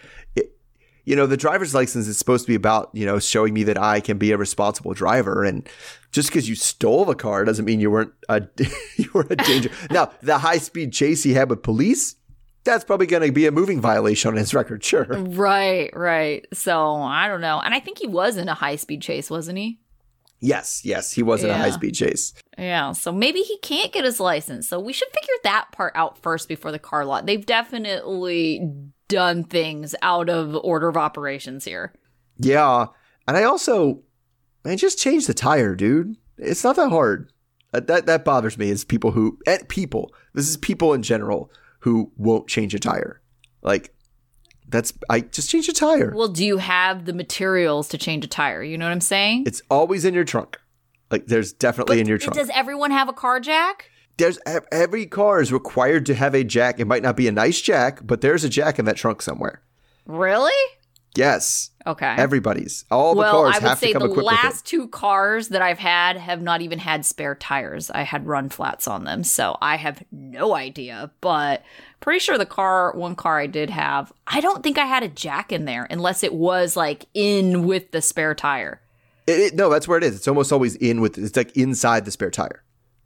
you 1.07 1.15
know, 1.15 1.27
the 1.27 1.37
driver's 1.37 1.73
license 1.73 2.09
is 2.09 2.19
supposed 2.19 2.45
to 2.45 2.49
be 2.49 2.57
about, 2.57 2.91
you 2.93 3.07
know, 3.07 3.21
showing 3.21 3.55
me 3.55 3.63
that 3.63 3.79
I 3.79 4.01
can 4.01 4.19
be 4.19 4.33
a 4.33 4.37
responsible 4.37 4.93
driver. 4.93 5.45
And 5.45 5.67
just 6.11 6.29
because 6.29 6.49
you 6.49 6.57
stole 6.57 7.05
the 7.05 7.15
car 7.15 7.45
doesn't 7.45 7.65
mean 7.65 7.81
you 7.81 7.93
weren't 7.93 8.13
a, 8.29 8.43
you 8.97 9.09
were 9.15 9.27
a 9.31 9.37
danger. 9.37 9.71
now, 9.91 10.11
the 10.21 10.39
high 10.39 10.59
speed 10.59 10.93
chase 10.93 11.23
he 11.23 11.33
had 11.33 11.49
with 11.49 11.63
police, 11.63 12.17
that's 12.65 12.85
probably 12.85 13.07
going 13.07 13.23
to 13.23 13.31
be 13.31 13.47
a 13.47 13.53
moving 13.53 13.81
violation 13.81 14.33
on 14.33 14.37
his 14.37 14.53
record. 14.53 14.83
Sure. 14.83 15.05
Right, 15.05 15.91
right. 15.95 16.45
So 16.53 16.97
I 16.97 17.29
don't 17.29 17.41
know. 17.41 17.61
And 17.61 17.73
I 17.73 17.79
think 17.79 17.99
he 17.99 18.09
was 18.09 18.37
in 18.37 18.49
a 18.49 18.55
high 18.55 18.77
speed 18.77 19.01
chase, 19.01 19.31
wasn't 19.31 19.59
he? 19.59 19.79
Yes, 20.41 20.85
yes. 20.85 21.13
He 21.13 21.23
was 21.23 21.45
in 21.45 21.51
a 21.51 21.57
high 21.57 21.71
speed 21.71 21.95
chase. 21.95 22.35
Yeah, 22.59 22.93
so 22.93 23.11
maybe 23.11 23.41
he 23.41 23.59
can't 23.59 23.93
get 23.93 24.05
his 24.05 24.21
license. 24.21 24.69
So 24.69 24.79
we 24.81 24.93
should 24.93 25.09
figure 25.09 25.35
that 25.45 25.69
part 25.73 25.93
out 25.95 26.19
first 26.19 26.49
before 26.49 26.73
the 26.73 26.79
car 26.79 27.05
lot. 27.05 27.27
They've 27.27 27.47
definitely 27.47 28.69
done 29.09 29.45
things 29.45 29.95
out 30.03 30.29
of 30.29 30.55
order 30.57 30.89
of 30.89 30.97
operations 30.97 31.65
here. 31.65 31.93
Yeah. 32.39 32.87
And 33.27 33.37
I 33.37 33.45
also, 33.45 34.03
man, 34.65 34.77
just 34.77 34.99
change 34.99 35.27
the 35.27 35.35
tire, 35.35 35.75
dude. 35.75 36.17
It's 36.39 36.65
not 36.65 36.77
that 36.77 36.91
hard. 36.91 37.33
Uh, 37.73 37.81
that 37.81 38.07
that 38.07 38.25
bothers 38.25 38.57
me 38.57 38.71
is 38.71 38.85
people 38.85 39.13
who 39.13 39.39
and 39.47 39.69
people. 39.69 40.13
This 40.35 40.49
is 40.49 40.57
people 40.57 40.93
in 40.95 41.03
general 41.03 41.51
who 41.81 42.13
won't 42.17 42.49
change 42.49 42.75
a 42.75 42.79
tire. 42.79 43.21
Like 43.63 43.95
that's 44.69 44.93
I 45.11 45.21
just 45.21 45.51
change 45.51 45.69
a 45.69 45.73
tire. 45.73 46.13
Well, 46.15 46.29
do 46.29 46.45
you 46.45 46.59
have 46.59 47.05
the 47.05 47.13
materials 47.13 47.89
to 47.89 47.99
change 47.99 48.25
a 48.25 48.29
tire? 48.29 48.63
You 48.63 48.79
know 48.79 48.87
what 48.87 48.93
I'm 48.93 49.01
saying? 49.01 49.45
It's 49.47 49.63
always 49.71 50.05
in 50.05 50.15
your 50.15 50.25
trunk. 50.25 50.59
Like 51.11 51.27
there's 51.27 51.53
definitely 51.53 52.01
in 52.01 52.07
your 52.07 52.19
trunk. 52.19 52.37
Does 52.37 52.51
everyone 52.55 52.91
have 52.91 53.09
a 53.09 53.13
car 53.13 53.41
jack? 53.41 53.91
There's 54.19 54.39
every 54.73 55.07
car 55.07 55.41
is 55.41 55.53
required 55.53 56.07
to 56.07 56.15
have 56.15 56.35
a 56.35 56.45
jack. 56.45 56.81
It 56.81 56.87
might 56.87 57.03
not 57.03 57.17
be 57.17 57.29
a 57.29 57.33
nice 57.33 57.61
jack, 57.61 58.01
but 58.05 58.21
there's 58.21 58.45
a 58.45 58.49
jack 58.49 58.79
in 58.79 58.85
that 58.87 58.97
trunk 58.97 59.23
somewhere. 59.23 59.61
Really? 60.07 60.53
Yes, 61.15 61.71
Okay. 61.87 62.15
everybody's. 62.19 62.85
All 62.91 63.15
the 63.15 63.21
well, 63.21 63.33
cars 63.45 63.55
I 63.55 63.59
would 63.61 63.69
have 63.71 63.79
say 63.79 63.87
to 63.89 63.93
come 63.95 64.01
the 64.03 64.07
equipped 64.11 64.17
with 64.17 64.23
it. 64.23 64.27
Well, 64.27 64.35
I 64.35 64.47
would 64.49 64.53
say 64.53 64.53
the 64.53 64.53
last 64.55 64.67
two 64.67 64.89
cars 64.89 65.49
that 65.49 65.63
I've 65.63 65.79
had 65.79 66.19
have 66.19 66.43
not 66.43 66.61
even 66.61 66.79
had 66.79 67.07
spare 67.07 67.35
tires. 67.35 67.91
I 67.91 68.03
had 68.03 68.27
run 68.27 68.51
flats 68.51 68.87
on 68.87 69.05
them, 69.05 69.25
so 69.25 69.57
I 69.63 69.77
have 69.77 70.03
no 70.13 70.55
idea. 70.55 71.11
But 71.23 71.63
pretty 72.01 72.19
sure 72.19 72.37
the 72.37 72.45
car, 72.45 72.93
one 72.95 73.15
car 73.17 73.39
I 73.41 73.47
did 73.47 73.71
have, 73.71 74.13
I 74.27 74.41
don't 74.43 74.63
think 74.63 74.77
I 74.77 74.85
had 74.85 75.03
a 75.05 75.09
jack 75.09 75.53
in 75.53 75.65
there 75.65 75.87
unless 75.91 76.23
it 76.23 76.35
was 76.35 76.77
like 76.77 77.07
in 77.15 77.65
with 77.67 77.93
the 77.93 78.03
spare 78.03 78.35
tire. 78.35 78.83
It- 79.27 79.41
it- 79.41 79.55
no, 79.55 79.71
that's 79.71 79.89
where 79.89 79.97
it 79.99 80.05
is. 80.05 80.17
It's 80.17 80.29
almost 80.29 80.53
always 80.53 80.77
in 80.77 81.01
with. 81.01 81.17
It's 81.17 81.37
like 81.37 81.57
inside 81.57 82.05
the 82.05 82.11
spare 82.11 82.31
tire. 82.31 82.63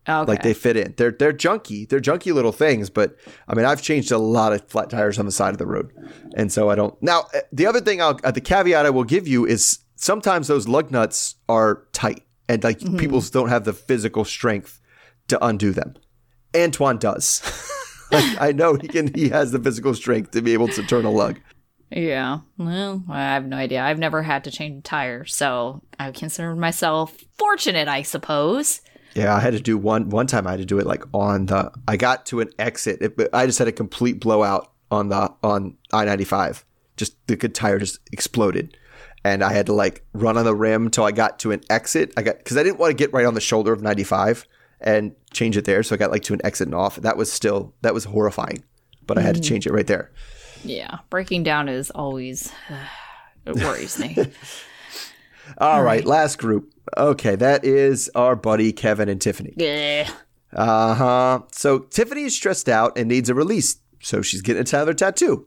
Okay. 0.08 0.26
Like 0.26 0.42
they 0.42 0.54
fit 0.54 0.76
in. 0.76 0.94
They're 0.96 1.10
they're 1.10 1.32
junky. 1.32 1.88
They're 1.88 2.00
junky 2.00 2.32
little 2.32 2.52
things. 2.52 2.88
But 2.88 3.16
I 3.46 3.54
mean, 3.54 3.66
I've 3.66 3.82
changed 3.82 4.10
a 4.10 4.18
lot 4.18 4.52
of 4.52 4.66
flat 4.68 4.90
tires 4.90 5.18
on 5.18 5.26
the 5.26 5.32
side 5.32 5.52
of 5.52 5.58
the 5.58 5.66
road, 5.66 5.92
and 6.34 6.50
so 6.50 6.70
I 6.70 6.74
don't. 6.74 7.00
Now, 7.02 7.26
uh, 7.34 7.40
the 7.52 7.66
other 7.66 7.80
thing, 7.80 8.00
I'll, 8.00 8.18
uh, 8.24 8.30
the 8.30 8.40
caveat 8.40 8.86
I 8.86 8.90
will 8.90 9.04
give 9.04 9.28
you 9.28 9.46
is 9.46 9.80
sometimes 9.96 10.48
those 10.48 10.66
lug 10.66 10.90
nuts 10.90 11.36
are 11.48 11.86
tight, 11.92 12.22
and 12.48 12.64
like 12.64 12.80
people 12.96 13.20
don't 13.20 13.50
have 13.50 13.64
the 13.64 13.74
physical 13.74 14.24
strength 14.24 14.80
to 15.28 15.44
undo 15.44 15.70
them. 15.70 15.94
Antoine 16.56 16.98
does. 16.98 17.42
like, 18.10 18.40
I 18.40 18.52
know 18.52 18.74
he 18.74 18.88
can. 18.88 19.12
He 19.14 19.28
has 19.28 19.52
the 19.52 19.60
physical 19.60 19.94
strength 19.94 20.30
to 20.32 20.40
be 20.42 20.54
able 20.54 20.68
to 20.68 20.82
turn 20.82 21.04
a 21.04 21.10
lug. 21.10 21.38
yeah. 21.90 22.38
Well, 22.56 23.04
I 23.08 23.20
have 23.20 23.44
no 23.46 23.56
idea. 23.58 23.82
I've 23.82 23.98
never 23.98 24.22
had 24.22 24.44
to 24.44 24.50
change 24.50 24.78
a 24.78 24.82
tire, 24.82 25.26
so 25.26 25.82
I 25.98 26.10
consider 26.10 26.56
myself 26.56 27.16
fortunate, 27.38 27.86
I 27.86 28.02
suppose. 28.02 28.80
Yeah, 29.14 29.34
I 29.34 29.40
had 29.40 29.52
to 29.54 29.60
do 29.60 29.76
one 29.76 30.08
one 30.10 30.26
time. 30.26 30.46
I 30.46 30.52
had 30.52 30.60
to 30.60 30.66
do 30.66 30.78
it 30.78 30.86
like 30.86 31.02
on 31.12 31.46
the. 31.46 31.72
I 31.88 31.96
got 31.96 32.26
to 32.26 32.40
an 32.40 32.50
exit. 32.58 33.02
It, 33.02 33.28
I 33.32 33.46
just 33.46 33.58
had 33.58 33.68
a 33.68 33.72
complete 33.72 34.20
blowout 34.20 34.72
on 34.90 35.08
the 35.08 35.32
on 35.42 35.76
I 35.92 36.04
ninety 36.04 36.24
five. 36.24 36.64
Just 36.96 37.14
the 37.26 37.36
good 37.36 37.54
tire 37.54 37.78
just 37.78 37.98
exploded, 38.12 38.76
and 39.24 39.42
I 39.42 39.52
had 39.52 39.66
to 39.66 39.72
like 39.72 40.04
run 40.12 40.36
on 40.36 40.44
the 40.44 40.54
rim 40.54 40.90
till 40.90 41.04
I 41.04 41.12
got 41.12 41.38
to 41.40 41.52
an 41.52 41.62
exit. 41.70 42.12
I 42.16 42.22
got 42.22 42.38
because 42.38 42.56
I 42.56 42.62
didn't 42.62 42.78
want 42.78 42.90
to 42.90 42.94
get 42.94 43.12
right 43.12 43.26
on 43.26 43.34
the 43.34 43.40
shoulder 43.40 43.72
of 43.72 43.82
ninety 43.82 44.04
five 44.04 44.46
and 44.80 45.14
change 45.32 45.56
it 45.56 45.64
there. 45.64 45.82
So 45.82 45.94
I 45.94 45.98
got 45.98 46.10
like 46.10 46.22
to 46.24 46.34
an 46.34 46.40
exit 46.44 46.68
and 46.68 46.74
off. 46.74 46.96
That 46.96 47.16
was 47.16 47.32
still 47.32 47.74
that 47.82 47.94
was 47.94 48.04
horrifying, 48.04 48.62
but 49.06 49.18
I 49.18 49.22
had 49.22 49.34
to 49.34 49.40
mm. 49.40 49.48
change 49.48 49.66
it 49.66 49.72
right 49.72 49.86
there. 49.86 50.10
Yeah. 50.64 50.98
Breaking 51.08 51.42
down 51.42 51.68
is 51.68 51.90
always. 51.90 52.52
it 53.46 53.56
worries 53.56 53.98
me. 53.98 54.16
All 55.58 55.82
right, 55.82 56.04
last 56.04 56.38
group. 56.38 56.72
Okay, 56.96 57.36
that 57.36 57.64
is 57.64 58.10
our 58.14 58.36
buddy 58.36 58.72
Kevin 58.72 59.08
and 59.08 59.20
Tiffany. 59.20 59.54
yeah. 59.56 60.10
Uh 60.52 60.94
huh. 60.94 61.40
So 61.52 61.78
Tiffany 61.78 62.24
is 62.24 62.34
stressed 62.34 62.68
out 62.68 62.98
and 62.98 63.08
needs 63.08 63.28
a 63.28 63.34
release, 63.34 63.76
so 64.02 64.20
she's 64.20 64.42
getting 64.42 64.66
another 64.68 64.94
tattoo. 64.94 65.46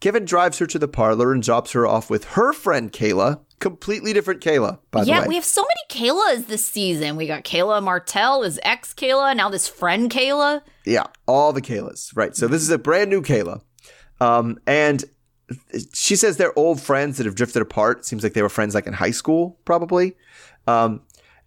Kevin 0.00 0.24
drives 0.24 0.58
her 0.58 0.66
to 0.66 0.78
the 0.78 0.88
parlor 0.88 1.32
and 1.32 1.42
drops 1.42 1.72
her 1.72 1.86
off 1.86 2.08
with 2.10 2.24
her 2.24 2.52
friend 2.52 2.90
Kayla. 2.92 3.40
Completely 3.60 4.12
different 4.12 4.40
Kayla, 4.40 4.78
by 4.90 5.04
the 5.04 5.10
way. 5.12 5.18
Yeah, 5.18 5.28
we 5.28 5.34
have 5.36 5.44
so 5.44 5.62
many 5.62 6.08
Kaylas 6.08 6.46
this 6.48 6.66
season. 6.66 7.14
We 7.16 7.26
got 7.28 7.44
Kayla 7.44 7.80
Martell, 7.82 8.42
his 8.42 8.58
ex 8.64 8.92
Kayla, 8.94 9.36
now 9.36 9.48
this 9.50 9.68
friend 9.68 10.10
Kayla. 10.10 10.62
yeah, 10.86 11.04
all 11.28 11.52
the 11.52 11.62
Kaylas. 11.62 12.10
Right. 12.16 12.34
So 12.34 12.48
this 12.48 12.62
is 12.62 12.70
a 12.70 12.78
brand 12.78 13.10
new 13.10 13.20
Kayla. 13.22 13.60
Um, 14.20 14.58
and 14.66 15.04
she 15.92 16.16
says 16.16 16.36
they're 16.38 16.58
old 16.58 16.80
friends 16.80 17.18
that 17.18 17.26
have 17.26 17.34
drifted 17.34 17.60
apart. 17.62 18.06
Seems 18.06 18.22
like 18.22 18.32
they 18.32 18.42
were 18.42 18.48
friends 18.48 18.74
like 18.74 18.86
in 18.86 18.94
high 18.94 19.10
school, 19.10 19.60
probably. 19.64 20.16
Um, 20.66 21.02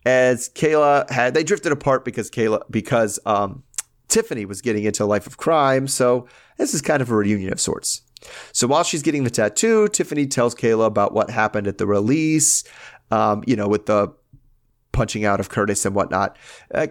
as 0.05 0.49
Kayla 0.49 1.09
had, 1.09 1.33
they 1.33 1.43
drifted 1.43 1.71
apart 1.71 2.05
because 2.05 2.29
Kayla, 2.29 2.61
because 2.69 3.19
um, 3.25 3.63
Tiffany 4.07 4.45
was 4.45 4.61
getting 4.61 4.83
into 4.83 5.03
a 5.03 5.05
life 5.05 5.25
of 5.25 5.37
crime. 5.37 5.87
So 5.87 6.27
this 6.57 6.73
is 6.73 6.81
kind 6.81 7.01
of 7.01 7.09
a 7.09 7.15
reunion 7.15 7.51
of 7.51 7.59
sorts. 7.59 8.01
So 8.51 8.67
while 8.67 8.83
she's 8.83 9.01
getting 9.03 9.23
the 9.23 9.29
tattoo, 9.29 9.87
Tiffany 9.87 10.27
tells 10.27 10.55
Kayla 10.55 10.85
about 10.85 11.13
what 11.13 11.29
happened 11.29 11.67
at 11.67 11.77
the 11.77 11.87
release, 11.87 12.63
um, 13.11 13.43
you 13.45 13.55
know, 13.55 13.67
with 13.67 13.85
the 13.85 14.13
punching 14.91 15.25
out 15.25 15.39
of 15.39 15.49
Curtis 15.49 15.85
and 15.85 15.95
whatnot. 15.95 16.37
Uh, 16.73 16.87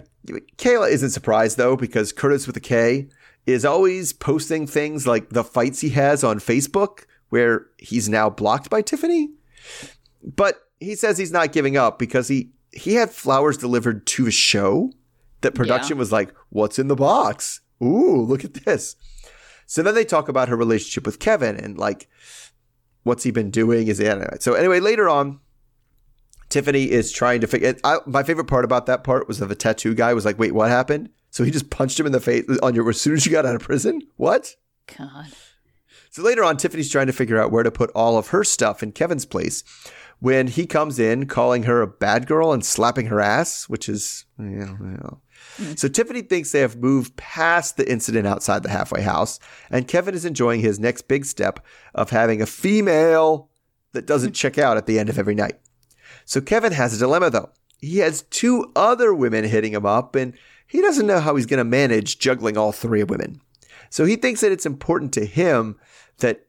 Kayla 0.58 0.90
isn't 0.90 1.10
surprised 1.10 1.56
though, 1.56 1.76
because 1.76 2.12
Curtis 2.12 2.46
with 2.46 2.56
a 2.56 2.60
K 2.60 3.08
is 3.46 3.64
always 3.64 4.12
posting 4.12 4.66
things 4.66 5.06
like 5.06 5.30
the 5.30 5.44
fights 5.44 5.80
he 5.80 5.90
has 5.90 6.24
on 6.24 6.38
Facebook, 6.38 7.04
where 7.30 7.66
he's 7.78 8.08
now 8.08 8.30
blocked 8.30 8.70
by 8.70 8.82
Tiffany. 8.82 9.30
But 10.22 10.63
he 10.84 10.94
says 10.94 11.18
he's 11.18 11.32
not 11.32 11.52
giving 11.52 11.76
up 11.76 11.98
because 11.98 12.28
he 12.28 12.50
he 12.72 12.94
had 12.94 13.10
flowers 13.10 13.56
delivered 13.56 14.06
to 14.08 14.26
a 14.26 14.30
show 14.30 14.92
that 15.42 15.54
production 15.54 15.96
Yeah. 15.96 16.00
was 16.00 16.12
like, 16.12 16.32
"What's 16.50 16.78
in 16.78 16.88
the 16.88 16.96
box? 16.96 17.60
Ooh, 17.82 18.20
look 18.20 18.44
at 18.44 18.54
this." 18.54 18.96
So 19.66 19.82
then 19.82 19.94
they 19.94 20.04
talk 20.04 20.28
about 20.28 20.48
her 20.48 20.56
relationship 20.56 21.06
with 21.06 21.18
Kevin 21.18 21.56
and 21.56 21.78
like 21.78 22.08
what's 23.02 23.22
he 23.24 23.30
been 23.30 23.50
doing? 23.50 23.88
Is 23.88 24.00
anyway. 24.00 24.36
So 24.40 24.54
anyway, 24.54 24.80
later 24.80 25.08
on, 25.08 25.40
Tiffany 26.48 26.90
is 26.90 27.10
trying 27.12 27.40
to 27.40 27.46
figure. 27.46 27.74
I, 27.84 27.98
my 28.06 28.22
favorite 28.22 28.46
part 28.46 28.64
about 28.64 28.86
that 28.86 29.02
part 29.04 29.26
was 29.26 29.38
that 29.38 29.46
the 29.46 29.54
tattoo 29.54 29.94
guy 29.94 30.14
was 30.14 30.24
like, 30.24 30.38
"Wait, 30.38 30.52
what 30.54 30.70
happened?" 30.70 31.10
So 31.30 31.42
he 31.44 31.50
just 31.50 31.70
punched 31.70 31.98
him 31.98 32.06
in 32.06 32.12
the 32.12 32.20
face 32.20 32.44
on 32.62 32.74
your 32.74 32.88
as 32.88 33.00
soon 33.00 33.14
as 33.14 33.26
you 33.26 33.32
got 33.32 33.44
out 33.46 33.56
of 33.56 33.62
prison. 33.62 34.02
What? 34.16 34.54
God. 34.96 35.26
So 36.10 36.22
later 36.22 36.44
on, 36.44 36.56
Tiffany's 36.56 36.90
trying 36.90 37.08
to 37.08 37.12
figure 37.12 37.40
out 37.40 37.50
where 37.50 37.64
to 37.64 37.72
put 37.72 37.90
all 37.90 38.16
of 38.16 38.28
her 38.28 38.44
stuff 38.44 38.84
in 38.84 38.92
Kevin's 38.92 39.24
place 39.26 39.64
when 40.20 40.46
he 40.46 40.66
comes 40.66 40.98
in 40.98 41.26
calling 41.26 41.64
her 41.64 41.82
a 41.82 41.86
bad 41.86 42.26
girl 42.26 42.52
and 42.52 42.64
slapping 42.64 43.06
her 43.06 43.20
ass, 43.20 43.68
which 43.68 43.88
is, 43.88 44.24
you 44.38 44.44
know, 44.44 44.76
know. 44.76 45.20
So 45.76 45.88
Tiffany 45.88 46.22
thinks 46.22 46.50
they 46.50 46.60
have 46.60 46.76
moved 46.76 47.16
past 47.16 47.76
the 47.76 47.90
incident 47.90 48.26
outside 48.26 48.62
the 48.62 48.70
halfway 48.70 49.02
house, 49.02 49.38
and 49.70 49.86
Kevin 49.86 50.14
is 50.14 50.24
enjoying 50.24 50.60
his 50.60 50.80
next 50.80 51.02
big 51.02 51.24
step 51.24 51.60
of 51.94 52.10
having 52.10 52.42
a 52.42 52.46
female 52.46 53.50
that 53.92 54.06
doesn't 54.06 54.30
hmm. 54.30 54.34
check 54.34 54.58
out 54.58 54.76
at 54.76 54.86
the 54.86 54.98
end 54.98 55.08
of 55.08 55.18
every 55.18 55.34
night. 55.34 55.60
So 56.24 56.40
Kevin 56.40 56.72
has 56.72 56.94
a 56.94 56.98
dilemma 56.98 57.30
though. 57.30 57.50
He 57.80 57.98
has 57.98 58.22
two 58.22 58.72
other 58.74 59.14
women 59.14 59.44
hitting 59.44 59.72
him 59.72 59.86
up, 59.86 60.16
and 60.16 60.34
he 60.66 60.80
doesn't 60.80 61.06
know 61.06 61.20
how 61.20 61.36
he's 61.36 61.46
going 61.46 61.58
to 61.58 61.64
manage 61.64 62.18
juggling 62.18 62.56
all 62.56 62.72
three 62.72 63.04
women. 63.04 63.40
So 63.90 64.04
he 64.04 64.16
thinks 64.16 64.40
that 64.40 64.52
it's 64.52 64.66
important 64.66 65.12
to 65.14 65.26
him 65.26 65.78
that 66.18 66.46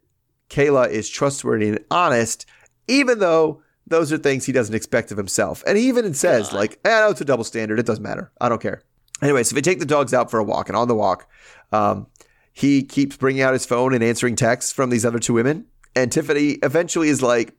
Kayla 0.49 0.89
is 0.89 1.09
trustworthy 1.09 1.69
and 1.69 1.79
honest, 1.91 2.45
even 2.87 3.19
though 3.19 3.61
those 3.87 4.11
are 4.11 4.17
things 4.17 4.45
he 4.45 4.51
doesn't 4.51 4.75
expect 4.75 5.11
of 5.11 5.17
himself. 5.17 5.63
And 5.67 5.77
he 5.77 5.87
even 5.87 6.13
says, 6.13 6.51
like, 6.51 6.79
eh, 6.85 6.89
know 6.89 7.11
it's 7.11 7.21
a 7.21 7.25
double 7.25 7.43
standard. 7.43 7.79
It 7.79 7.85
doesn't 7.85 8.03
matter. 8.03 8.31
I 8.41 8.49
don't 8.49 8.61
care. 8.61 8.81
Anyway, 9.21 9.43
so 9.43 9.55
they 9.55 9.61
take 9.61 9.79
the 9.79 9.85
dogs 9.85 10.13
out 10.13 10.29
for 10.29 10.39
a 10.39 10.43
walk, 10.43 10.67
and 10.67 10.75
on 10.75 10.87
the 10.87 10.95
walk, 10.95 11.29
um, 11.71 12.07
he 12.51 12.83
keeps 12.83 13.15
bringing 13.15 13.41
out 13.41 13.53
his 13.53 13.65
phone 13.65 13.93
and 13.93 14.03
answering 14.03 14.35
texts 14.35 14.71
from 14.71 14.89
these 14.89 15.05
other 15.05 15.19
two 15.19 15.33
women. 15.33 15.65
And 15.95 16.11
Tiffany 16.11 16.51
eventually 16.63 17.09
is 17.09 17.21
like, 17.21 17.53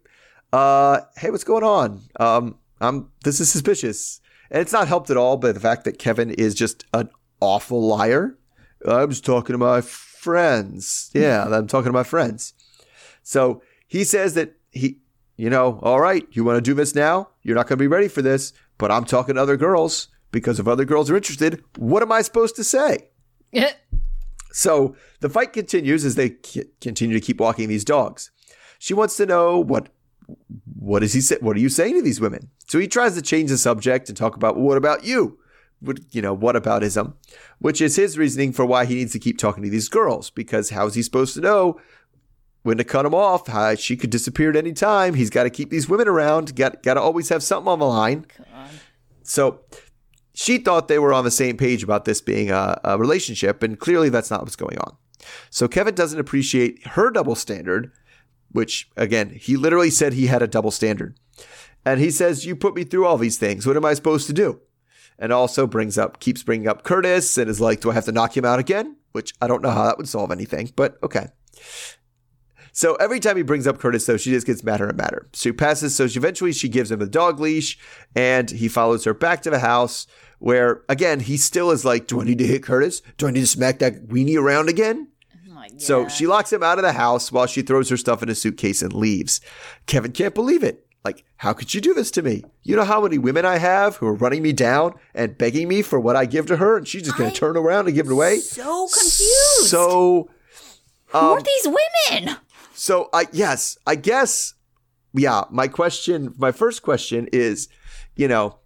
uh, 0.53 1.01
"Hey, 1.17 1.31
what's 1.31 1.45
going 1.45 1.65
on? 1.65 2.03
Um, 2.21 2.57
I'm 2.81 3.11
this 3.25 3.41
is 3.41 3.51
suspicious." 3.51 4.21
And 4.51 4.61
it's 4.61 4.73
not 4.73 4.87
helped 4.87 5.11
at 5.11 5.17
all 5.17 5.37
by 5.37 5.53
the 5.53 5.61
fact 5.61 5.85
that 5.85 5.99
Kevin 5.99 6.31
is 6.31 6.55
just 6.55 6.85
an 6.93 7.09
awful 7.41 7.87
liar. 7.87 8.39
I'm 8.87 9.11
just 9.11 9.25
talking 9.25 9.55
to 9.55 9.59
my 9.59 9.81
friends. 9.81 11.11
Yeah, 11.15 11.45
I'm 11.51 11.67
talking 11.67 11.89
to 11.89 11.93
my 11.93 12.05
friends. 12.05 12.53
So 13.23 13.63
he 13.87 14.05
says 14.05 14.35
that 14.35 14.57
he, 14.71 14.99
you 15.37 15.51
know, 15.51 15.79
all 15.83 16.01
right, 16.01 16.27
you 16.33 16.45
want 16.45 16.57
to 16.57 16.61
do 16.61 16.75
this 16.75 16.95
now? 16.95 17.29
You're 17.43 17.57
not 17.57 17.67
going 17.67 17.79
to 17.79 17.83
be 17.83 17.87
ready 17.87 18.09
for 18.09 18.23
this, 18.23 18.53
but 18.79 18.91
I'm 18.91 19.05
talking 19.05 19.35
to 19.35 19.43
other 19.43 19.57
girls 19.57 20.09
because 20.33 20.59
if 20.59 20.67
other 20.67 20.85
girls 20.85 21.11
are 21.11 21.17
interested, 21.17 21.63
what 21.77 22.03
am 22.03 22.13
I 22.13 22.23
supposed 22.23 22.57
to 22.57 22.65
say? 22.65 23.09
So 24.53 24.97
the 25.21 25.29
fight 25.29 25.53
continues 25.53 26.03
as 26.07 26.15
they 26.15 26.37
c- 26.43 26.65
continue 26.81 27.15
to 27.19 27.25
keep 27.25 27.41
walking 27.41 27.69
these 27.69 27.85
dogs. 27.85 28.31
She 28.79 28.95
wants 28.95 29.17
to 29.19 29.27
know 29.27 29.59
what 29.59 29.91
what 30.79 31.03
is 31.03 31.13
he 31.13 31.21
say? 31.21 31.37
What 31.41 31.57
are 31.57 31.61
you 31.61 31.69
saying 31.69 31.95
to 31.95 32.03
these 32.03 32.23
women? 32.23 32.51
So 32.67 32.79
he 32.79 32.89
tries 32.89 33.15
to 33.15 33.23
change 33.23 33.51
the 33.51 33.59
subject 33.59 34.09
and 34.09 34.17
talk 34.17 34.35
about 34.35 34.57
what 34.57 34.79
about 34.79 35.05
you? 35.05 35.39
What 35.81 35.99
you 36.15 36.23
know? 36.23 36.33
What 36.33 36.57
aboutism? 36.57 37.15
Which 37.59 37.83
is 37.83 37.97
his 37.97 38.17
reasoning 38.17 38.53
for 38.53 38.65
why 38.65 38.87
he 38.87 38.95
needs 38.95 39.13
to 39.13 39.19
keep 39.19 39.37
talking 39.37 39.63
to 39.63 39.69
these 39.69 39.91
girls 39.91 40.31
because 40.31 40.71
how 40.71 40.87
is 40.87 40.95
he 40.95 41.03
supposed 41.03 41.35
to 41.35 41.43
know 41.43 41.79
when 42.67 42.79
to 42.79 42.85
cut 42.85 43.07
him 43.07 43.15
off? 43.15 43.47
How 43.47 43.75
she 43.75 43.97
could 43.97 44.11
disappear 44.11 44.51
at 44.51 44.57
any 44.57 44.73
time. 44.73 45.15
He's 45.15 45.31
got 45.31 45.45
to 45.45 45.51
keep 45.51 45.71
these 45.71 45.89
women 45.89 46.09
around. 46.09 46.55
Got 46.57 46.83
got 46.83 46.95
to 46.95 47.01
always 47.01 47.29
have 47.29 47.43
something 47.43 47.71
on 47.71 47.79
the 47.79 47.87
line. 47.87 48.27
So 49.23 49.61
she 50.35 50.59
thought 50.59 50.89
they 50.89 50.99
were 50.99 51.15
on 51.15 51.25
the 51.25 51.31
same 51.31 51.57
page 51.57 51.83
about 51.83 52.05
this 52.05 52.21
being 52.21 52.51
a, 52.51 52.79
a 52.85 52.99
relationship, 52.99 53.63
and 53.63 53.79
clearly 53.79 54.09
that's 54.09 54.31
not 54.31 54.43
what's 54.43 54.57
going 54.57 54.79
on. 54.79 54.97
So 55.51 55.67
Kevin 55.67 55.95
doesn't 55.95 56.21
appreciate 56.21 56.87
her 56.89 57.11
double 57.11 57.35
standard, 57.35 57.91
which 58.51 58.91
again, 58.97 59.31
he 59.31 59.57
literally 59.57 59.91
said 59.91 60.13
he 60.13 60.27
had 60.27 60.43
a 60.43 60.47
double 60.47 60.71
standard. 60.71 61.19
And 61.85 62.01
he 62.01 62.11
says, 62.11 62.45
You 62.45 62.57
put 62.57 62.75
me 62.75 62.85
through 62.85 63.07
all 63.07 63.17
these 63.17 63.39
things. 63.39 63.67
What 63.67 63.77
am 63.77 63.85
I 63.85 63.95
supposed 63.95 64.27
to 64.27 64.33
do? 64.33 64.61
And 65.19 65.33
also 65.33 65.67
brings 65.67 65.97
up, 65.97 66.21
keeps 66.21 66.43
bringing 66.43 66.69
up 66.69 66.83
Curtis 66.83 67.39
and 67.39 67.49
is 67.49 67.61
like, 67.61 67.81
Do 67.81 67.91
I 67.91 67.95
have 67.95 68.05
to 68.07 68.13
knock 68.13 68.37
him 68.37 68.45
out 68.45 68.59
again? 68.59 68.97
Which 69.13 69.33
I 69.41 69.47
don't 69.47 69.63
know 69.63 69.71
how 69.71 69.85
that 69.85 69.97
would 69.97 70.09
solve 70.09 70.31
anything, 70.31 70.73
but 70.77 70.99
okay. 71.03 71.29
So 72.77 72.95
every 72.97 73.21
time 73.21 73.39
he 73.39 73.43
brings 73.43 73.67
up 73.67 73.79
Curtis, 73.79 74.05
though, 74.05 74.19
she 74.19 74.33
just 74.33 74.47
gets 74.47 74.63
madder 74.63 74.87
and 74.87 74.99
madder. 74.99 75.31
So 75.33 75.49
he 75.49 75.55
passes. 75.55 75.97
So 75.97 76.07
she 76.07 76.19
eventually 76.19 76.53
she 76.53 76.69
gives 76.69 76.91
him 76.91 77.01
a 77.01 77.07
dog 77.07 77.41
leash, 77.41 77.79
and 78.15 78.51
he 78.51 78.69
follows 78.69 79.05
her 79.05 79.15
back 79.15 79.41
to 79.43 79.51
the 79.51 79.61
house. 79.61 80.07
Where 80.41 80.83
again, 80.87 81.21
he 81.21 81.39
still 81.39 81.71
is 81.71 81.87
like, 81.87 82.07
"Do 82.07 82.21
I 82.21 82.25
need 82.25 82.37
to 82.37 82.47
hit 82.47 82.63
Curtis? 82.63 83.01
Do 83.17 83.29
I 83.29 83.31
need 83.31 83.41
to 83.41 83.47
smack 83.47 83.79
that 83.79 84.09
weenie 84.09 84.37
around 84.37 84.69
again?" 84.69 85.09
So 85.79 86.07
she 86.09 86.27
locks 86.27 86.53
him 86.53 86.63
out 86.63 86.79
of 86.79 86.85
the 86.85 86.93
house 86.93 87.33
while 87.33 87.47
she 87.47 87.63
throws 87.63 87.89
her 87.89 87.97
stuff 87.97 88.23
in 88.23 88.29
a 88.29 88.35
suitcase 88.35 88.83
and 88.83 88.93
leaves. 88.93 89.41
Kevin 89.87 90.13
can't 90.13 90.35
believe 90.35 90.63
it. 90.63 90.87
Like, 91.03 91.25
how 91.39 91.55
could 91.55 91.73
you 91.73 91.81
do 91.81 91.95
this 91.95 92.11
to 92.13 92.23
me? 92.23 92.45
You 92.63 92.77
know 92.77 92.85
how 92.85 93.01
many 93.01 93.17
women 93.17 93.47
I 93.47 93.57
have 93.57 93.97
who 93.97 94.07
are 94.07 94.15
running 94.15 94.43
me 94.43 94.53
down 94.53 94.93
and 95.15 95.39
begging 95.39 95.67
me 95.67 95.81
for 95.81 95.99
what 95.99 96.15
I 96.15 96.27
give 96.27 96.47
to 96.49 96.59
her, 96.59 96.77
and 96.77 96.87
she's 96.87 97.05
just 97.05 97.17
going 97.17 97.31
to 97.31 97.37
turn 97.37 97.57
around 97.57 97.87
and 97.87 97.95
give 97.95 98.07
it 98.07 98.13
away. 98.13 98.41
So 98.41 98.87
confused. 98.87 99.71
So 99.71 100.29
Who 101.07 101.19
um, 101.19 101.39
are 101.39 101.43
these 101.43 101.67
women? 101.67 102.37
So 102.77 103.09
I 103.13 103.27
yes, 103.33 103.77
I 103.87 103.95
guess 103.97 104.55
yeah, 105.15 105.45
my 105.51 105.69
question 105.69 106.35
my 106.37 106.53
first 106.53 106.83
question 106.83 107.29
is, 107.33 107.69
you 108.15 108.29
know, 108.29 108.59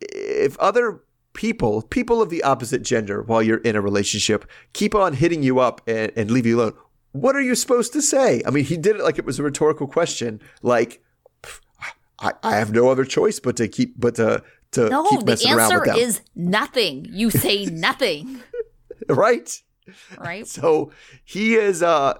if 0.00 0.58
other 0.58 1.02
people, 1.34 1.82
people 1.82 2.22
of 2.22 2.30
the 2.30 2.42
opposite 2.42 2.82
gender 2.82 3.22
while 3.22 3.42
you're 3.42 3.58
in 3.58 3.74
a 3.76 3.80
relationship 3.80 4.48
keep 4.72 4.94
on 4.94 5.12
hitting 5.14 5.42
you 5.42 5.58
up 5.58 5.80
and, 5.86 6.12
and 6.16 6.30
leave 6.30 6.46
you 6.46 6.60
alone, 6.60 6.74
what 7.12 7.36
are 7.36 7.40
you 7.40 7.54
supposed 7.54 7.92
to 7.92 8.00
say? 8.02 8.42
I 8.46 8.50
mean, 8.50 8.64
he 8.64 8.76
did 8.76 8.96
it 8.96 9.02
like 9.02 9.18
it 9.18 9.24
was 9.24 9.38
a 9.38 9.42
rhetorical 9.42 9.86
question, 9.86 10.40
like 10.62 11.02
I, 12.20 12.32
I 12.42 12.56
have 12.56 12.72
no 12.72 12.88
other 12.88 13.04
choice 13.04 13.40
but 13.40 13.56
to 13.56 13.68
keep 13.68 13.94
but 13.98 14.14
to 14.16 14.42
to 14.72 14.88
No, 14.88 15.04
keep 15.04 15.24
messing 15.24 15.52
around 15.52 15.72
answer 15.72 15.80
with 15.80 15.88
them. 15.88 15.98
is 15.98 16.20
nothing. 16.34 17.06
You 17.10 17.30
say 17.30 17.64
nothing, 17.88 18.40
right? 19.08 19.60
right? 20.18 20.46
So 20.46 20.92
he 21.24 21.54
is 21.56 21.82
uh 21.82 22.14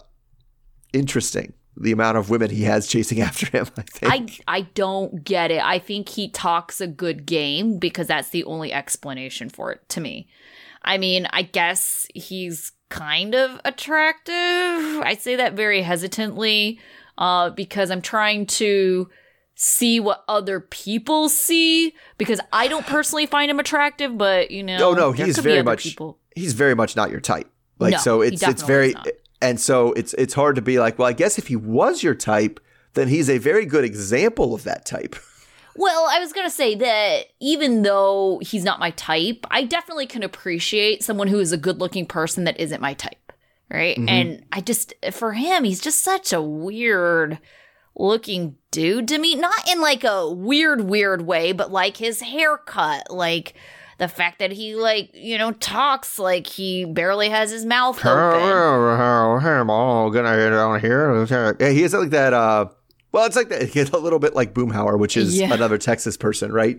interesting. 0.94 1.52
The 1.76 1.90
amount 1.90 2.16
of 2.18 2.30
women 2.30 2.50
he 2.50 2.62
has 2.64 2.86
chasing 2.86 3.20
after 3.28 3.46
him, 3.46 3.66
I 3.76 3.82
think. 3.82 4.40
I 4.46 4.58
I 4.58 4.60
don't 4.74 5.24
get 5.24 5.50
it. 5.50 5.62
I 5.62 5.78
think 5.78 6.08
he 6.08 6.28
talks 6.28 6.80
a 6.80 6.86
good 6.86 7.26
game 7.26 7.78
because 7.78 8.06
that's 8.06 8.30
the 8.30 8.44
only 8.44 8.72
explanation 8.72 9.48
for 9.48 9.72
it 9.72 9.88
to 9.90 10.00
me. 10.00 10.28
I 10.82 10.98
mean, 10.98 11.26
I 11.30 11.42
guess 11.42 12.06
he's 12.14 12.72
kind 12.90 13.34
of 13.34 13.60
attractive. 13.64 14.34
I 14.34 15.16
say 15.18 15.36
that 15.36 15.54
very 15.54 15.82
hesitantly 15.82 16.78
uh, 17.18 17.50
because 17.50 17.90
I'm 17.90 18.02
trying 18.02 18.46
to 18.46 19.08
see 19.56 20.00
what 20.00 20.24
other 20.28 20.60
people 20.60 21.28
see 21.28 21.94
because 22.18 22.40
I 22.52 22.68
don't 22.68 22.86
personally 22.86 23.26
find 23.26 23.50
him 23.50 23.58
attractive, 23.58 24.18
but 24.18 24.50
you 24.50 24.62
know, 24.62 24.90
Oh 24.90 24.94
no, 24.94 25.12
he's 25.12 25.38
very 25.38 25.62
much 25.62 25.84
people. 25.84 26.18
he's 26.36 26.52
very 26.52 26.74
much 26.74 26.96
not 26.96 27.10
your 27.10 27.20
type. 27.20 27.50
Like 27.78 27.92
No, 27.92 27.98
so 27.98 28.20
it's 28.20 28.42
it's 28.42 28.62
very. 28.62 28.94
And 29.40 29.60
so 29.60 29.92
it's 29.92 30.14
it's 30.14 30.34
hard 30.34 30.56
to 30.56 30.62
be 30.62 30.78
like, 30.78 30.98
well, 30.98 31.08
I 31.08 31.12
guess 31.12 31.38
if 31.38 31.48
he 31.48 31.56
was 31.56 32.02
your 32.02 32.14
type, 32.14 32.60
then 32.94 33.08
he's 33.08 33.28
a 33.28 33.38
very 33.38 33.66
good 33.66 33.84
example 33.84 34.54
of 34.54 34.64
that 34.64 34.84
type. 34.86 35.16
Well, 35.76 36.06
I 36.08 36.20
was 36.20 36.32
going 36.32 36.46
to 36.46 36.54
say 36.54 36.76
that 36.76 37.24
even 37.40 37.82
though 37.82 38.40
he's 38.42 38.64
not 38.64 38.78
my 38.78 38.90
type, 38.90 39.44
I 39.50 39.64
definitely 39.64 40.06
can 40.06 40.22
appreciate 40.22 41.02
someone 41.02 41.26
who 41.26 41.40
is 41.40 41.50
a 41.50 41.56
good 41.56 41.80
looking 41.80 42.06
person 42.06 42.44
that 42.44 42.60
isn't 42.60 42.80
my 42.80 42.94
type. 42.94 43.32
Right. 43.70 43.96
Mm-hmm. 43.96 44.08
And 44.08 44.44
I 44.52 44.60
just, 44.60 44.94
for 45.10 45.32
him, 45.32 45.64
he's 45.64 45.80
just 45.80 46.04
such 46.04 46.32
a 46.32 46.40
weird 46.40 47.40
looking 47.96 48.56
dude 48.70 49.08
to 49.08 49.18
me. 49.18 49.34
Not 49.34 49.68
in 49.68 49.80
like 49.80 50.04
a 50.04 50.30
weird, 50.30 50.82
weird 50.82 51.22
way, 51.22 51.50
but 51.50 51.72
like 51.72 51.96
his 51.96 52.20
haircut, 52.20 53.10
like 53.10 53.54
the 54.04 54.08
fact 54.14 54.38
that 54.38 54.52
he 54.52 54.74
like 54.74 55.10
you 55.14 55.38
know 55.38 55.52
talks 55.52 56.18
like 56.18 56.46
he 56.46 56.84
barely 56.84 57.30
has 57.30 57.50
his 57.50 57.64
mouth 57.64 57.98
open. 57.98 58.10
Oh, 59.70 60.10
gonna 60.10 60.36
get 60.36 60.52
on 60.52 60.80
here. 60.80 61.24
Yeah, 61.60 61.70
he 61.70 61.82
is 61.82 61.94
like 61.94 62.10
that. 62.10 62.32
Uh, 62.34 62.66
well, 63.12 63.24
it's 63.26 63.36
like 63.36 63.48
that. 63.48 63.62
He's 63.70 63.90
a 63.90 63.98
little 63.98 64.18
bit 64.18 64.34
like 64.34 64.52
Boomhauer, 64.54 64.98
which 64.98 65.16
is 65.16 65.38
Yeah. 65.38 65.52
another 65.54 65.78
Texas 65.78 66.16
person, 66.16 66.52
right? 66.52 66.78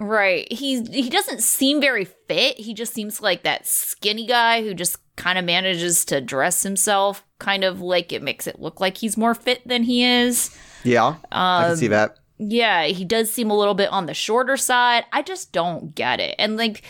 Right. 0.00 0.50
He's 0.50 0.88
he 0.88 1.10
doesn't 1.10 1.42
seem 1.42 1.80
very 1.80 2.06
fit. 2.06 2.58
He 2.58 2.72
just 2.74 2.94
seems 2.94 3.20
like 3.20 3.42
that 3.42 3.66
skinny 3.66 4.26
guy 4.26 4.62
who 4.62 4.72
just 4.74 4.96
kind 5.16 5.38
of 5.38 5.44
manages 5.44 6.04
to 6.06 6.20
dress 6.22 6.62
himself 6.62 7.22
kind 7.38 7.62
of 7.64 7.80
like 7.82 8.10
it 8.12 8.22
makes 8.22 8.46
it 8.46 8.58
look 8.58 8.80
like 8.80 8.96
he's 8.96 9.16
more 9.18 9.34
fit 9.34 9.60
than 9.68 9.82
he 9.82 10.02
is. 10.02 10.56
Yeah, 10.84 11.16
I 11.30 11.66
can 11.68 11.76
see 11.76 11.86
Um, 11.86 11.90
that. 11.90 12.16
Yeah, 12.42 12.84
he 12.84 13.04
does 13.04 13.30
seem 13.30 13.50
a 13.50 13.56
little 13.56 13.74
bit 13.74 13.90
on 13.90 14.06
the 14.06 14.14
shorter 14.14 14.56
side. 14.56 15.04
I 15.12 15.20
just 15.20 15.52
don't 15.52 15.94
get 15.94 16.20
it. 16.20 16.34
And 16.38 16.56
like 16.56 16.82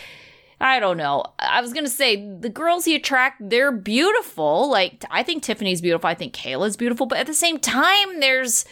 I 0.61 0.79
don't 0.79 0.99
know. 0.99 1.25
I 1.39 1.61
was 1.63 1.73
going 1.73 1.87
to 1.87 1.91
say 1.91 2.17
the 2.39 2.51
girls 2.51 2.85
he 2.85 2.95
attract, 2.95 3.41
they're 3.49 3.73
beautiful. 3.73 4.71
Like 4.71 5.05
I 5.11 5.23
think 5.23 5.43
Tiffany's 5.43 5.81
beautiful. 5.81 6.09
I 6.09 6.15
think 6.15 6.35
Kayla's 6.35 6.77
beautiful, 6.77 7.07
but 7.07 7.19
at 7.19 7.27
the 7.27 7.35
same 7.35 7.59
time 7.59 8.21
there's 8.21 8.65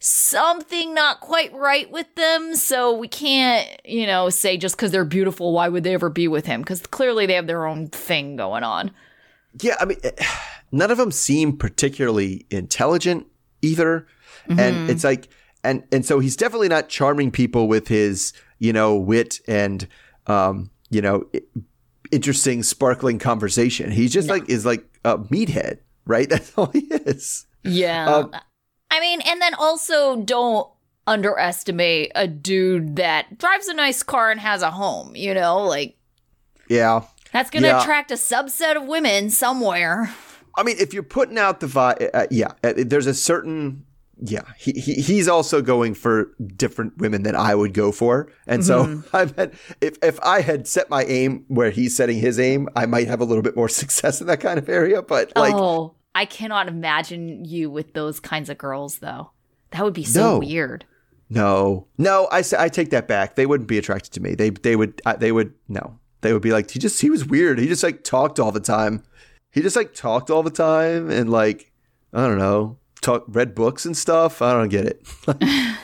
something 0.00 0.92
not 0.94 1.20
quite 1.20 1.52
right 1.54 1.90
with 1.90 2.12
them. 2.14 2.56
So 2.56 2.96
we 2.96 3.08
can't, 3.08 3.68
you 3.84 4.06
know, 4.06 4.28
say 4.30 4.56
just 4.56 4.76
cuz 4.76 4.90
they're 4.90 5.04
beautiful 5.04 5.52
why 5.52 5.68
would 5.68 5.84
they 5.84 5.94
ever 5.94 6.10
be 6.10 6.28
with 6.28 6.46
him? 6.46 6.64
Cuz 6.64 6.86
clearly 6.86 7.26
they 7.26 7.34
have 7.34 7.46
their 7.46 7.66
own 7.66 7.88
thing 7.88 8.36
going 8.36 8.64
on. 8.64 8.90
Yeah, 9.60 9.76
I 9.80 9.84
mean, 9.84 9.98
eh, 10.02 10.10
none 10.72 10.90
of 10.90 10.98
them 10.98 11.12
seem 11.12 11.56
particularly 11.56 12.46
intelligent 12.50 13.26
either, 13.62 14.06
Mm-hmm. 14.48 14.60
and 14.60 14.90
it's 14.90 15.04
like, 15.04 15.28
and 15.64 15.82
and 15.92 16.04
so 16.06 16.18
he's 16.20 16.36
definitely 16.36 16.68
not 16.68 16.88
charming 16.88 17.30
people 17.30 17.66
with 17.68 17.88
his, 17.88 18.32
you 18.58 18.72
know, 18.72 18.94
wit 18.96 19.40
and, 19.48 19.88
um, 20.26 20.70
you 20.90 21.00
know, 21.00 21.24
interesting, 22.12 22.62
sparkling 22.62 23.18
conversation. 23.18 23.90
He's 23.90 24.12
just 24.12 24.28
like 24.28 24.48
is 24.48 24.64
like 24.66 24.84
a 25.04 25.18
meathead, 25.18 25.78
right? 26.06 26.28
That's 26.30 26.52
all 26.56 26.66
he 26.66 26.80
is. 26.80 27.46
Yeah. 27.64 28.06
Um, 28.06 28.34
I 28.90 29.00
mean, 29.00 29.20
and 29.22 29.40
then 29.40 29.54
also 29.54 30.16
don't 30.22 30.68
underestimate 31.06 32.12
a 32.14 32.26
dude 32.28 32.96
that 32.96 33.38
drives 33.38 33.68
a 33.68 33.74
nice 33.74 34.02
car 34.02 34.30
and 34.30 34.40
has 34.40 34.62
a 34.62 34.70
home, 34.70 35.16
you 35.16 35.34
know? 35.34 35.62
Like, 35.62 35.96
Yeah. 36.68 37.02
that's 37.32 37.50
going 37.50 37.62
to 37.64 37.68
Yeah. 37.68 37.80
attract 37.82 38.10
a 38.10 38.14
subset 38.14 38.76
of 38.76 38.84
women 38.84 39.30
somewhere. 39.30 40.14
I 40.56 40.62
mean, 40.62 40.76
if 40.78 40.94
you're 40.94 41.02
putting 41.02 41.36
out 41.38 41.60
the 41.60 41.66
vibe, 41.66 42.08
uh, 42.14 42.26
yeah, 42.30 42.52
uh, 42.62 42.74
there's 42.76 43.06
a 43.06 43.14
certain, 43.14 43.84
yeah, 44.22 44.42
he, 44.58 44.72
he 44.72 44.94
he's 44.94 45.28
also 45.28 45.60
going 45.60 45.94
for 45.94 46.32
different 46.56 46.96
women 46.98 47.22
than 47.24 47.34
I 47.34 47.54
would 47.54 47.74
go 47.74 47.90
for, 47.92 48.30
and 48.46 48.64
so 48.64 48.84
mm-hmm. 48.84 49.16
I 49.16 49.24
bet 49.26 49.54
if 49.80 49.98
if 50.02 50.20
I 50.20 50.40
had 50.40 50.66
set 50.68 50.88
my 50.90 51.04
aim 51.04 51.44
where 51.48 51.70
he's 51.70 51.96
setting 51.96 52.18
his 52.18 52.38
aim, 52.38 52.68
I 52.76 52.86
might 52.86 53.08
have 53.08 53.20
a 53.20 53.24
little 53.24 53.42
bit 53.42 53.56
more 53.56 53.68
success 53.82 54.20
in 54.20 54.26
that 54.28 54.40
kind 54.40 54.58
of 54.58 54.68
area. 54.68 55.02
But 55.02 55.32
like, 55.36 55.54
oh, 55.54 55.94
I 56.14 56.24
cannot 56.26 56.68
imagine 56.68 57.44
you 57.44 57.70
with 57.70 57.92
those 57.94 58.20
kinds 58.20 58.48
of 58.48 58.58
girls, 58.58 58.98
though. 58.98 59.32
That 59.72 59.82
would 59.84 59.94
be 59.94 60.04
so 60.04 60.34
No. 60.34 60.38
weird. 60.38 60.84
no, 61.28 61.86
no, 61.98 62.28
I 62.30 62.42
say 62.42 62.56
I 62.58 62.68
take 62.68 62.90
that 62.90 63.08
back. 63.08 63.34
They 63.34 63.46
wouldn't 63.46 63.68
be 63.68 63.78
attracted 63.78 64.12
to 64.12 64.20
me. 64.20 64.34
They 64.34 64.50
they 64.50 64.76
would 64.76 65.00
they 65.18 65.32
would 65.32 65.54
no, 65.68 65.98
they 66.20 66.32
would 66.32 66.42
be 66.42 66.52
like 66.52 66.70
he 66.70 66.78
just 66.78 67.00
he 67.00 67.10
was 67.10 67.26
weird. 67.26 67.58
He 67.58 67.66
just 67.66 67.82
like 67.82 68.04
talked 68.04 68.38
all 68.38 68.52
the 68.52 68.60
time. 68.60 69.02
He 69.50 69.60
just 69.60 69.76
like 69.76 69.94
talked 69.94 70.30
all 70.30 70.42
the 70.44 70.50
time 70.50 71.10
and 71.10 71.30
like 71.30 71.72
I 72.12 72.28
don't 72.28 72.38
know, 72.38 72.78
talk 73.04 73.24
read 73.28 73.54
books 73.54 73.84
and 73.84 73.96
stuff. 73.96 74.40
I 74.42 74.52
don't 74.52 74.68
get 74.68 74.86
it. 74.86 75.06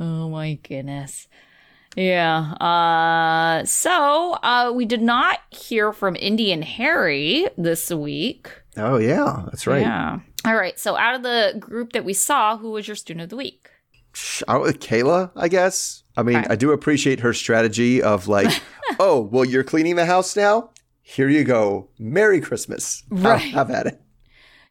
Oh 0.00 0.28
my 0.28 0.54
goodness. 0.54 1.28
Yeah. 1.96 2.54
Uh 2.54 3.64
so 3.64 4.32
uh 4.42 4.72
we 4.74 4.84
did 4.84 5.00
not 5.02 5.38
hear 5.50 5.92
from 5.92 6.16
Indy 6.16 6.50
and 6.52 6.64
Harry 6.64 7.46
this 7.56 7.90
week. 7.90 8.50
Oh 8.76 8.96
yeah, 8.98 9.44
that's 9.46 9.68
right. 9.68 9.82
Yeah. 9.82 10.18
All 10.44 10.56
right. 10.56 10.78
So 10.80 10.96
out 10.96 11.14
of 11.14 11.22
the 11.22 11.54
group 11.60 11.92
that 11.92 12.04
we 12.04 12.12
saw, 12.12 12.56
who 12.58 12.72
was 12.72 12.88
your 12.88 12.96
student 12.96 13.22
of 13.22 13.28
the 13.30 13.36
week? 13.36 13.70
Out 14.48 14.62
with 14.62 14.80
Kayla, 14.80 15.30
I 15.36 15.46
guess. 15.48 16.02
I 16.16 16.22
mean. 16.24 16.36
I 16.36 16.56
do 16.56 16.72
appreciate 16.72 17.20
her 17.20 17.32
strategy 17.32 18.02
of 18.02 18.26
like, 18.28 18.62
oh, 19.00 19.20
well, 19.32 19.44
you're 19.44 19.64
cleaning 19.64 19.96
the 19.96 20.06
house 20.06 20.36
now. 20.36 20.70
Here 21.02 21.28
you 21.28 21.42
go. 21.44 21.88
Merry 21.98 22.40
Christmas. 22.40 23.02
Have- 23.10 23.22
Right. 23.24 23.40
Have, 23.52 23.70
at 23.70 23.86
it. 23.86 24.00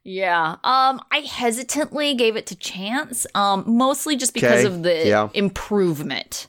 Yeah. 0.04 0.56
Um 0.62 1.00
I 1.10 1.18
hesitantly 1.26 2.14
gave 2.14 2.36
it 2.36 2.46
to 2.46 2.56
Chance. 2.56 3.26
Um 3.34 3.64
mostly 3.66 4.16
just 4.16 4.34
because 4.34 4.64
Okay, 4.64 4.74
of 4.74 4.82
the 4.82 5.06
yeah. 5.08 5.28
improvement. 5.34 6.48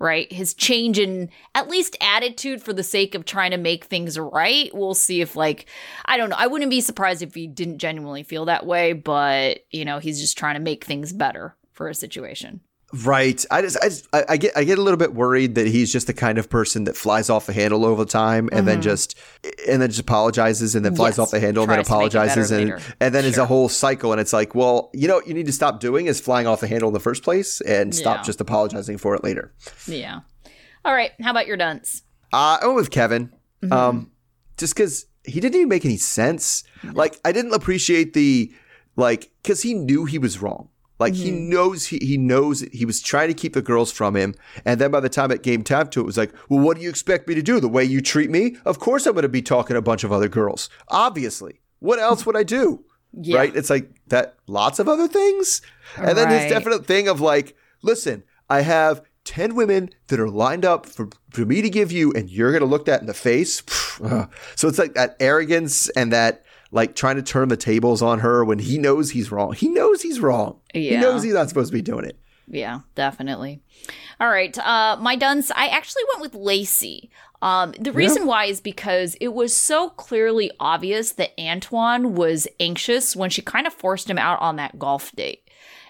Right? 0.00 0.30
His 0.32 0.54
change 0.54 0.98
in 0.98 1.30
at 1.54 1.68
least 1.68 1.96
attitude 2.00 2.60
for 2.62 2.72
the 2.72 2.82
sake 2.82 3.14
of 3.14 3.24
trying 3.24 3.52
to 3.52 3.56
make 3.56 3.84
things 3.84 4.18
right. 4.18 4.68
We'll 4.74 4.94
see 4.94 5.20
if 5.20 5.36
like 5.36 5.66
I 6.04 6.16
don't 6.16 6.30
know. 6.30 6.36
I 6.38 6.46
wouldn't 6.48 6.70
be 6.70 6.80
surprised 6.80 7.22
if 7.22 7.34
he 7.34 7.46
didn't 7.46 7.78
genuinely 7.78 8.22
feel 8.24 8.46
that 8.46 8.66
way, 8.66 8.92
but 8.92 9.60
you 9.70 9.84
know, 9.84 9.98
he's 10.00 10.20
just 10.20 10.36
trying 10.36 10.54
to 10.54 10.60
make 10.60 10.84
things 10.84 11.12
better 11.12 11.56
for 11.72 11.88
a 11.88 11.94
situation. 11.94 12.60
Right. 13.02 13.44
I 13.50 13.62
just, 13.62 13.76
I, 13.82 13.88
just 13.88 14.06
I, 14.12 14.36
get, 14.36 14.56
I 14.56 14.62
get 14.64 14.78
a 14.78 14.82
little 14.82 14.98
bit 14.98 15.14
worried 15.14 15.54
that 15.56 15.66
he's 15.66 15.92
just 15.92 16.06
the 16.06 16.12
kind 16.14 16.38
of 16.38 16.48
person 16.48 16.84
that 16.84 16.96
flies 16.96 17.28
off 17.30 17.46
the 17.46 17.52
handle 17.52 17.84
all 17.84 17.96
the 17.96 18.04
time, 18.06 18.48
and 18.52 18.68
then 18.68 18.82
just, 18.82 19.18
and 19.68 19.82
then 19.82 19.88
just 19.88 20.00
apologizes, 20.00 20.74
and 20.74 20.84
then 20.84 20.94
flies 20.94 21.14
Mm-hmm. 21.14 21.20
Yes. 21.22 21.26
off 21.28 21.30
the 21.32 21.40
handle, 21.40 21.62
and 21.64 21.70
then 21.72 21.84
Tries 21.84 21.88
to 21.88 21.92
make 21.98 22.06
it 22.06 22.12
better 22.12 22.18
apologizes, 22.20 22.50
and 22.52 22.64
later. 22.70 22.82
and 23.00 23.14
then 23.14 23.24
it's 23.24 23.38
a 23.38 23.46
whole 23.46 23.68
cycle, 23.68 24.12
and 24.12 24.20
it's 24.20 24.32
like, 24.32 24.54
well, 24.54 24.90
you 24.94 25.08
know, 25.08 25.16
what 25.16 25.26
you 25.26 25.34
need 25.34 25.46
to 25.46 25.52
stop 25.52 25.80
doing 25.80 26.06
is 26.06 26.20
flying 26.20 26.46
off 26.46 26.60
the 26.60 26.68
handle 26.68 26.88
in 26.88 26.92
the 26.94 27.00
first 27.00 27.22
place, 27.24 27.60
and 27.62 27.94
stop 27.94 28.18
Yeah. 28.18 28.22
just 28.22 28.40
apologizing 28.40 28.98
for 28.98 29.14
it 29.14 29.24
later. 29.24 29.52
Yeah. 29.86 30.20
All 30.84 30.94
right. 30.94 31.12
How 31.22 31.30
about 31.30 31.46
your 31.46 31.56
dunce? 31.56 32.02
Uh, 32.32 32.58
I 32.60 32.66
went 32.66 32.76
with 32.76 32.90
Kevin. 32.90 33.32
Mm-hmm. 33.62 33.72
Um, 33.72 34.10
just 34.58 34.74
because 34.76 35.06
he 35.24 35.40
didn't 35.40 35.56
even 35.56 35.68
make 35.68 35.84
any 35.84 35.96
sense. 35.96 36.62
Like, 36.84 37.18
I 37.24 37.32
didn't 37.32 37.54
appreciate 37.54 38.12
the, 38.12 38.52
like, 38.94 39.30
because 39.42 39.62
he 39.62 39.72
knew 39.74 40.04
he 40.04 40.18
was 40.18 40.40
wrong. 40.42 40.68
Like, 41.04 41.14
he 41.14 41.30
Mm-hmm. 41.30 41.48
knows 41.50 41.86
he, 41.86 41.98
he 41.98 42.16
knows 42.16 42.60
he 42.72 42.84
was 42.84 43.00
trying 43.00 43.28
to 43.28 43.34
keep 43.34 43.52
the 43.52 43.62
girls 43.62 43.92
from 43.92 44.16
him. 44.16 44.34
And 44.64 44.80
then 44.80 44.90
by 44.90 45.00
the 45.00 45.08
time 45.08 45.30
it 45.30 45.42
came 45.42 45.62
time 45.62 45.88
to 45.88 46.00
it, 46.00 46.02
it 46.02 46.06
was 46.06 46.16
like, 46.18 46.32
well, 46.48 46.60
what 46.60 46.76
do 46.76 46.82
you 46.82 46.88
expect 46.88 47.28
me 47.28 47.34
to 47.34 47.42
do? 47.42 47.60
The 47.60 47.68
way 47.68 47.84
you 47.84 48.00
treat 48.00 48.30
me? 48.30 48.56
Of 48.64 48.78
course 48.78 49.06
I'm 49.06 49.12
going 49.12 49.22
to 49.22 49.28
be 49.28 49.42
talking 49.42 49.74
to 49.74 49.78
a 49.78 49.82
bunch 49.82 50.04
of 50.04 50.12
other 50.12 50.28
girls. 50.28 50.68
Obviously. 50.88 51.60
What 51.80 51.98
else 51.98 52.24
would 52.26 52.36
I 52.36 52.42
do? 52.42 52.84
Yeah. 53.12 53.36
Right? 53.38 53.54
It's 53.54 53.70
like 53.70 53.90
that, 54.08 54.36
lots 54.46 54.78
of 54.78 54.88
other 54.88 55.06
things. 55.08 55.60
And 55.96 56.16
then 56.18 56.28
his 56.30 56.50
definite 56.50 56.86
thing 56.86 57.06
of 57.08 57.20
like, 57.20 57.56
listen, 57.82 58.24
I 58.50 58.62
have 58.62 59.02
10 59.24 59.54
women 59.54 59.90
that 60.08 60.18
are 60.20 60.28
lined 60.28 60.64
up 60.64 60.86
for, 60.86 61.08
for 61.30 61.44
me 61.46 61.62
to 61.62 61.70
give 61.70 61.92
you, 61.92 62.12
and 62.12 62.28
you're 62.30 62.50
going 62.50 62.60
to 62.60 62.66
look 62.66 62.86
that 62.86 63.00
in 63.00 63.06
the 63.06 63.14
face. 63.14 63.62
So 64.56 64.66
it's 64.68 64.78
like 64.78 64.94
that 64.94 65.16
arrogance 65.20 65.88
and 65.90 66.12
that 66.12 66.42
like 66.74 66.96
trying 66.96 67.16
to 67.16 67.22
turn 67.22 67.48
the 67.48 67.56
tables 67.56 68.02
on 68.02 68.18
her 68.18 68.44
when 68.44 68.58
he 68.58 68.78
knows 68.78 69.12
he's 69.12 69.30
wrong. 69.30 69.52
He 69.54 69.68
knows 69.68 70.02
he's 70.02 70.18
wrong. 70.18 70.58
Yeah. 70.74 70.90
He 70.90 70.96
knows 70.96 71.22
he's 71.22 71.32
not 71.32 71.48
supposed 71.48 71.70
to 71.70 71.72
be 71.72 71.82
doing 71.82 72.04
it. 72.04 72.18
Yeah, 72.48 72.80
definitely. 72.96 73.62
All 74.20 74.28
right. 74.28 74.56
Uh, 74.58 74.98
my 75.00 75.16
dunce, 75.16 75.50
I 75.52 75.68
actually 75.68 76.02
went 76.12 76.20
with 76.20 76.34
Lacey. 76.34 77.10
Um, 77.40 77.72
the 77.78 77.92
reason 77.92 78.26
why 78.26 78.46
is 78.46 78.60
because 78.60 79.16
it 79.20 79.34
was 79.34 79.54
so 79.54 79.90
clearly 79.90 80.50
obvious 80.58 81.12
that 81.12 81.38
Antoine 81.38 82.14
was 82.14 82.48
anxious 82.58 83.14
when 83.14 83.30
she 83.30 83.40
kind 83.40 83.66
of 83.66 83.72
forced 83.72 84.10
him 84.10 84.18
out 84.18 84.40
on 84.40 84.56
that 84.56 84.78
golf 84.78 85.12
date. 85.12 85.43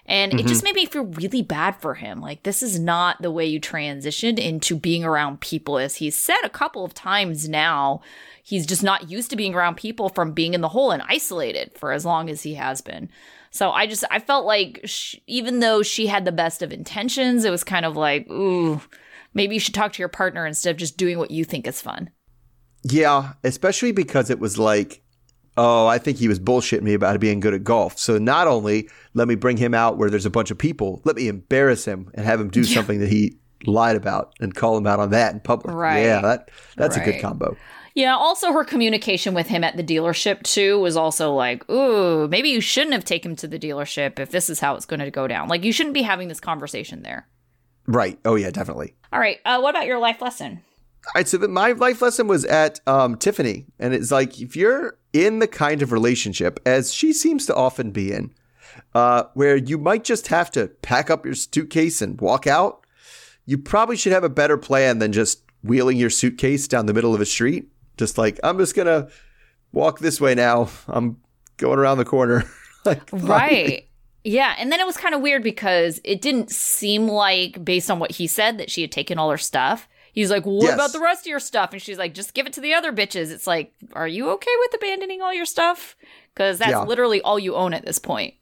And 0.07 0.39
it 0.39 0.45
just 0.45 0.63
mm-hmm. 0.63 0.65
made 0.65 0.75
me 0.75 0.85
feel 0.85 1.05
really 1.05 1.41
bad 1.41 1.81
for 1.81 1.95
him. 1.95 2.21
Like, 2.21 2.43
this 2.43 2.61
is 2.61 2.79
not 2.79 3.21
the 3.21 3.31
way 3.31 3.45
you 3.45 3.59
transitioned 3.59 4.37
into 4.37 4.75
being 4.75 5.03
around 5.03 5.41
people, 5.41 5.79
as 5.79 5.95
he's 5.95 6.15
said 6.15 6.41
a 6.43 6.49
couple 6.49 6.85
of 6.85 6.93
times 6.93 7.49
now. 7.49 8.01
He's 8.43 8.67
just 8.67 8.83
not 8.83 9.09
used 9.09 9.31
to 9.31 9.35
being 9.35 9.55
around 9.55 9.77
people 9.77 10.09
from 10.09 10.33
being 10.33 10.53
in 10.53 10.61
the 10.61 10.69
hole 10.69 10.91
and 10.91 11.01
isolated 11.07 11.71
for 11.75 11.91
as 11.91 12.05
long 12.05 12.29
as 12.29 12.43
he 12.43 12.53
has 12.53 12.81
been. 12.81 13.09
So 13.49 13.71
I 13.71 13.87
just 13.87 14.03
I 14.11 14.19
felt 14.19 14.45
like 14.45 14.81
sh- 14.83 15.15
even 15.25 15.59
though 15.59 15.81
she 15.81 16.05
had 16.05 16.25
the 16.25 16.31
best 16.31 16.61
of 16.61 16.71
intentions, 16.71 17.43
it 17.43 17.49
was 17.49 17.63
kind 17.63 17.85
of 17.85 17.95
like, 17.95 18.29
ooh, 18.29 18.81
maybe 19.33 19.55
you 19.55 19.59
should 19.59 19.73
talk 19.73 19.93
to 19.93 20.01
your 20.01 20.09
partner 20.09 20.45
instead 20.45 20.71
of 20.71 20.77
just 20.77 20.97
doing 20.97 21.17
what 21.17 21.31
you 21.31 21.45
think 21.45 21.65
is 21.65 21.81
fun. 21.81 22.11
Yeah, 22.83 23.33
especially 23.43 23.91
because 23.91 24.29
it 24.29 24.39
was 24.39 24.59
like, 24.59 25.01
oh, 25.57 25.87
I 25.87 25.97
think 25.97 26.17
he 26.17 26.27
was 26.27 26.39
bullshitting 26.39 26.81
me 26.81 26.93
about 26.93 27.19
being 27.19 27.39
good 27.39 27.53
at 27.53 27.63
golf. 27.63 27.97
So 27.97 28.17
not 28.17 28.47
only 28.47 28.89
let 29.13 29.27
me 29.27 29.35
bring 29.35 29.57
him 29.57 29.73
out 29.73 29.97
where 29.97 30.09
there's 30.09 30.25
a 30.25 30.29
bunch 30.29 30.51
of 30.51 30.57
people, 30.57 31.01
let 31.05 31.15
me 31.15 31.27
embarrass 31.27 31.85
him 31.85 32.11
and 32.13 32.25
have 32.25 32.39
him 32.39 32.49
do 32.49 32.63
something 32.63 32.99
that 32.99 33.09
he 33.09 33.37
lied 33.65 33.95
about 33.95 34.33
and 34.39 34.53
call 34.53 34.77
him 34.77 34.87
out 34.87 34.99
on 34.99 35.11
that 35.11 35.33
in 35.33 35.39
public. 35.39 35.75
Right. 35.75 36.01
Yeah, 36.01 36.21
that 36.21 36.51
that's 36.75 36.97
a 36.97 36.99
good 36.99 37.21
combo. 37.21 37.57
Yeah, 37.93 38.15
also 38.15 38.51
her 38.51 38.65
communication 38.65 39.33
with 39.33 39.47
him 39.47 39.63
at 39.63 39.77
the 39.77 39.83
dealership 39.83 40.43
too 40.43 40.79
was 40.79 40.97
also 40.97 41.33
like, 41.33 41.67
ooh, 41.69 42.27
maybe 42.27 42.49
you 42.49 42.59
shouldn't 42.59 42.93
have 42.93 43.05
taken 43.05 43.31
him 43.31 43.35
to 43.37 43.47
the 43.47 43.57
dealership 43.57 44.19
if 44.19 44.31
this 44.31 44.49
is 44.49 44.59
how 44.59 44.75
it's 44.75 44.85
going 44.85 44.99
to 44.99 45.09
go 45.09 45.27
down. 45.29 45.47
Like 45.47 45.63
you 45.63 45.71
shouldn't 45.71 45.93
be 45.93 46.01
having 46.01 46.27
this 46.27 46.41
conversation 46.41 47.03
there. 47.03 47.27
Right. 47.87 48.19
Oh 48.25 48.35
yeah, 48.35 48.49
definitely. 48.49 48.95
All 49.13 49.19
right, 49.19 49.39
uh, 49.45 49.61
what 49.61 49.69
about 49.69 49.85
your 49.85 49.99
life 49.99 50.21
lesson? 50.21 50.61
All 51.07 51.11
right, 51.15 51.27
so 51.27 51.37
my 51.39 51.71
life 51.73 52.01
lesson 52.01 52.27
was 52.27 52.45
at 52.45 52.79
um, 52.87 53.15
Tiffany, 53.17 53.65
and 53.79 53.93
it's 53.93 54.11
like 54.11 54.41
if 54.41 54.55
you're 54.55 54.97
in 55.13 55.39
the 55.39 55.47
kind 55.47 55.81
of 55.81 55.91
relationship 55.91 56.59
as 56.65 56.93
she 56.93 57.13
seems 57.13 57.45
to 57.45 57.55
often 57.55 57.91
be 57.91 58.11
in, 58.11 58.33
uh, 58.93 59.23
where 59.33 59.55
you 59.55 59.77
might 59.77 60.03
just 60.03 60.27
have 60.27 60.49
to 60.51 60.67
pack 60.81 61.09
up 61.09 61.25
your 61.25 61.35
suitcase 61.35 62.01
and 62.01 62.19
walk 62.19 62.47
out, 62.47 62.85
you 63.45 63.57
probably 63.57 63.95
should 63.95 64.13
have 64.13 64.23
a 64.23 64.29
better 64.29 64.57
plan 64.57 64.99
than 64.99 65.11
just 65.11 65.43
wheeling 65.63 65.97
your 65.97 66.09
suitcase 66.09 66.67
down 66.67 66.85
the 66.85 66.93
middle 66.93 67.13
of 67.13 67.21
a 67.21 67.25
street. 67.25 67.67
Just 67.97 68.17
like, 68.17 68.39
I'm 68.43 68.57
just 68.57 68.75
to 68.75 69.09
walk 69.71 69.99
this 69.99 70.19
way 70.19 70.35
now. 70.35 70.69
I'm 70.87 71.17
going 71.57 71.79
around 71.79 71.97
the 71.97 72.05
corner. 72.05 72.43
like. 72.85 73.07
Right. 73.11 73.87
Yeah, 74.23 74.55
and 74.57 74.71
then 74.71 74.79
it 74.79 74.87
was 74.87 74.97
kind 74.97 75.13
of 75.13 75.21
weird 75.21 75.43
because 75.43 76.01
it 76.03 76.19
didn't 76.19 76.49
seem 76.49 77.07
like, 77.07 77.63
based 77.63 77.91
on 77.91 77.99
what 77.99 78.11
he 78.11 78.25
said, 78.25 78.57
that 78.57 78.71
she 78.71 78.81
had 78.81 78.91
taken 78.91 79.19
all 79.19 79.29
her 79.29 79.37
stuff. 79.37 79.87
He's 80.15 80.31
like, 80.31 80.45
well, 80.45 80.55
"What 80.55 80.63
Yes. 80.63 80.73
about 80.73 80.91
the 80.93 80.99
rest 80.99 81.21
of 81.25 81.27
your 81.27 81.39
stuff?" 81.39 81.73
And 81.73 81.81
she's 81.81 81.99
like, 81.99 82.13
"Just 82.15 82.33
give 82.33 82.47
it 82.47 82.53
to 82.53 82.61
the 82.61 82.73
other 82.73 82.91
bitches." 82.91 83.31
It's 83.31 83.45
like, 83.45 83.73
are 83.93 84.07
you 84.07 84.29
okay 84.31 84.51
with 84.61 84.73
abandoning 84.73 85.21
all 85.21 85.33
your 85.33 85.45
stuff? 85.45 85.95
Because 86.33 86.57
that's 86.57 86.71
Yeah. 86.71 86.83
literally 86.83 87.21
all 87.21 87.37
you 87.37 87.53
own 87.55 87.73
at 87.73 87.85
this 87.85 87.99
point. 87.99 88.33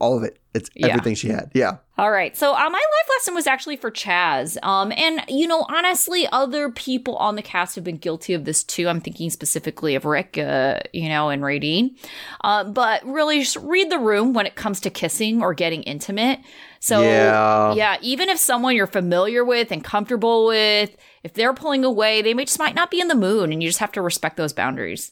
All 0.00 0.16
of 0.18 0.24
it. 0.24 0.38
It's 0.52 0.68
Yeah. 0.74 0.88
everything 0.88 1.14
she 1.14 1.28
had. 1.28 1.50
Yeah. 1.54 1.76
All 1.96 2.10
right. 2.10 2.36
So 2.36 2.52
uh, 2.52 2.58
my 2.58 2.66
life 2.78 3.08
lesson 3.16 3.34
was 3.34 3.46
actually 3.46 3.76
for 3.76 3.90
Chaz. 3.90 4.58
Um, 4.62 4.92
and 4.94 5.22
you 5.28 5.46
know, 5.48 5.64
honestly, 5.70 6.28
other 6.32 6.70
people 6.70 7.16
on 7.16 7.36
the 7.36 7.40
cast 7.42 7.74
have 7.76 7.84
been 7.84 7.96
guilty 7.96 8.34
of 8.34 8.44
this 8.44 8.62
too. 8.62 8.88
I'm 8.88 9.00
thinking 9.00 9.30
specifically 9.30 9.94
of 9.94 10.04
Rick, 10.04 10.36
uh, 10.36 10.80
you 10.92 11.08
know, 11.08 11.30
and 11.30 11.42
Radine. 11.42 11.96
Uh, 12.44 12.64
but 12.64 13.02
really, 13.06 13.40
just 13.40 13.56
read 13.56 13.90
the 13.90 13.98
room 13.98 14.34
when 14.34 14.44
it 14.44 14.54
comes 14.54 14.80
to 14.80 14.90
kissing 14.90 15.40
or 15.42 15.54
getting 15.54 15.82
intimate. 15.84 16.40
So 16.86 17.02
Yeah. 17.02 17.74
yeah, 17.74 17.96
even 18.00 18.28
if 18.28 18.38
someone 18.38 18.76
you're 18.76 18.86
familiar 18.86 19.44
with 19.44 19.72
and 19.72 19.82
comfortable 19.82 20.46
with, 20.46 20.96
if 21.24 21.32
they're 21.34 21.52
pulling 21.52 21.84
away, 21.84 22.22
they 22.22 22.32
may 22.32 22.44
just 22.44 22.60
might 22.60 22.76
not 22.76 22.92
be 22.92 23.00
in 23.00 23.08
the 23.08 23.16
mood, 23.16 23.50
and 23.50 23.60
you 23.60 23.68
just 23.68 23.80
have 23.80 23.90
to 23.92 24.00
respect 24.02 24.36
those 24.36 24.52
boundaries. 24.52 25.10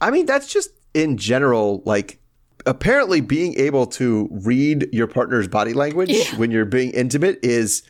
I 0.00 0.12
mean, 0.12 0.26
that's 0.26 0.46
just 0.46 0.70
in 0.94 1.16
general, 1.16 1.82
like, 1.84 2.20
apparently 2.64 3.20
being 3.20 3.58
able 3.58 3.86
to 3.86 4.28
read 4.30 4.88
your 4.92 5.08
partner's 5.08 5.48
body 5.48 5.72
language 5.72 6.10
Yeah. 6.10 6.36
when 6.36 6.52
you're 6.52 6.64
being 6.64 6.92
intimate 6.92 7.40
is 7.42 7.82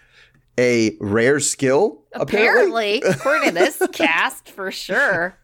a 0.59 0.97
rare 0.99 1.39
skill. 1.39 2.05
Apparently. 2.15 3.01
Apparently, 3.01 3.03
according 3.21 3.49
to 3.51 3.55
this 3.55 3.83
cast, 3.93 4.49
for 4.49 4.71
sure. 4.73 5.37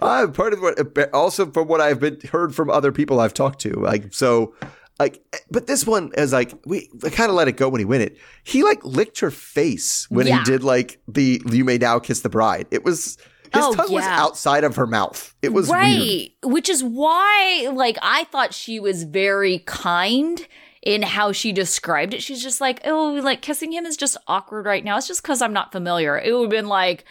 Uh, 0.00 0.28
part 0.28 0.54
of 0.54 0.62
what, 0.62 0.78
also 1.12 1.44
from 1.50 1.68
what 1.68 1.82
I've 1.82 2.00
been 2.00 2.18
heard 2.32 2.54
from 2.54 2.70
other 2.70 2.90
people 2.90 3.20
I've 3.20 3.34
talked 3.34 3.60
to, 3.60 3.70
like 3.80 4.14
so, 4.14 4.54
like, 4.98 5.22
eh, 5.32 5.38
but 5.50 5.66
this 5.66 5.86
one 5.86 6.12
is 6.16 6.32
like 6.32 6.52
we, 6.66 6.88
kind 7.10 7.30
of 7.30 7.36
let 7.36 7.48
it 7.48 7.56
go 7.56 7.68
when 7.68 7.80
he 7.80 7.84
went 7.84 8.02
it. 8.02 8.16
He 8.44 8.62
like 8.62 8.84
licked 8.84 9.20
her 9.20 9.30
face 9.30 10.06
when 10.10 10.26
Yeah. 10.26 10.38
he 10.38 10.44
did 10.44 10.62
like 10.64 11.00
the 11.08 11.42
"You 11.50 11.64
May 11.64 11.78
Now 11.78 11.98
Kiss 11.98 12.20
the 12.20 12.28
Bride." 12.28 12.66
It 12.70 12.84
was 12.84 13.16
his 13.52 13.62
Oh, 13.64 13.74
tongue 13.74 13.92
was 13.92 14.04
outside 14.04 14.64
of 14.64 14.76
her 14.76 14.86
mouth. 14.86 15.34
It 15.42 15.52
was 15.52 15.68
weird. 15.68 15.80
right 15.80 16.30
which 16.42 16.68
is 16.68 16.82
why 16.82 17.70
like 17.72 17.96
i 18.02 18.24
thought 18.24 18.52
she 18.52 18.80
was 18.80 19.04
very 19.04 19.60
kind 19.60 20.46
in 20.82 21.02
how 21.02 21.30
she 21.32 21.52
described 21.52 22.12
it 22.14 22.22
she's 22.22 22.42
just 22.42 22.60
like 22.60 22.80
oh 22.84 23.12
like 23.22 23.40
kissing 23.42 23.72
him 23.72 23.86
is 23.86 23.96
just 23.96 24.16
awkward 24.26 24.66
right 24.66 24.84
now 24.84 24.96
it's 24.96 25.06
just 25.06 25.22
because 25.22 25.40
i'm 25.40 25.52
not 25.52 25.70
familiar 25.72 26.18
it 26.18 26.32
would 26.32 26.42
have 26.42 26.50
been 26.50 26.66
like 26.68 27.04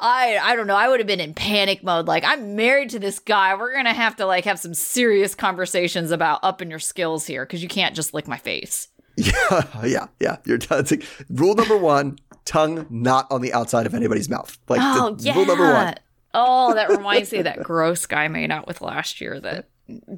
I 0.00 0.38
I 0.40 0.54
don't 0.56 0.66
know. 0.66 0.76
I 0.76 0.88
would 0.88 1.00
have 1.00 1.06
been 1.06 1.20
in 1.20 1.34
panic 1.34 1.82
mode. 1.82 2.06
Like 2.06 2.24
I'm 2.24 2.54
married 2.56 2.90
to 2.90 2.98
this 2.98 3.18
guy. 3.18 3.54
We're 3.56 3.74
gonna 3.74 3.92
have 3.94 4.16
to 4.16 4.26
like 4.26 4.44
have 4.44 4.58
some 4.58 4.74
serious 4.74 5.34
conversations 5.34 6.10
about 6.10 6.40
upping 6.42 6.70
your 6.70 6.78
skills 6.78 7.26
here 7.26 7.44
because 7.44 7.62
you 7.62 7.68
can't 7.68 7.94
just 7.96 8.14
lick 8.14 8.28
my 8.28 8.38
face. 8.38 8.88
Yeah, 9.16 9.64
yeah, 9.84 10.06
yeah. 10.20 10.36
Your 10.44 10.58
tongue. 10.58 10.78
it's 10.78 10.92
like, 10.92 11.04
rule 11.28 11.56
number 11.56 11.76
one: 11.76 12.18
tongue 12.44 12.86
not 12.88 13.26
on 13.32 13.40
the 13.40 13.52
outside 13.52 13.84
of 13.86 13.92
anybody's 13.94 14.28
mouth. 14.28 14.56
Like 14.68 14.80
Oh 14.80 15.16
the- 15.16 15.24
yeah. 15.24 15.34
rule 15.34 15.46
number 15.46 15.72
one. 15.72 15.94
Oh, 16.34 16.74
that 16.74 16.88
reminds 16.90 17.32
me 17.32 17.38
of 17.38 17.44
that 17.44 17.64
gross 17.64 18.06
guy 18.06 18.24
I 18.24 18.28
made 18.28 18.52
out 18.52 18.68
with 18.68 18.80
last 18.80 19.20
year 19.20 19.40
that 19.40 19.68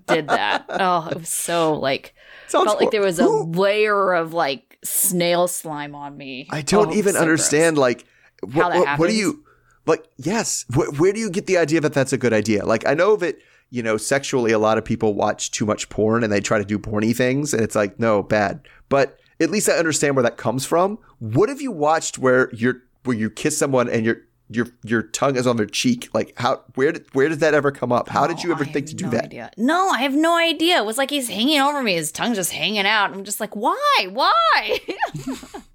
did 0.07 0.28
that. 0.28 0.66
Oh, 0.68 1.09
it 1.11 1.16
was 1.16 1.31
so 1.31 1.72
like 1.78 2.14
Sounds 2.49 2.66
felt 2.66 2.81
like 2.81 2.91
there 2.91 3.01
was 3.01 3.18
a 3.18 3.22
Who- 3.24 3.45
layer 3.53 4.12
of 4.12 4.35
like 4.35 4.76
snail 4.85 5.49
slime 5.49 5.95
on 5.95 6.14
me. 6.18 6.47
I 6.51 6.61
don't 6.61 6.89
Oh, 6.91 6.95
even 6.95 7.14
so 7.14 7.20
understand. 7.20 7.78
Like, 7.78 8.05
How 8.53 8.64
what, 8.68 8.72
that 8.72 8.78
what, 8.81 8.99
what 8.99 9.09
do 9.09 9.16
you 9.16 9.45
like? 9.91 10.07
Yes, 10.16 10.64
wh- 10.74 10.99
where 11.01 11.12
do 11.12 11.20
you 11.20 11.30
get 11.30 11.47
the 11.47 11.59
idea 11.59 11.80
that 11.80 11.93
that's 11.93 12.12
a 12.12 12.18
good 12.18 12.32
idea? 12.32 12.64
Like, 12.64 12.86
I 12.86 12.95
know 12.95 13.16
that 13.16 13.36
you 13.70 13.82
know 13.82 13.97
sexually, 13.97 14.53
a 14.53 14.59
lot 14.59 14.78
of 14.78 14.84
people 14.84 15.14
watch 15.14 15.51
too 15.51 15.66
much 15.66 15.88
porn 15.91 16.24
and 16.24 16.32
they 16.32 16.41
try 16.41 16.59
to 16.59 16.64
do 16.64 16.78
porny 16.78 17.14
things, 17.14 17.53
and 17.55 17.62
it's 17.62 17.74
like, 17.76 17.99
no, 18.01 18.22
bad. 18.22 18.66
But 18.88 19.18
at 19.41 19.51
least 19.51 19.68
I 19.68 19.74
understand 19.74 20.16
where 20.16 20.22
that 20.22 20.36
comes 20.36 20.64
from. 20.66 20.99
What 21.18 21.49
have 21.49 21.61
you 21.61 21.70
watched 21.72 22.18
where 22.18 22.51
you're 22.53 22.82
where 23.05 23.16
you 23.16 23.30
kiss 23.30 23.57
someone 23.59 23.88
and 23.88 24.05
your 24.05 24.16
your 24.53 24.66
your 24.82 25.03
tongue 25.03 25.36
is 25.36 25.47
on 25.47 25.57
their 25.57 25.66
cheek? 25.66 26.09
Like, 26.12 26.32
how 26.36 26.62
where 26.74 26.93
did 26.93 27.07
where 27.12 27.28
did 27.28 27.41
that 27.41 27.55
ever 27.55 27.70
come 27.70 27.93
up? 27.93 28.09
How 28.09 28.26
did 28.26 28.43
you 28.43 28.51
ever 28.53 28.64
think 28.64 28.86
to 28.88 28.95
do 28.95 29.05
no 29.05 29.11
that? 29.12 29.24
idea. 29.26 29.51
No, 29.57 29.88
I 29.91 29.99
have 30.03 30.14
no 30.14 30.36
idea. 30.36 30.78
It 30.78 30.84
was 30.84 30.99
like 30.99 31.11
he's 31.11 31.28
hanging 31.28 31.61
over 31.61 31.82
me, 31.82 31.95
his 31.95 32.11
tongue 32.11 32.34
just 32.34 32.53
hanging 32.53 32.86
out. 32.86 33.12
I'm 33.12 33.24
just 33.24 33.38
like, 33.41 33.55
why? 33.55 34.09
Why? 34.11 34.78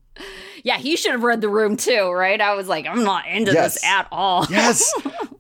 yeah, 0.63 0.78
he 0.78 0.95
should 0.95 1.11
have 1.11 1.24
read 1.24 1.41
the 1.41 1.49
room 1.49 1.78
too, 1.78 2.09
right? 2.11 2.39
I 2.39 2.55
was 2.55 2.68
like, 2.68 2.86
I'm 2.88 3.03
not 3.03 3.28
into 3.28 3.51
Yes. 3.53 3.76
this 3.76 3.84
at 3.86 4.07
all. 4.11 4.45
Yes. 4.49 4.93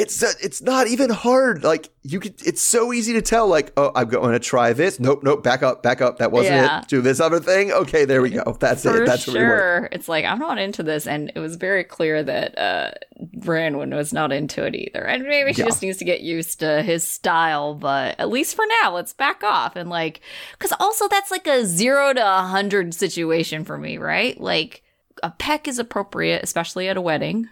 It's 0.00 0.22
uh, 0.22 0.32
it's 0.42 0.62
not 0.62 0.88
even 0.88 1.10
hard. 1.10 1.62
Like 1.62 1.90
you 2.02 2.18
could, 2.20 2.34
it's 2.46 2.62
so 2.62 2.92
easy 2.92 3.12
to 3.12 3.22
tell. 3.22 3.46
Like, 3.46 3.72
oh, 3.76 3.92
I'm 3.94 4.08
going 4.08 4.32
to 4.32 4.38
try 4.38 4.72
this. 4.72 4.98
Nope, 4.98 5.22
nope. 5.22 5.42
Back 5.42 5.62
up, 5.62 5.82
back 5.82 6.00
up. 6.00 6.18
That 6.18 6.32
wasn't 6.32 6.54
Yeah. 6.56 6.80
it. 6.80 6.88
Do 6.88 7.02
this 7.02 7.20
other 7.20 7.38
thing. 7.40 7.70
Okay, 7.72 8.04
there 8.06 8.22
we 8.22 8.30
go. 8.30 8.56
That's 8.60 8.82
For 8.84 9.02
it. 9.02 9.06
That's 9.06 9.24
sure. 9.24 9.88
It's 9.92 10.08
like 10.08 10.24
I'm 10.24 10.38
not 10.38 10.58
into 10.58 10.82
this, 10.82 11.06
and 11.06 11.30
it 11.34 11.38
was 11.40 11.56
very 11.56 11.84
clear 11.84 12.22
that 12.22 12.58
uh 12.58 12.90
Brandon 13.34 13.94
was 13.94 14.12
not 14.12 14.32
into 14.32 14.64
it 14.64 14.74
either. 14.74 15.04
And 15.04 15.24
maybe 15.24 15.52
she 15.52 15.60
Yeah. 15.60 15.66
just 15.66 15.82
needs 15.82 15.98
to 15.98 16.04
get 16.04 16.20
used 16.22 16.60
to 16.60 16.82
his 16.82 17.06
style, 17.06 17.74
but 17.74 18.18
at 18.18 18.30
least 18.30 18.56
for 18.56 18.64
now, 18.82 18.94
let's 18.94 19.12
back 19.12 19.42
off 19.44 19.76
and 19.76 19.90
like 19.90 20.20
cuz 20.58 20.72
also 20.80 21.06
that's 21.08 21.30
like 21.30 21.46
a 21.46 21.64
0 21.66 22.14
to 22.14 22.20
a 22.22 22.36
100 22.42 22.94
situation 22.94 23.64
for 23.64 23.76
me, 23.76 23.98
right? 23.98 24.40
Like 24.40 24.82
a 25.22 25.30
peck 25.30 25.68
is 25.68 25.78
appropriate, 25.78 26.42
especially 26.42 26.88
at 26.88 26.96
a 26.96 27.00
wedding. 27.02 27.48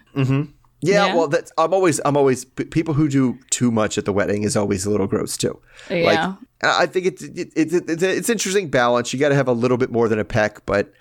Yeah, 0.81 1.07
Yeah. 1.07 1.15
Well, 1.15 1.27
that's 1.27 1.51
I'm 1.57 1.73
always 1.73 1.99
I'm 2.05 2.15
always 2.15 2.45
people 2.45 2.93
who 2.93 3.09
do 3.09 3.37
too 3.49 3.71
much 3.71 3.97
at 3.97 4.05
the 4.05 4.13
wedding 4.13 4.43
is 4.43 4.55
always 4.55 4.85
a 4.85 4.89
little 4.89 5.07
gross 5.07 5.35
too. 5.37 5.59
Like, 5.89 6.03
Yeah. 6.03 6.33
I 6.63 6.85
think 6.85 7.05
it's 7.05 7.21
it, 7.23 7.51
it, 7.55 7.73
it, 7.73 7.89
it's 7.89 8.03
it's 8.03 8.29
interesting 8.29 8.69
balance. 8.69 9.13
You 9.13 9.19
got 9.19 9.29
to 9.29 9.35
have 9.35 9.47
a 9.47 9.53
little 9.53 9.77
bit 9.77 9.91
more 9.91 10.07
than 10.07 10.19
a 10.19 10.25
peck, 10.25 10.65
but 10.65 10.93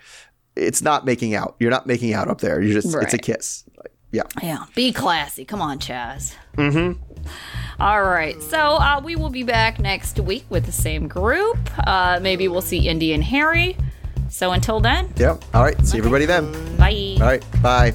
it's 0.57 0.83
not 0.83 1.05
making 1.05 1.35
out. 1.35 1.57
You're 1.61 1.71
not 1.71 1.87
making 1.87 2.13
out 2.15 2.29
up 2.29 2.41
there. 2.41 2.61
You're 2.61 2.81
just 2.81 2.95
it's 2.97 3.15
a 3.15 3.19
kiss. 3.19 3.65
Like, 3.77 3.93
yeah. 4.11 4.23
Yeah, 4.43 4.65
be 4.75 4.93
classy. 4.93 5.45
Come 5.45 5.61
on, 5.63 5.79
Chaz. 5.79 6.35
Mm-hmm. 6.57 7.01
All 7.81 8.03
right, 8.03 8.41
so 8.43 8.59
uh, 8.59 9.01
we 9.05 9.15
will 9.17 9.31
be 9.31 9.43
back 9.45 9.79
next 9.79 10.19
week 10.19 10.45
with 10.49 10.67
the 10.67 10.73
same 10.73 11.07
group. 11.09 11.59
Uh, 11.87 12.19
maybe 12.21 12.49
we'll 12.49 12.61
see 12.63 12.89
Indy 12.89 13.13
and 13.13 13.23
Harry. 13.23 13.77
So 14.31 14.53
until 14.53 14.81
then, 14.81 15.13
Yeah. 15.17 15.37
All 15.55 15.63
right. 15.63 15.87
See 15.87 15.99
everybody 15.99 16.27
then. 16.27 16.51
bye. 16.77 17.17
All 17.21 17.27
right. 17.27 17.45
Bye. 17.63 17.95